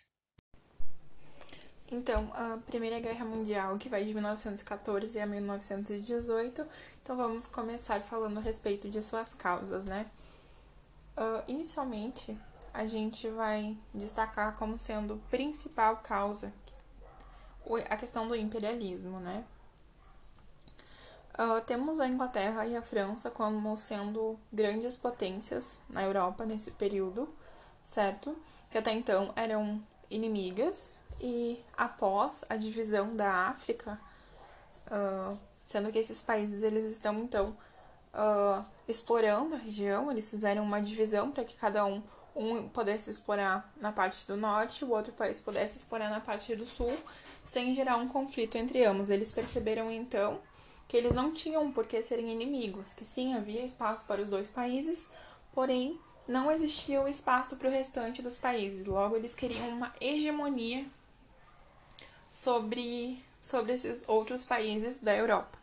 Então, 1.92 2.32
a 2.36 2.60
Primeira 2.68 3.00
Guerra 3.00 3.26
Mundial, 3.26 3.76
que 3.78 3.90
vai 3.90 4.04
de 4.04 4.14
1914 4.14 5.20
a 5.20 5.26
1918, 5.26 6.64
então 7.02 7.18
vamos 7.18 7.48
começar 7.48 8.00
falando 8.02 8.38
a 8.38 8.42
respeito 8.42 8.88
de 8.90 9.02
suas 9.02 9.34
causas, 9.34 9.86
né? 9.86 10.06
Uh, 11.18 11.44
inicialmente, 11.48 12.38
a 12.74 12.86
gente 12.86 13.30
vai 13.30 13.78
destacar 13.94 14.56
como 14.56 14.78
sendo 14.78 15.22
principal 15.30 15.98
causa 15.98 16.54
a 17.90 17.98
questão 17.98 18.28
do 18.28 18.36
imperialismo, 18.36 19.20
né? 19.20 19.44
Uh, 21.40 21.62
temos 21.66 22.00
a 22.00 22.08
Inglaterra 22.08 22.66
e 22.66 22.76
a 22.76 22.82
França 22.82 23.32
como 23.32 23.78
sendo 23.78 24.38
grandes 24.52 24.96
potências 24.96 25.82
na 25.90 26.04
Europa 26.04 26.46
nesse 26.46 26.72
período, 26.72 27.30
certo? 27.82 28.36
Que 28.70 28.78
até 28.78 28.92
então 28.92 29.32
eram 29.36 29.82
inimigas 30.10 31.00
e 31.22 31.64
após 31.78 32.44
a 32.50 32.56
divisão 32.58 33.16
da 33.16 33.48
África, 33.48 34.00
uh, 34.88 35.38
sendo 35.64 35.92
que 35.92 36.00
esses 36.00 36.22
países 36.22 36.64
eles 36.64 36.92
estão 36.92 37.18
então 37.20 37.56
uh, 38.14 38.66
explorando 38.88 39.56
a 39.56 39.60
região, 39.60 40.12
eles 40.12 40.30
fizeram 40.30 40.64
uma 40.64 40.82
divisão 40.82 41.32
para 41.32 41.46
que 41.46 41.56
cada 41.56 41.86
um 41.86 42.02
um 42.40 42.70
pudesse 42.70 43.12
explorar 43.12 43.70
na 43.82 43.92
parte 43.92 44.26
do 44.26 44.38
norte, 44.38 44.86
o 44.86 44.92
outro 44.92 45.12
país 45.12 45.42
pudesse 45.42 45.78
explorar 45.78 46.10
na 46.10 46.22
parte 46.22 46.56
do 46.56 46.66
sul, 46.66 46.98
sem 47.44 47.76
gerar 47.76 47.98
um 47.98 48.08
conflito 48.08 48.56
entre 48.58 48.86
ambos. 48.86 49.10
Eles 49.10 49.34
perceberam 49.34 49.92
então 49.92 50.40
que 50.88 50.96
eles 50.96 51.14
não 51.14 51.34
tinham 51.34 51.70
por 51.72 51.86
que 51.86 52.02
serem 52.02 52.32
inimigos, 52.32 52.94
que 52.94 53.04
sim 53.04 53.34
havia 53.34 53.64
espaço 53.64 54.06
para 54.06 54.22
os 54.22 54.30
dois 54.30 54.50
países, 54.50 55.10
porém 55.54 56.00
não 56.28 56.50
existia 56.50 57.02
o 57.02 57.08
espaço 57.10 57.58
para 57.58 57.68
o 57.68 57.72
restante 57.72 58.22
dos 58.22 58.38
países. 58.38 58.86
Logo, 58.86 59.18
eles 59.18 59.36
queriam 59.36 59.68
uma 59.68 59.94
hegemonia 60.00 60.86
sobre, 62.32 63.22
sobre 63.42 63.74
esses 63.74 64.08
outros 64.08 64.46
países 64.46 64.98
da 65.00 65.14
Europa. 65.14 65.60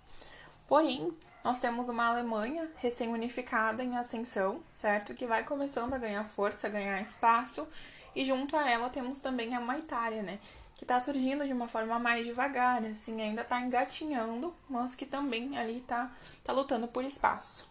Porém, 0.69 1.17
nós 1.47 1.61
temos 1.61 1.89
uma 1.89 2.09
Alemanha 2.09 2.69
recém-unificada 2.75 3.81
em 3.85 3.97
ascensão, 3.97 4.61
certo? 4.75 5.15
Que 5.15 5.29
vai 5.29 5.45
começando 5.45 5.95
a 5.95 5.99
ganhar 5.99 6.25
força, 6.25 6.67
a 6.67 6.71
ganhar 6.71 7.01
espaço, 7.01 7.69
e 8.17 8.25
junto 8.25 8.57
a 8.57 8.69
ela 8.69 8.91
temos 8.91 9.21
também 9.21 9.55
a 9.55 9.61
uma 9.61 9.79
Itália, 9.79 10.25
né? 10.25 10.41
que 10.75 10.83
está 10.83 10.99
surgindo 10.99 11.47
de 11.47 11.53
uma 11.53 11.69
forma 11.69 12.01
mais 12.01 12.27
devagar, 12.27 12.85
assim, 12.85 13.23
ainda 13.23 13.43
está 13.43 13.61
engatinhando, 13.61 14.53
mas 14.69 14.97
que 14.97 15.07
também 15.07 15.57
ali 15.57 15.79
está 15.79 16.11
tá 16.43 16.53
lutando 16.53 16.89
por 16.89 17.05
espaço. 17.05 17.71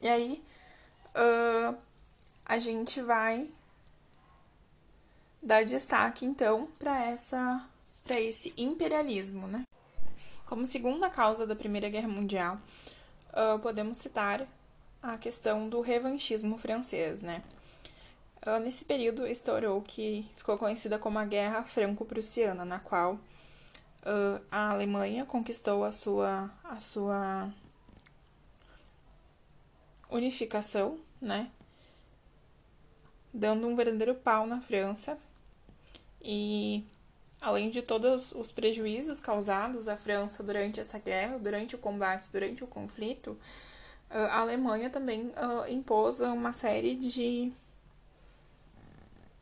E 0.00 0.08
aí, 0.08 0.44
uh, 1.14 1.78
a 2.44 2.58
gente 2.58 3.00
vai 3.00 3.48
dar 5.40 5.64
destaque 5.64 6.26
então 6.26 6.66
para 6.80 7.00
essa 7.00 7.64
para 8.02 8.20
esse 8.20 8.52
imperialismo, 8.58 9.46
né? 9.46 9.64
Como 10.46 10.66
segunda 10.66 11.08
causa 11.08 11.46
da 11.46 11.56
Primeira 11.56 11.88
Guerra 11.88 12.08
Mundial, 12.08 12.58
uh, 13.30 13.58
podemos 13.60 13.96
citar 13.96 14.46
a 15.02 15.16
questão 15.16 15.68
do 15.70 15.80
revanchismo 15.80 16.58
francês, 16.58 17.22
né? 17.22 17.42
Uh, 18.46 18.58
nesse 18.62 18.84
período 18.84 19.26
estourou 19.26 19.80
que 19.80 20.28
ficou 20.36 20.58
conhecida 20.58 20.98
como 20.98 21.18
a 21.18 21.24
Guerra 21.24 21.64
Franco-Prussiana, 21.64 22.62
na 22.62 22.78
qual 22.78 23.14
uh, 23.14 24.44
a 24.50 24.70
Alemanha 24.70 25.24
conquistou 25.24 25.82
a 25.82 25.90
sua, 25.90 26.50
a 26.62 26.78
sua 26.78 27.50
unificação, 30.10 30.98
né? 31.22 31.50
Dando 33.32 33.66
um 33.66 33.74
verdadeiro 33.74 34.14
pau 34.14 34.46
na 34.46 34.60
França. 34.60 35.18
E 36.20 36.84
além 37.44 37.70
de 37.70 37.82
todos 37.82 38.32
os 38.32 38.50
prejuízos 38.50 39.20
causados 39.20 39.88
à 39.88 39.96
França 39.96 40.42
durante 40.42 40.80
essa 40.80 40.98
guerra, 40.98 41.38
durante 41.38 41.74
o 41.74 41.78
combate, 41.78 42.30
durante 42.32 42.64
o 42.64 42.66
conflito, 42.66 43.38
ah, 44.10 44.26
a 44.26 44.40
Alemanha 44.40 44.90
também 44.90 45.32
impôs 45.68 46.20
uma 46.20 46.52
série 46.52 46.94
de 46.94 47.52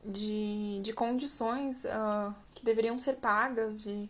de, 0.04 0.80
de 0.82 0.92
condições 0.92 1.84
uh, 1.84 2.34
que 2.54 2.64
deveriam 2.64 2.98
ser 2.98 3.14
pagas, 3.14 3.82
de 3.82 4.08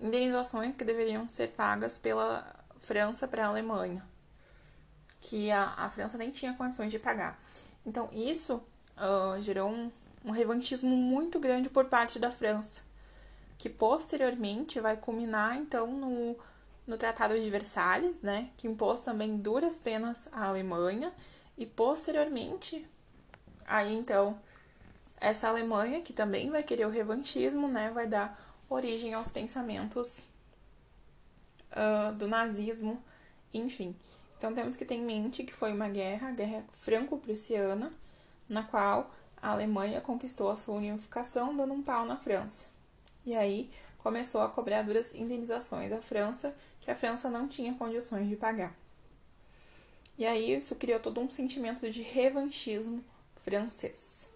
indenizações 0.00 0.76
que 0.76 0.84
deveriam 0.84 1.26
ser 1.26 1.48
pagas 1.48 1.98
pela 1.98 2.46
França 2.78 3.26
para 3.26 3.44
a 3.44 3.48
Alemanha, 3.48 4.04
que 5.20 5.50
a, 5.50 5.74
a 5.76 5.90
França 5.90 6.18
nem 6.18 6.30
tinha 6.30 6.54
condições 6.54 6.90
de 6.90 6.98
pagar. 6.98 7.40
Então, 7.84 8.08
isso 8.12 8.62
uh, 8.96 9.40
gerou 9.40 9.70
um, 9.70 9.90
um 10.24 10.30
revanchismo 10.30 10.94
muito 10.94 11.38
grande 11.38 11.70
por 11.70 11.86
parte 11.86 12.18
da 12.18 12.30
França, 12.30 12.82
que 13.60 13.68
posteriormente 13.68 14.80
vai 14.80 14.96
culminar, 14.96 15.54
então, 15.54 15.86
no, 15.86 16.34
no 16.86 16.96
Tratado 16.96 17.38
de 17.38 17.50
Versalhes, 17.50 18.22
né, 18.22 18.48
que 18.56 18.66
impôs 18.66 19.02
também 19.02 19.36
duras 19.36 19.76
penas 19.76 20.30
à 20.32 20.46
Alemanha, 20.46 21.12
e 21.58 21.66
posteriormente, 21.66 22.88
aí 23.66 23.94
então 23.94 24.40
essa 25.20 25.46
Alemanha, 25.46 26.00
que 26.00 26.14
também 26.14 26.48
vai 26.48 26.62
querer 26.62 26.86
o 26.86 26.90
revanchismo, 26.90 27.68
né, 27.68 27.90
vai 27.90 28.06
dar 28.06 28.40
origem 28.66 29.12
aos 29.12 29.28
pensamentos 29.28 30.28
uh, 31.72 32.14
do 32.14 32.26
nazismo, 32.26 33.04
enfim. 33.52 33.94
Então 34.38 34.54
temos 34.54 34.74
que 34.74 34.86
ter 34.86 34.94
em 34.94 35.04
mente 35.04 35.44
que 35.44 35.52
foi 35.52 35.70
uma 35.70 35.90
guerra, 35.90 36.28
a 36.28 36.32
guerra 36.32 36.64
franco-prussiana, 36.72 37.92
na 38.48 38.62
qual 38.62 39.10
a 39.36 39.50
Alemanha 39.50 40.00
conquistou 40.00 40.48
a 40.48 40.56
sua 40.56 40.76
unificação 40.76 41.54
dando 41.54 41.74
um 41.74 41.82
pau 41.82 42.06
na 42.06 42.16
França. 42.16 42.69
E 43.24 43.36
aí 43.36 43.70
começou 43.98 44.40
a 44.42 44.48
cobrar 44.48 44.82
duras 44.82 45.14
indenizações 45.14 45.92
à 45.92 46.00
França, 46.00 46.54
que 46.80 46.90
a 46.90 46.94
França 46.94 47.28
não 47.28 47.46
tinha 47.46 47.74
condições 47.74 48.28
de 48.28 48.36
pagar. 48.36 48.74
E 50.16 50.26
aí 50.26 50.54
isso 50.54 50.74
criou 50.74 51.00
todo 51.00 51.20
um 51.20 51.30
sentimento 51.30 51.90
de 51.90 52.02
revanchismo 52.02 53.02
francês. 53.42 54.30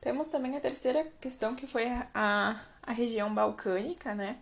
Temos 0.00 0.28
também 0.28 0.56
a 0.56 0.60
terceira 0.60 1.04
questão, 1.20 1.54
que 1.54 1.66
foi 1.66 1.86
a, 2.14 2.60
a 2.82 2.92
região 2.92 3.34
balcânica, 3.34 4.14
né? 4.14 4.38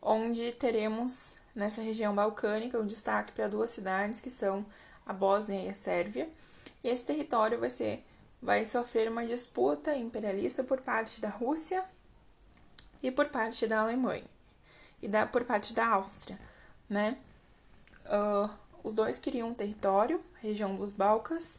Onde 0.00 0.52
teremos 0.52 1.36
nessa 1.54 1.80
região 1.80 2.14
balcânica 2.14 2.78
um 2.78 2.86
destaque 2.86 3.32
para 3.32 3.48
duas 3.48 3.70
cidades, 3.70 4.20
que 4.20 4.30
são 4.30 4.66
a 5.06 5.12
Bósnia 5.12 5.62
e 5.62 5.68
a 5.68 5.74
Sérvia. 5.74 6.28
E 6.82 6.88
esse 6.88 7.04
território 7.04 7.58
vai 7.58 7.70
ser 7.70 8.04
vai 8.40 8.64
sofrer 8.64 9.08
uma 9.08 9.24
disputa 9.24 9.94
imperialista 9.94 10.64
por 10.64 10.80
parte 10.80 11.20
da 11.20 11.28
Rússia 11.28 11.84
e 13.02 13.10
por 13.10 13.26
parte 13.26 13.66
da 13.66 13.80
Alemanha 13.80 14.24
e 15.02 15.08
da, 15.08 15.26
por 15.26 15.44
parte 15.44 15.74
da 15.74 15.86
Áustria, 15.88 16.38
né? 16.88 17.18
Uh, 18.06 18.48
os 18.84 18.94
dois 18.94 19.18
queriam 19.18 19.48
um 19.48 19.54
território, 19.54 20.22
região 20.40 20.76
dos 20.76 20.92
Balcãs, 20.92 21.56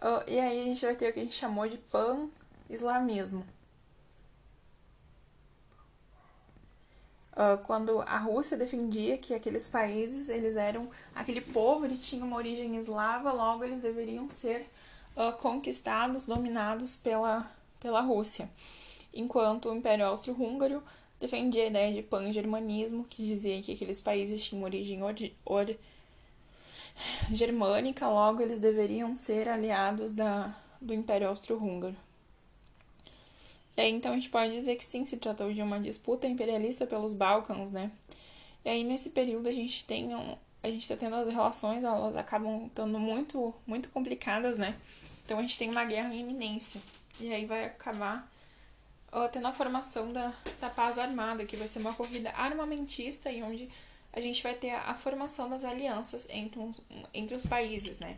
uh, 0.00 0.24
e 0.26 0.38
aí 0.38 0.62
a 0.62 0.64
gente 0.64 0.84
vai 0.84 0.96
ter 0.96 1.10
o 1.10 1.12
que 1.12 1.20
a 1.20 1.22
gente 1.22 1.34
chamou 1.34 1.68
de 1.68 1.76
pan-islamismo. 1.76 3.46
Uh, 7.32 7.56
quando 7.64 8.00
a 8.02 8.18
Rússia 8.18 8.56
defendia 8.56 9.16
que 9.16 9.32
aqueles 9.32 9.68
países, 9.68 10.28
eles 10.28 10.56
eram, 10.56 10.90
aquele 11.14 11.40
povo, 11.40 11.84
ele 11.84 11.96
tinha 11.96 12.24
uma 12.24 12.36
origem 12.36 12.76
eslava, 12.76 13.30
logo 13.32 13.62
eles 13.64 13.82
deveriam 13.82 14.28
ser 14.28 14.68
conquistados, 15.40 16.26
dominados 16.26 16.94
pela, 16.94 17.50
pela 17.80 18.00
Rússia. 18.00 18.48
Enquanto 19.12 19.68
o 19.68 19.76
Império 19.76 20.06
Austro-Húngaro 20.06 20.82
defendia 21.20 21.64
a 21.64 21.66
ideia 21.66 21.92
de 21.92 22.02
pan-germanismo, 22.02 23.04
que 23.04 23.24
dizia 23.24 23.60
que 23.62 23.72
aqueles 23.72 24.00
países 24.00 24.44
tinham 24.44 24.64
origem 24.64 25.00
or, 25.02 25.76
germânica, 27.30 28.08
logo 28.08 28.42
eles 28.42 28.58
deveriam 28.58 29.14
ser 29.14 29.48
aliados 29.48 30.12
da, 30.12 30.54
do 30.80 30.94
Império 30.94 31.28
Austro-Húngaro. 31.28 31.96
E 33.76 33.80
aí, 33.80 33.92
então, 33.92 34.12
a 34.12 34.14
gente 34.16 34.28
pode 34.28 34.52
dizer 34.52 34.74
que 34.74 34.84
sim, 34.84 35.06
se 35.06 35.16
tratou 35.18 35.52
de 35.52 35.62
uma 35.62 35.78
disputa 35.78 36.26
imperialista 36.26 36.84
pelos 36.84 37.14
Balcãs, 37.14 37.70
né? 37.70 37.92
E 38.64 38.68
aí, 38.68 38.82
nesse 38.82 39.10
período, 39.10 39.48
a 39.48 39.52
gente 39.52 39.84
tem 39.84 40.14
um, 40.14 40.36
a 40.62 40.68
gente 40.68 40.82
está 40.82 40.96
tendo 40.96 41.14
as 41.14 41.28
relações, 41.28 41.84
elas 41.84 42.16
acabam 42.16 42.66
estando 42.66 42.98
muito, 42.98 43.54
muito 43.64 43.88
complicadas, 43.90 44.58
né? 44.58 44.76
Então, 45.24 45.38
a 45.38 45.42
gente 45.42 45.56
tem 45.56 45.70
uma 45.70 45.84
guerra 45.84 46.12
em 46.12 46.20
iminência. 46.20 46.80
E 47.20 47.32
aí 47.32 47.46
vai 47.46 47.66
acabar 47.66 48.28
uh, 49.12 49.28
tendo 49.30 49.46
a 49.46 49.52
formação 49.52 50.12
da, 50.12 50.34
da 50.60 50.70
paz 50.70 50.98
armada, 50.98 51.44
que 51.44 51.56
vai 51.56 51.68
ser 51.68 51.78
uma 51.80 51.94
corrida 51.94 52.30
armamentista 52.30 53.30
e 53.30 53.42
onde 53.42 53.68
a 54.12 54.20
gente 54.20 54.42
vai 54.42 54.54
ter 54.54 54.70
a, 54.70 54.90
a 54.90 54.94
formação 54.94 55.48
das 55.48 55.64
alianças 55.64 56.28
entre, 56.30 56.58
uns, 56.58 56.82
entre 57.12 57.34
os 57.34 57.46
países, 57.46 57.98
né? 57.98 58.16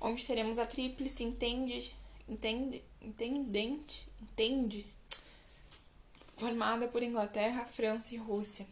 Onde 0.00 0.24
teremos 0.24 0.58
a 0.58 0.66
tríplice 0.66 1.24
entende, 1.24 1.94
entende, 2.28 2.82
entendente, 3.00 4.06
entende, 4.20 4.86
formada 6.36 6.88
por 6.88 7.02
Inglaterra, 7.02 7.64
França 7.64 8.14
e 8.14 8.18
Rússia. 8.18 8.66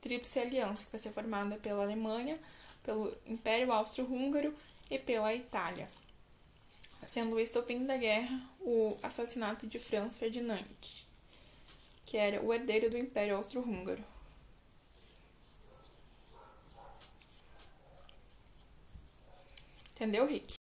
Tríplice 0.00 0.38
aliança 0.38 0.84
que 0.84 0.92
vai 0.92 1.00
ser 1.00 1.12
formada 1.12 1.56
pela 1.56 1.82
Alemanha, 1.82 2.38
pelo 2.82 3.14
Império 3.26 3.72
Austro-Húngaro 3.72 4.54
e 4.90 4.98
pela 4.98 5.34
Itália. 5.34 5.88
Sendo 7.04 7.36
o 7.36 7.40
estopim 7.40 7.84
da 7.84 7.96
guerra 7.96 8.40
o 8.60 8.96
assassinato 9.02 9.66
de 9.66 9.78
Franz 9.78 10.16
Ferdinand, 10.16 10.64
que 12.08 12.16
era 12.16 12.42
o 12.42 12.54
herdeiro 12.54 12.88
do 12.88 12.96
Império 12.96 13.36
Austro-Húngaro. 13.36 14.02
Entendeu, 19.94 20.26
Rick? 20.26 20.54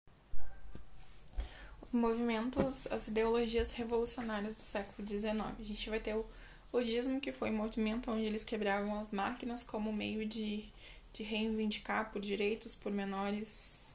Os 1.80 1.92
movimentos, 1.92 2.88
as 2.88 3.06
ideologias 3.06 3.70
revolucionárias 3.70 4.56
do 4.56 4.62
século 4.62 5.06
XIX. 5.06 5.36
A 5.36 5.62
gente 5.62 5.88
vai 5.88 6.00
ter 6.00 6.16
o 6.16 6.26
ludismo, 6.72 7.20
que 7.20 7.30
foi 7.30 7.50
um 7.50 7.56
movimento 7.58 8.10
onde 8.10 8.24
eles 8.24 8.42
quebravam 8.42 8.98
as 8.98 9.12
máquinas 9.12 9.62
como 9.62 9.92
meio 9.92 10.26
de, 10.26 10.64
de 11.12 11.22
reivindicar 11.22 12.10
por 12.10 12.20
direitos, 12.20 12.74
por 12.74 12.90
menores 12.90 13.92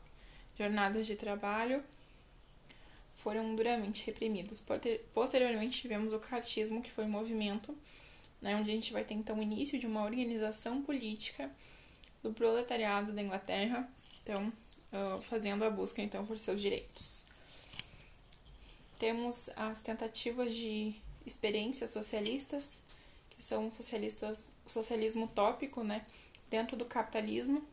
jornadas 0.57 1.05
de 1.05 1.17
trabalho. 1.17 1.83
Foram 3.23 3.55
duramente 3.55 4.05
reprimidos. 4.05 4.61
Posteriormente, 5.13 5.81
tivemos 5.81 6.11
o 6.13 6.19
cartismo, 6.19 6.81
que 6.81 6.91
foi 6.91 7.05
um 7.05 7.09
movimento 7.09 7.77
né, 8.41 8.55
onde 8.55 8.71
a 8.71 8.73
gente 8.73 8.91
vai 8.91 9.03
ter 9.03 9.13
então 9.13 9.37
o 9.37 9.43
início 9.43 9.79
de 9.79 9.85
uma 9.85 10.03
organização 10.03 10.81
política 10.81 11.51
do 12.23 12.33
proletariado 12.33 13.13
da 13.13 13.21
Inglaterra. 13.21 13.87
Então, 14.23 14.51
uh, 14.91 15.21
fazendo 15.23 15.63
a 15.63 15.69
busca 15.69 16.01
então 16.01 16.25
por 16.25 16.39
seus 16.39 16.59
direitos. 16.59 17.25
Temos 18.97 19.49
as 19.55 19.79
tentativas 19.79 20.53
de 20.53 20.95
experiências 21.25 21.89
socialistas, 21.89 22.83
que 23.29 23.43
são 23.43 23.71
socialistas, 23.71 24.51
socialismo 24.67 25.25
utópico, 25.25 25.83
né, 25.83 26.05
dentro 26.49 26.75
do 26.75 26.85
capitalismo. 26.85 27.63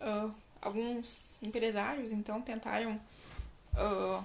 Uh, 0.00 0.34
alguns 0.60 1.36
empresários 1.42 2.12
então 2.12 2.40
tentaram 2.40 3.00
uh, 3.74 4.24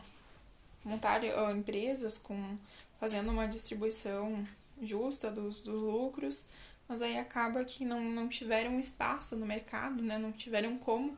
montar 0.84 1.22
uh, 1.24 1.52
empresas 1.52 2.18
com 2.18 2.58
fazendo 3.00 3.32
uma 3.32 3.48
distribuição 3.48 4.48
justa 4.82 5.30
dos, 5.30 5.62
dos 5.62 5.82
lucros 5.82 6.46
mas 6.88 7.02
aí 7.02 7.18
acaba 7.18 7.64
que 7.66 7.84
não, 7.84 8.02
não 8.02 8.28
tiveram 8.28 8.80
espaço 8.80 9.36
no 9.36 9.46
mercado, 9.46 10.04
né? 10.04 10.18
não 10.18 10.32
tiveram 10.32 10.78
como 10.78 11.18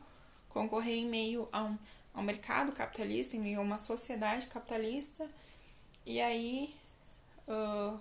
concorrer 0.50 0.96
em 0.96 1.06
meio 1.06 1.48
a 1.52 1.64
um, 1.64 1.78
a 2.14 2.22
um 2.22 2.24
mercado 2.24 2.72
capitalista, 2.72 3.36
em 3.36 3.40
meio 3.40 3.60
a 3.60 3.64
uma 3.64 3.78
sociedade 3.78 4.48
capitalista, 4.48 5.30
e 6.06 6.22
aí, 6.22 6.74
uh, 7.48 8.00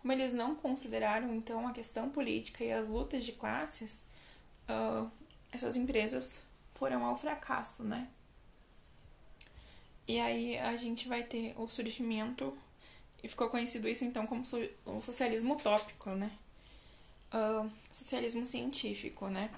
como 0.00 0.12
eles 0.12 0.32
não 0.32 0.54
consideraram 0.54 1.34
então 1.34 1.68
a 1.68 1.72
questão 1.72 2.08
política 2.08 2.64
e 2.64 2.72
as 2.72 2.88
lutas 2.88 3.22
de 3.22 3.32
classes, 3.32 4.04
uh, 4.68 5.10
essas 5.52 5.76
empresas 5.76 6.42
foram 6.74 7.04
ao 7.04 7.14
fracasso, 7.16 7.84
né? 7.84 8.08
E 10.08 10.18
aí 10.18 10.58
a 10.58 10.76
gente 10.76 11.06
vai 11.06 11.22
ter 11.22 11.54
o 11.56 11.68
surgimento, 11.68 12.56
e 13.22 13.28
ficou 13.28 13.48
conhecido 13.48 13.88
isso 13.88 14.04
então 14.04 14.26
como 14.26 14.42
o 14.86 15.02
socialismo 15.02 15.54
utópico, 15.54 16.10
né? 16.10 16.32
uh, 17.32 17.70
socialismo 17.92 18.44
científico, 18.44 19.28
né? 19.28 19.50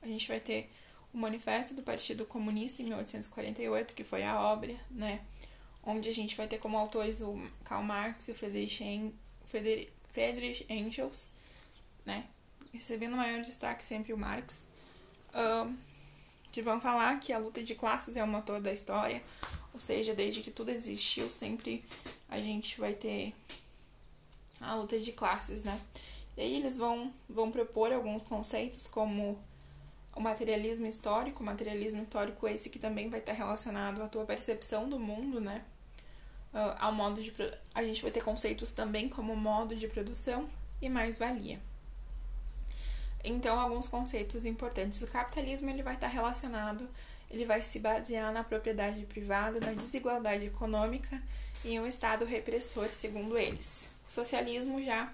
A 0.00 0.06
gente 0.06 0.26
vai 0.26 0.40
ter 0.40 0.70
o 1.12 1.18
Manifesto 1.18 1.74
do 1.74 1.82
Partido 1.82 2.24
Comunista 2.24 2.82
em 2.82 2.86
1848, 2.86 3.94
que 3.94 4.04
foi 4.04 4.24
a 4.24 4.40
obra, 4.40 4.74
né? 4.90 5.20
Onde 5.84 6.08
a 6.08 6.14
gente 6.14 6.36
vai 6.36 6.46
ter 6.46 6.58
como 6.58 6.76
autores 6.76 7.20
o 7.20 7.40
Karl 7.64 7.82
Marx 7.82 8.28
e 8.28 8.32
o 8.32 8.34
Friedrich, 8.34 9.12
Engels, 10.68 11.28
né? 12.06 12.26
Recebendo 12.72 13.16
maior 13.16 13.42
destaque 13.42 13.84
sempre 13.84 14.12
o 14.12 14.18
Marx. 14.18 14.64
Uh, 15.30 15.74
que 16.50 16.60
vão 16.60 16.80
falar 16.80 17.18
que 17.18 17.32
a 17.32 17.38
luta 17.38 17.62
de 17.62 17.74
classes 17.74 18.14
é 18.14 18.22
o 18.22 18.26
motor 18.26 18.60
da 18.60 18.70
história, 18.72 19.22
ou 19.72 19.80
seja, 19.80 20.14
desde 20.14 20.42
que 20.42 20.50
tudo 20.50 20.70
existiu, 20.70 21.30
sempre 21.30 21.84
a 22.28 22.38
gente 22.38 22.78
vai 22.78 22.94
ter 22.94 23.34
a 24.60 24.74
luta 24.74 24.98
de 24.98 25.12
classes, 25.12 25.64
né? 25.64 25.80
E 26.36 26.40
aí 26.40 26.56
eles 26.56 26.76
vão, 26.76 27.12
vão 27.28 27.50
propor 27.50 27.92
alguns 27.92 28.22
conceitos 28.22 28.86
como 28.86 29.38
o 30.14 30.20
materialismo 30.20 30.86
histórico, 30.86 31.42
o 31.42 31.46
materialismo 31.46 32.02
histórico 32.02 32.46
esse 32.46 32.70
que 32.70 32.78
também 32.78 33.08
vai 33.08 33.20
estar 33.20 33.32
relacionado 33.32 34.02
à 34.02 34.08
tua 34.08 34.24
percepção 34.24 34.88
do 34.88 34.98
mundo, 34.98 35.40
né? 35.40 35.64
Uh, 36.52 36.76
ao 36.78 36.92
modo 36.92 37.22
de 37.22 37.32
a 37.74 37.82
gente 37.82 38.02
vai 38.02 38.10
ter 38.10 38.22
conceitos 38.22 38.72
também 38.72 39.08
como 39.08 39.34
modo 39.34 39.74
de 39.74 39.88
produção 39.88 40.46
e 40.82 40.88
mais-valia. 40.88 41.58
Então, 43.24 43.58
alguns 43.58 43.88
conceitos 43.88 44.44
importantes. 44.44 45.00
O 45.02 45.06
capitalismo 45.06 45.70
ele 45.70 45.82
vai 45.82 45.94
estar 45.94 46.08
relacionado, 46.08 46.88
ele 47.32 47.46
vai 47.46 47.62
se 47.62 47.80
basear 47.80 48.30
na 48.30 48.44
propriedade 48.44 49.04
privada, 49.06 49.58
na 49.58 49.72
desigualdade 49.72 50.44
econômica 50.46 51.20
e 51.64 51.80
um 51.80 51.86
Estado 51.86 52.26
repressor, 52.26 52.92
segundo 52.92 53.38
eles. 53.38 53.90
O 54.06 54.12
socialismo 54.12 54.82
já 54.82 55.10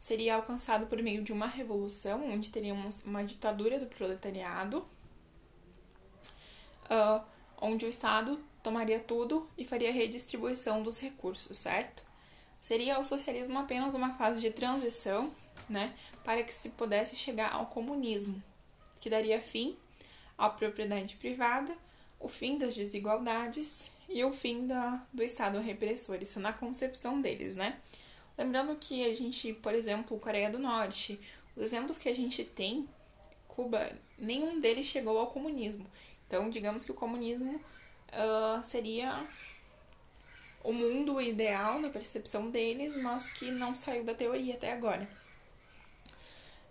seria 0.00 0.36
alcançado 0.36 0.86
por 0.86 1.00
meio 1.02 1.22
de 1.22 1.32
uma 1.32 1.46
revolução, 1.46 2.32
onde 2.32 2.50
teríamos 2.50 3.04
uma 3.04 3.22
ditadura 3.22 3.78
do 3.78 3.86
proletariado, 3.86 4.78
uh, 6.86 7.22
onde 7.60 7.84
o 7.84 7.88
Estado 7.88 8.40
tomaria 8.62 8.98
tudo 8.98 9.46
e 9.58 9.64
faria 9.64 9.92
redistribuição 9.92 10.82
dos 10.82 10.98
recursos, 10.98 11.58
certo? 11.58 12.04
Seria 12.60 12.98
o 12.98 13.04
socialismo 13.04 13.58
apenas 13.58 13.94
uma 13.94 14.14
fase 14.14 14.40
de 14.40 14.50
transição, 14.50 15.32
né, 15.68 15.94
para 16.24 16.42
que 16.42 16.54
se 16.54 16.70
pudesse 16.70 17.16
chegar 17.16 17.52
ao 17.52 17.66
comunismo, 17.66 18.42
que 18.98 19.10
daria 19.10 19.40
fim 19.40 19.76
à 20.42 20.50
propriedade 20.50 21.14
privada, 21.16 21.72
o 22.18 22.26
fim 22.26 22.58
das 22.58 22.74
desigualdades 22.74 23.92
e 24.08 24.24
o 24.24 24.32
fim 24.32 24.66
da, 24.66 25.00
do 25.12 25.22
Estado 25.22 25.60
repressor, 25.60 26.18
isso 26.20 26.40
na 26.40 26.52
concepção 26.52 27.20
deles, 27.20 27.54
né? 27.54 27.78
Lembrando 28.36 28.74
que 28.74 29.04
a 29.04 29.14
gente, 29.14 29.52
por 29.52 29.72
exemplo, 29.72 30.18
Coreia 30.18 30.50
do 30.50 30.58
Norte, 30.58 31.20
os 31.54 31.62
exemplos 31.62 31.96
que 31.96 32.08
a 32.08 32.14
gente 32.14 32.44
tem, 32.44 32.88
Cuba, 33.46 33.88
nenhum 34.18 34.58
deles 34.58 34.86
chegou 34.86 35.16
ao 35.16 35.28
comunismo. 35.28 35.86
Então, 36.26 36.50
digamos 36.50 36.84
que 36.84 36.90
o 36.90 36.94
comunismo 36.94 37.54
uh, 37.54 38.64
seria 38.64 39.24
o 40.64 40.72
mundo 40.72 41.20
ideal 41.20 41.78
na 41.78 41.88
percepção 41.88 42.50
deles, 42.50 42.96
mas 42.96 43.30
que 43.30 43.48
não 43.52 43.76
saiu 43.76 44.02
da 44.02 44.14
teoria 44.14 44.54
até 44.54 44.72
agora. 44.72 45.08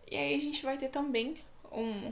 E 0.09 0.17
aí 0.17 0.35
a 0.35 0.41
gente 0.41 0.61
vai 0.61 0.77
ter 0.77 0.89
também 0.89 1.37
um, 1.71 2.11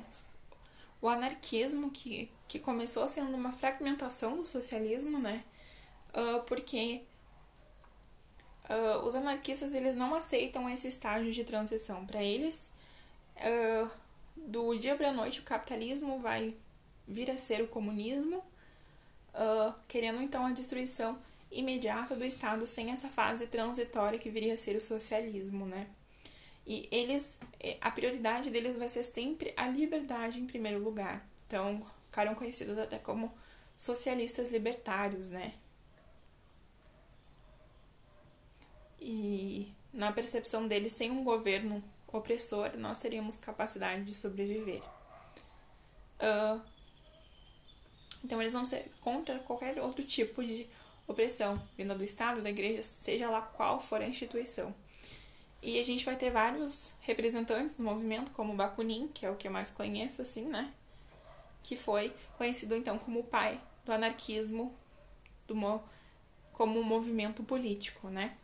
o 1.02 1.08
anarquismo, 1.08 1.90
que, 1.92 2.30
que 2.48 2.60
começou 2.60 3.08
sendo 3.08 3.36
uma 3.36 3.52
fragmentação 3.52 4.38
do 4.38 4.46
socialismo, 4.46 5.18
né? 5.20 5.44
Uh, 6.10 6.44
porque 6.44 7.04
uh, 8.70 9.06
os 9.06 9.16
anarquistas 9.16 9.74
eles 9.74 9.96
não 9.96 10.14
aceitam 10.16 10.70
esse 10.70 10.88
estágio 10.88 11.32
de 11.32 11.44
transição. 11.44 12.06
Para 12.06 12.22
eles, 12.22 12.74
uh, 13.38 13.90
do 14.36 14.76
dia 14.76 14.96
para 14.96 15.10
a 15.10 15.14
noite, 15.14 15.40
o 15.40 15.44
capitalismo 15.44 16.20
vai 16.20 16.56
vir 17.08 17.32
a 17.32 17.38
ser 17.38 17.62
o 17.62 17.68
comunismo, 17.68 18.44
querendo 19.88 20.22
então 20.22 20.46
a 20.46 20.52
destruição 20.52 21.18
imediata 21.52 22.16
do 22.16 22.24
Estado 22.24 22.68
sem 22.68 22.92
essa 22.92 23.08
fase 23.08 23.48
transitória 23.48 24.20
que 24.20 24.30
viria 24.30 24.54
a 24.54 24.58
ser 24.58 24.76
o 24.76 24.82
socialismo, 24.82 25.66
né? 25.66 25.88
E 26.70 26.88
eles, 26.92 27.40
eh, 27.60 27.78
a 27.82 27.90
prioridade 27.90 28.52
deles 28.52 28.76
vai 28.76 28.88
ser 28.88 29.04
sempre 29.04 29.52
a 29.58 29.68
liberdade 29.68 30.40
em 30.40 30.46
primeiro 30.46 30.78
lugar. 30.78 31.28
Então, 31.48 31.84
ficaram 32.08 32.36
conhecidos 32.36 32.78
até 32.78 33.00
como 33.00 33.34
socialistas 33.76 34.52
libertários, 34.52 35.32
né? 35.32 35.56
E 39.02 39.74
na 39.92 40.12
percepção 40.12 40.68
deles, 40.68 40.94
sem 40.94 41.10
um 41.10 41.24
governo 41.24 41.84
opressor, 42.08 42.78
nós 42.78 43.00
teríamos 43.00 43.36
capacidade 43.38 44.04
de 44.04 44.14
sobreviver. 44.14 44.84
Uh, 46.22 46.62
então, 48.24 48.40
eles 48.40 48.54
vão 48.54 48.64
ser 48.64 48.92
contra 49.02 49.40
qualquer 49.40 49.80
outro 49.80 50.04
tipo 50.04 50.44
de 50.44 50.70
opressão, 51.08 51.60
vinda 51.76 51.96
do 51.96 52.04
Estado, 52.04 52.44
da 52.44 52.50
igreja, 52.52 52.84
seja 52.84 53.28
lá 53.28 53.42
qual 53.42 53.80
for 53.80 54.02
a 54.02 54.08
instituição. 54.08 54.72
E 55.62 55.80
a 55.80 55.84
gente 55.84 56.06
vai 56.06 56.16
ter 56.16 56.32
vários 56.32 56.94
representantes 57.02 57.78
do 57.78 57.84
movimento, 57.84 58.32
como 58.32 58.56
Bakunin, 58.56 59.10
que 59.10 59.26
é 59.26 59.30
o 59.32 59.36
que 59.36 59.48
eu 59.48 59.52
mais 59.52 59.70
conheço, 59.70 60.22
assim, 60.22 60.44
né? 60.44 60.74
Que 61.64 61.76
foi 61.76 62.14
conhecido 62.38 62.76
então 62.76 62.98
como 62.98 63.20
o 63.20 63.24
pai 63.24 63.60
do 63.86 63.92
anarquismo 63.92 64.74
do 65.48 65.56
mo 65.56 65.84
como 66.54 66.78
um 66.78 66.84
movimento 66.84 67.42
político, 67.44 68.10
né? 68.10 68.36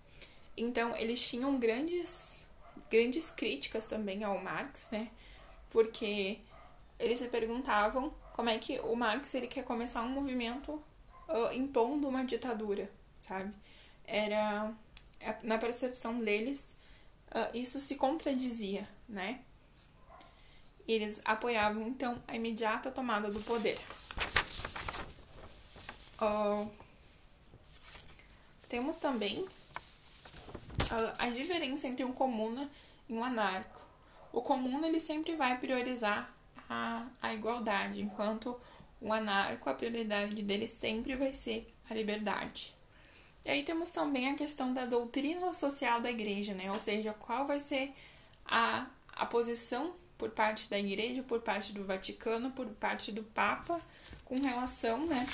Então, 0.56 0.96
eles 0.96 1.26
tinham 1.28 1.58
grandes, 1.58 2.46
grandes 2.90 3.30
críticas 3.30 3.86
também 3.86 4.24
ao 4.24 4.42
Marx, 4.42 4.90
né? 4.92 5.10
Porque 5.70 6.40
eles 6.98 7.20
se 7.20 7.28
perguntavam 7.28 8.14
como 8.34 8.50
é 8.50 8.58
que 8.58 8.80
o 8.80 8.96
Marx 8.96 9.34
ele 9.34 9.48
quer 9.48 9.64
começar 9.64 10.02
um 10.02 10.10
movimento 10.10 10.72
uh, 11.28 11.54
impondo 11.54 12.08
uma 12.08 12.24
ditadura, 12.24 12.90
sabe? 13.20 13.54
Era 14.06 14.74
na 15.44 15.58
percepção 15.58 16.20
deles 16.20 16.75
uh, 17.36 17.50
isso 17.54 17.80
se 17.80 17.96
contradizia, 17.96 18.88
né? 19.08 19.42
Eles 20.88 21.22
apoiavam 21.26 21.86
então 21.88 22.22
a 22.28 22.36
imediata 22.36 22.90
tomada 22.90 23.30
do 23.30 23.42
poder. 23.42 23.80
Uh, 26.22 26.72
temos 28.70 28.98
também 28.98 29.46
a 31.18 31.30
diferença 31.30 31.88
entre 31.88 32.06
um 32.06 32.14
comuna 32.14 32.70
e 33.10 33.14
um 33.14 33.24
anarco. 33.24 33.82
O 34.32 34.42
comuna 34.42 34.88
ele 34.88 35.00
sempre 35.00 35.36
vai 35.36 35.58
priorizar 35.58 36.34
a, 36.70 37.08
a 37.22 37.34
igualdade, 37.34 38.02
enquanto 38.02 38.60
o 39.02 39.12
anarco, 39.12 39.70
a 39.70 39.74
prioridade 39.74 40.42
dele 40.42 40.68
sempre 40.68 41.16
vai 41.16 41.34
ser 41.34 41.74
a 41.90 41.94
liberdade. 41.94 42.76
E 43.46 43.52
aí 43.52 43.64
temos 43.64 43.92
também 43.92 44.30
a 44.32 44.36
questão 44.36 44.74
da 44.74 44.86
doutrina 44.86 45.54
social 45.54 46.02
da 46.02 46.10
igreja, 46.10 46.54
né? 46.54 46.72
Ou 46.72 46.82
seja, 46.82 47.14
qual 47.14 47.46
vai 47.46 47.60
ser 47.60 47.94
a, 48.46 48.88
a 49.14 49.26
posição 49.26 49.94
por 50.18 50.32
parte 50.32 50.70
da 50.70 50.80
igreja, 50.80 51.24
por 51.24 51.42
parte 51.42 51.72
do 51.72 51.84
Vaticano, 51.84 52.52
por 52.52 52.66
parte 52.68 53.12
do 53.12 53.24
Papa, 53.24 53.80
com 54.24 54.40
relação 54.40 55.06
né, 55.06 55.28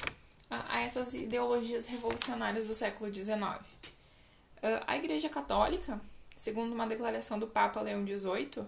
a, 0.49 0.76
a 0.76 0.82
essas 0.82 1.14
ideologias 1.14 1.88
revolucionárias 1.88 2.68
do 2.68 2.74
século 2.74 3.14
XIX. 3.14 3.41
Uh, 3.41 4.84
a 4.88 4.97
Igreja 4.97 5.30
Católica, 5.30 5.99
segundo 6.36 6.74
uma 6.74 6.88
declaração 6.88 7.39
do 7.39 7.47
Papa 7.47 7.82
Leão 7.82 8.05
XVIII, 8.05 8.66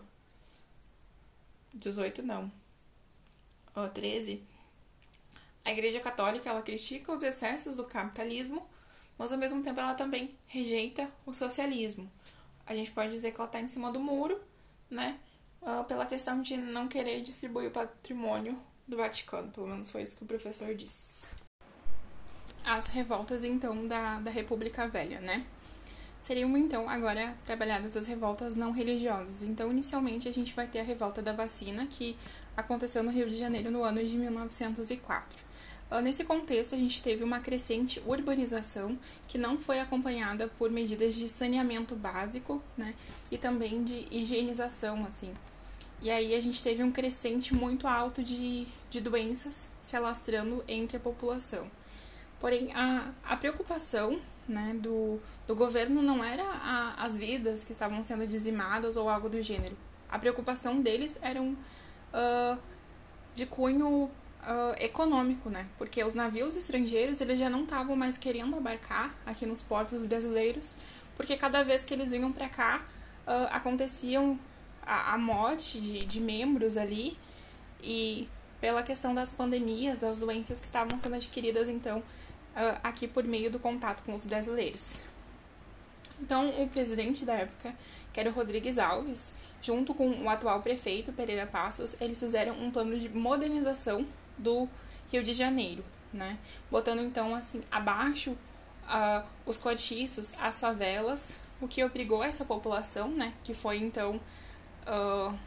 18 1.74 2.22
não, 2.22 2.52
uh, 3.76 3.90
13, 3.92 4.44
a 5.66 5.72
Igreja 5.72 6.00
Católica 6.00 6.50
ela 6.50 6.62
critica 6.62 7.12
os 7.12 7.24
excessos 7.24 7.76
do 7.76 7.86
capitalismo, 7.86 8.68
mas 9.18 9.32
ao 9.32 9.38
mesmo 9.38 9.62
tempo 9.62 9.80
ela 9.80 9.94
também 9.94 10.38
rejeita 10.48 11.10
o 11.26 11.34
socialismo. 11.34 12.10
A 12.66 12.76
gente 12.76 12.92
pode 12.92 13.12
dizer 13.12 13.32
que 13.32 13.38
ela 13.38 13.46
está 13.46 13.60
em 13.60 13.68
cima 13.68 13.92
do 13.92 14.00
muro, 14.00 14.40
né? 14.90 15.20
Uh, 15.62 15.84
pela 15.86 16.06
questão 16.06 16.42
de 16.42 16.58
não 16.58 16.88
querer 16.88 17.22
distribuir 17.22 17.70
o 17.70 17.72
patrimônio 17.72 18.58
do 18.88 18.98
Vaticano, 18.98 19.50
pelo 19.52 19.68
menos 19.68 19.90
foi 19.90 20.02
isso 20.02 20.16
que 20.16 20.24
o 20.24 20.28
professor 20.28 20.74
disse. 20.76 21.28
As 22.66 22.88
revoltas, 22.88 23.44
então, 23.44 23.88
da, 23.88 24.20
da 24.20 24.32
República 24.32 24.88
Velha, 24.88 25.20
né? 25.20 25.46
Seriam, 26.22 26.56
então, 26.58 26.90
agora 26.90 27.36
trabalhadas 27.44 27.98
as 27.98 28.08
revoltas 28.08 28.56
não 28.56 28.72
religiosas. 28.72 29.44
Então, 29.44 29.70
inicialmente, 29.72 30.30
a 30.30 30.34
gente 30.34 30.54
vai 30.54 30.66
ter 30.68 30.80
a 30.80 30.84
revolta 30.84 31.22
da 31.22 31.34
vacina, 31.34 31.86
que 31.86 32.18
aconteceu 32.56 33.04
no 33.04 33.12
Rio 33.12 33.30
de 33.30 33.38
Janeiro 33.38 33.70
no 33.70 33.84
ano 33.84 34.02
de 34.02 34.18
1904. 34.18 35.38
Ah, 35.96 36.02
nesse 36.02 36.24
contexto, 36.24 36.74
a 36.74 36.78
gente 36.80 37.04
teve 37.04 37.24
uma 37.24 37.40
crescente 37.40 38.02
urbanização 38.08 38.98
que 39.28 39.38
não 39.38 39.60
foi 39.60 39.80
acompanhada 39.80 40.48
por 40.58 40.72
medidas 40.72 41.14
de 41.14 41.30
saneamento 41.30 41.96
básico, 41.96 42.64
né, 42.76 42.96
e 43.30 43.38
também 43.38 43.84
de 43.84 44.08
higienização, 44.10 45.06
assim. 45.06 45.32
E 46.02 46.10
aí 46.10 46.34
a 46.34 46.42
gente 46.42 46.64
teve 46.64 46.82
um 46.82 46.92
crescente 46.92 47.54
muito 47.54 47.88
alto 47.88 48.24
de, 48.24 48.66
de 48.90 49.00
doenças 49.00 49.70
se 49.84 49.96
alastrando 49.96 50.64
entre 50.68 50.98
a 50.98 51.00
população. 51.00 51.70
Porém, 52.40 52.72
a, 52.74 53.12
a 53.24 53.38
preocupação 53.38 54.20
né, 54.48 54.76
do, 54.80 55.20
do 55.46 55.56
governo 55.56 56.02
não 56.02 56.24
era 56.24 56.44
a, 56.44 57.06
as 57.06 57.20
vidas 57.20 57.64
que 57.64 57.72
estavam 57.72 58.04
sendo 58.04 58.26
dizimadas 58.26 58.98
ou 58.98 59.08
algo 59.08 59.30
do 59.30 59.44
gênero. 59.44 59.78
A 60.10 60.18
preocupação 60.18 60.82
deles 60.82 61.20
eram 61.22 61.50
uh, 61.52 62.58
de 63.36 63.46
cunho 63.46 64.10
uh, 64.44 64.84
econômico, 64.84 65.50
né? 65.50 65.68
Porque 65.78 66.04
os 66.04 66.14
navios 66.14 66.56
estrangeiros 66.56 67.22
eles 67.22 67.40
já 67.40 67.50
não 67.50 67.64
estavam 67.64 67.96
mais 67.96 68.18
querendo 68.18 68.56
abarcar 68.56 69.14
aqui 69.26 69.46
nos 69.46 69.62
portos 69.62 70.02
brasileiros, 70.02 70.76
porque 71.16 71.38
cada 71.38 71.64
vez 71.64 71.86
que 71.86 71.94
eles 71.94 72.12
vinham 72.12 72.32
para 72.32 72.50
cá 72.50 72.82
uh, 73.28 73.48
aconteciam 73.52 74.40
a, 74.82 75.14
a 75.14 75.18
morte 75.18 75.80
de, 75.80 76.00
de 76.00 76.20
membros 76.20 76.78
ali 76.78 77.18
e 77.82 78.28
pela 78.60 78.82
questão 78.84 79.14
das 79.14 79.34
pandemias, 79.34 80.00
das 80.00 80.20
doenças 80.20 80.60
que 80.60 80.66
estavam 80.66 80.98
sendo 80.98 81.16
adquiridas 81.16 81.68
então 81.68 82.00
uh, 82.00 82.80
aqui 82.84 83.08
por 83.08 83.24
meio 83.24 83.52
do 83.52 83.60
contato 83.60 84.04
com 84.04 84.14
os 84.14 84.24
brasileiros. 84.26 85.02
Então, 86.22 86.62
o 86.62 86.70
presidente 86.70 87.26
da 87.26 87.34
época, 87.34 87.76
que 88.14 88.20
era 88.20 88.30
o 88.30 88.34
Rodrigues 88.34 88.80
Alves, 88.80 89.34
junto 89.62 89.94
com 89.94 90.10
o 90.10 90.30
atual 90.30 90.62
prefeito 90.62 91.12
Pereira 91.12 91.46
Passos, 91.46 92.00
eles 92.00 92.18
fizeram 92.18 92.54
um 92.62 92.72
plano 92.72 92.98
de 92.98 93.10
modernização 93.10 94.06
do 94.44 94.70
Rio 95.12 95.24
de 95.24 95.34
Janeiro, 95.34 95.84
né? 96.12 96.38
Botando 96.70 97.02
então 97.02 97.34
assim 97.34 97.64
abaixo 97.72 98.38
uh, 98.84 99.26
os 99.46 99.58
cortiços, 99.58 100.36
as 100.40 100.60
favelas, 100.60 101.40
o 101.62 101.68
que 101.68 101.84
obrigou 101.84 102.24
essa 102.24 102.46
população, 102.46 103.10
né, 103.10 103.34
que 103.44 103.54
foi 103.54 103.78
então 103.78 104.20
uh, 104.88 105.38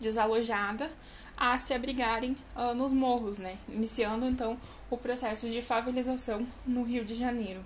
desalojada, 0.00 0.90
a 1.36 1.58
se 1.58 1.74
abrigarem 1.74 2.36
uh, 2.54 2.74
nos 2.74 2.92
morros, 2.92 3.38
né, 3.38 3.58
iniciando 3.68 4.26
então 4.26 4.58
o 4.90 4.96
processo 4.96 5.48
de 5.48 5.60
favelização 5.60 6.46
no 6.66 6.82
Rio 6.82 7.04
de 7.04 7.14
Janeiro. 7.14 7.62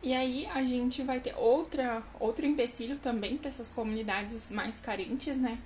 E 0.00 0.14
aí 0.14 0.46
a 0.46 0.64
gente 0.64 1.02
vai 1.02 1.18
ter 1.18 1.34
outra 1.36 2.04
outro 2.20 2.46
empecilho 2.46 3.00
também 3.00 3.36
para 3.36 3.50
essas 3.50 3.68
comunidades 3.68 4.48
mais 4.50 4.78
carentes, 4.78 5.36
né, 5.36 5.58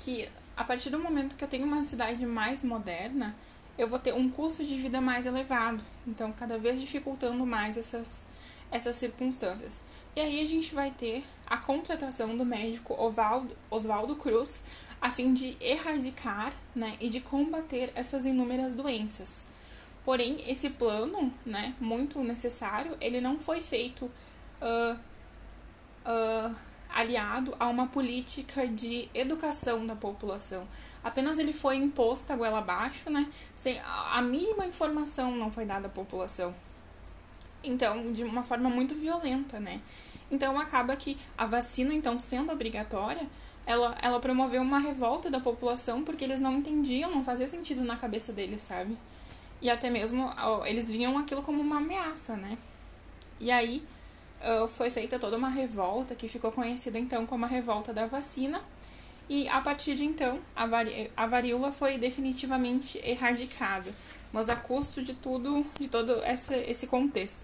que 0.00 0.28
a 0.56 0.64
partir 0.64 0.90
do 0.90 0.98
momento 0.98 1.36
que 1.36 1.44
eu 1.44 1.48
tenho 1.48 1.66
uma 1.66 1.82
cidade 1.82 2.24
mais 2.24 2.62
moderna, 2.62 3.34
eu 3.76 3.88
vou 3.88 3.98
ter 3.98 4.14
um 4.14 4.28
custo 4.28 4.64
de 4.64 4.76
vida 4.76 5.00
mais 5.00 5.26
elevado. 5.26 5.80
Então, 6.06 6.32
cada 6.32 6.58
vez 6.58 6.80
dificultando 6.80 7.44
mais 7.44 7.76
essas, 7.76 8.26
essas 8.70 8.96
circunstâncias. 8.96 9.80
E 10.14 10.20
aí 10.20 10.40
a 10.40 10.46
gente 10.46 10.74
vai 10.74 10.90
ter 10.90 11.24
a 11.46 11.56
contratação 11.56 12.36
do 12.36 12.44
médico 12.44 12.94
Oswaldo, 13.70 14.16
Cruz 14.16 14.62
a 15.00 15.10
fim 15.10 15.34
de 15.34 15.56
erradicar 15.60 16.52
né, 16.74 16.96
e 16.98 17.10
de 17.10 17.20
combater 17.20 17.92
essas 17.94 18.24
inúmeras 18.24 18.74
doenças. 18.74 19.48
Porém, 20.04 20.42
esse 20.46 20.70
plano, 20.70 21.32
né, 21.44 21.74
muito 21.80 22.18
necessário, 22.20 22.96
ele 23.00 23.20
não 23.20 23.38
foi 23.38 23.60
feito 23.60 24.04
uh, 24.06 24.98
uh, 26.06 26.54
aliado 26.94 27.54
a 27.58 27.66
uma 27.68 27.88
política 27.88 28.68
de 28.68 29.08
educação 29.12 29.84
da 29.84 29.96
população. 29.96 30.66
Apenas 31.02 31.40
ele 31.40 31.52
foi 31.52 31.76
imposto 31.76 32.32
a 32.32 32.36
goela 32.36 32.58
abaixo, 32.58 33.10
né? 33.10 33.28
Sem 33.56 33.80
a 33.80 34.22
mínima 34.22 34.64
informação 34.64 35.32
não 35.32 35.50
foi 35.50 35.66
dada 35.66 35.88
à 35.88 35.90
população. 35.90 36.54
Então, 37.64 38.12
de 38.12 38.22
uma 38.22 38.44
forma 38.44 38.70
muito 38.70 38.94
violenta, 38.94 39.58
né? 39.58 39.80
Então 40.30 40.58
acaba 40.58 40.94
que 40.94 41.16
a 41.36 41.46
vacina, 41.46 41.92
então, 41.92 42.20
sendo 42.20 42.52
obrigatória, 42.52 43.26
ela, 43.66 43.96
ela 44.00 44.20
promoveu 44.20 44.62
uma 44.62 44.78
revolta 44.78 45.28
da 45.28 45.40
população 45.40 46.04
porque 46.04 46.22
eles 46.22 46.40
não 46.40 46.54
entendiam, 46.54 47.10
não 47.10 47.24
fazia 47.24 47.48
sentido 47.48 47.82
na 47.82 47.96
cabeça 47.96 48.32
deles, 48.32 48.62
sabe? 48.62 48.96
E 49.60 49.68
até 49.68 49.90
mesmo 49.90 50.30
eles 50.64 50.90
viam 50.90 51.18
aquilo 51.18 51.42
como 51.42 51.60
uma 51.60 51.78
ameaça, 51.78 52.36
né? 52.36 52.56
E 53.40 53.50
aí 53.50 53.84
uh, 54.44 54.68
foi 54.68 54.90
feita 54.90 55.18
toda 55.18 55.36
uma 55.36 55.48
revolta 55.48 56.14
que 56.14 56.28
ficou 56.28 56.52
conhecida 56.52 56.98
então 56.98 57.26
como 57.26 57.44
a 57.44 57.48
revolta 57.48 57.92
da 57.92 58.06
vacina. 58.06 58.60
E 59.28 59.48
a 59.48 59.60
partir 59.60 59.94
de 59.94 60.04
então, 60.04 60.38
a, 60.54 60.66
vari 60.66 61.10
a 61.16 61.26
varíola 61.26 61.72
foi 61.72 61.96
definitivamente 61.96 63.00
erradicada, 63.02 63.90
mas 64.30 64.50
a 64.50 64.56
custo 64.56 65.02
de 65.02 65.14
tudo, 65.14 65.64
de 65.80 65.88
todo 65.88 66.12
esse, 66.24 66.54
esse 66.68 66.86
contexto. 66.86 67.42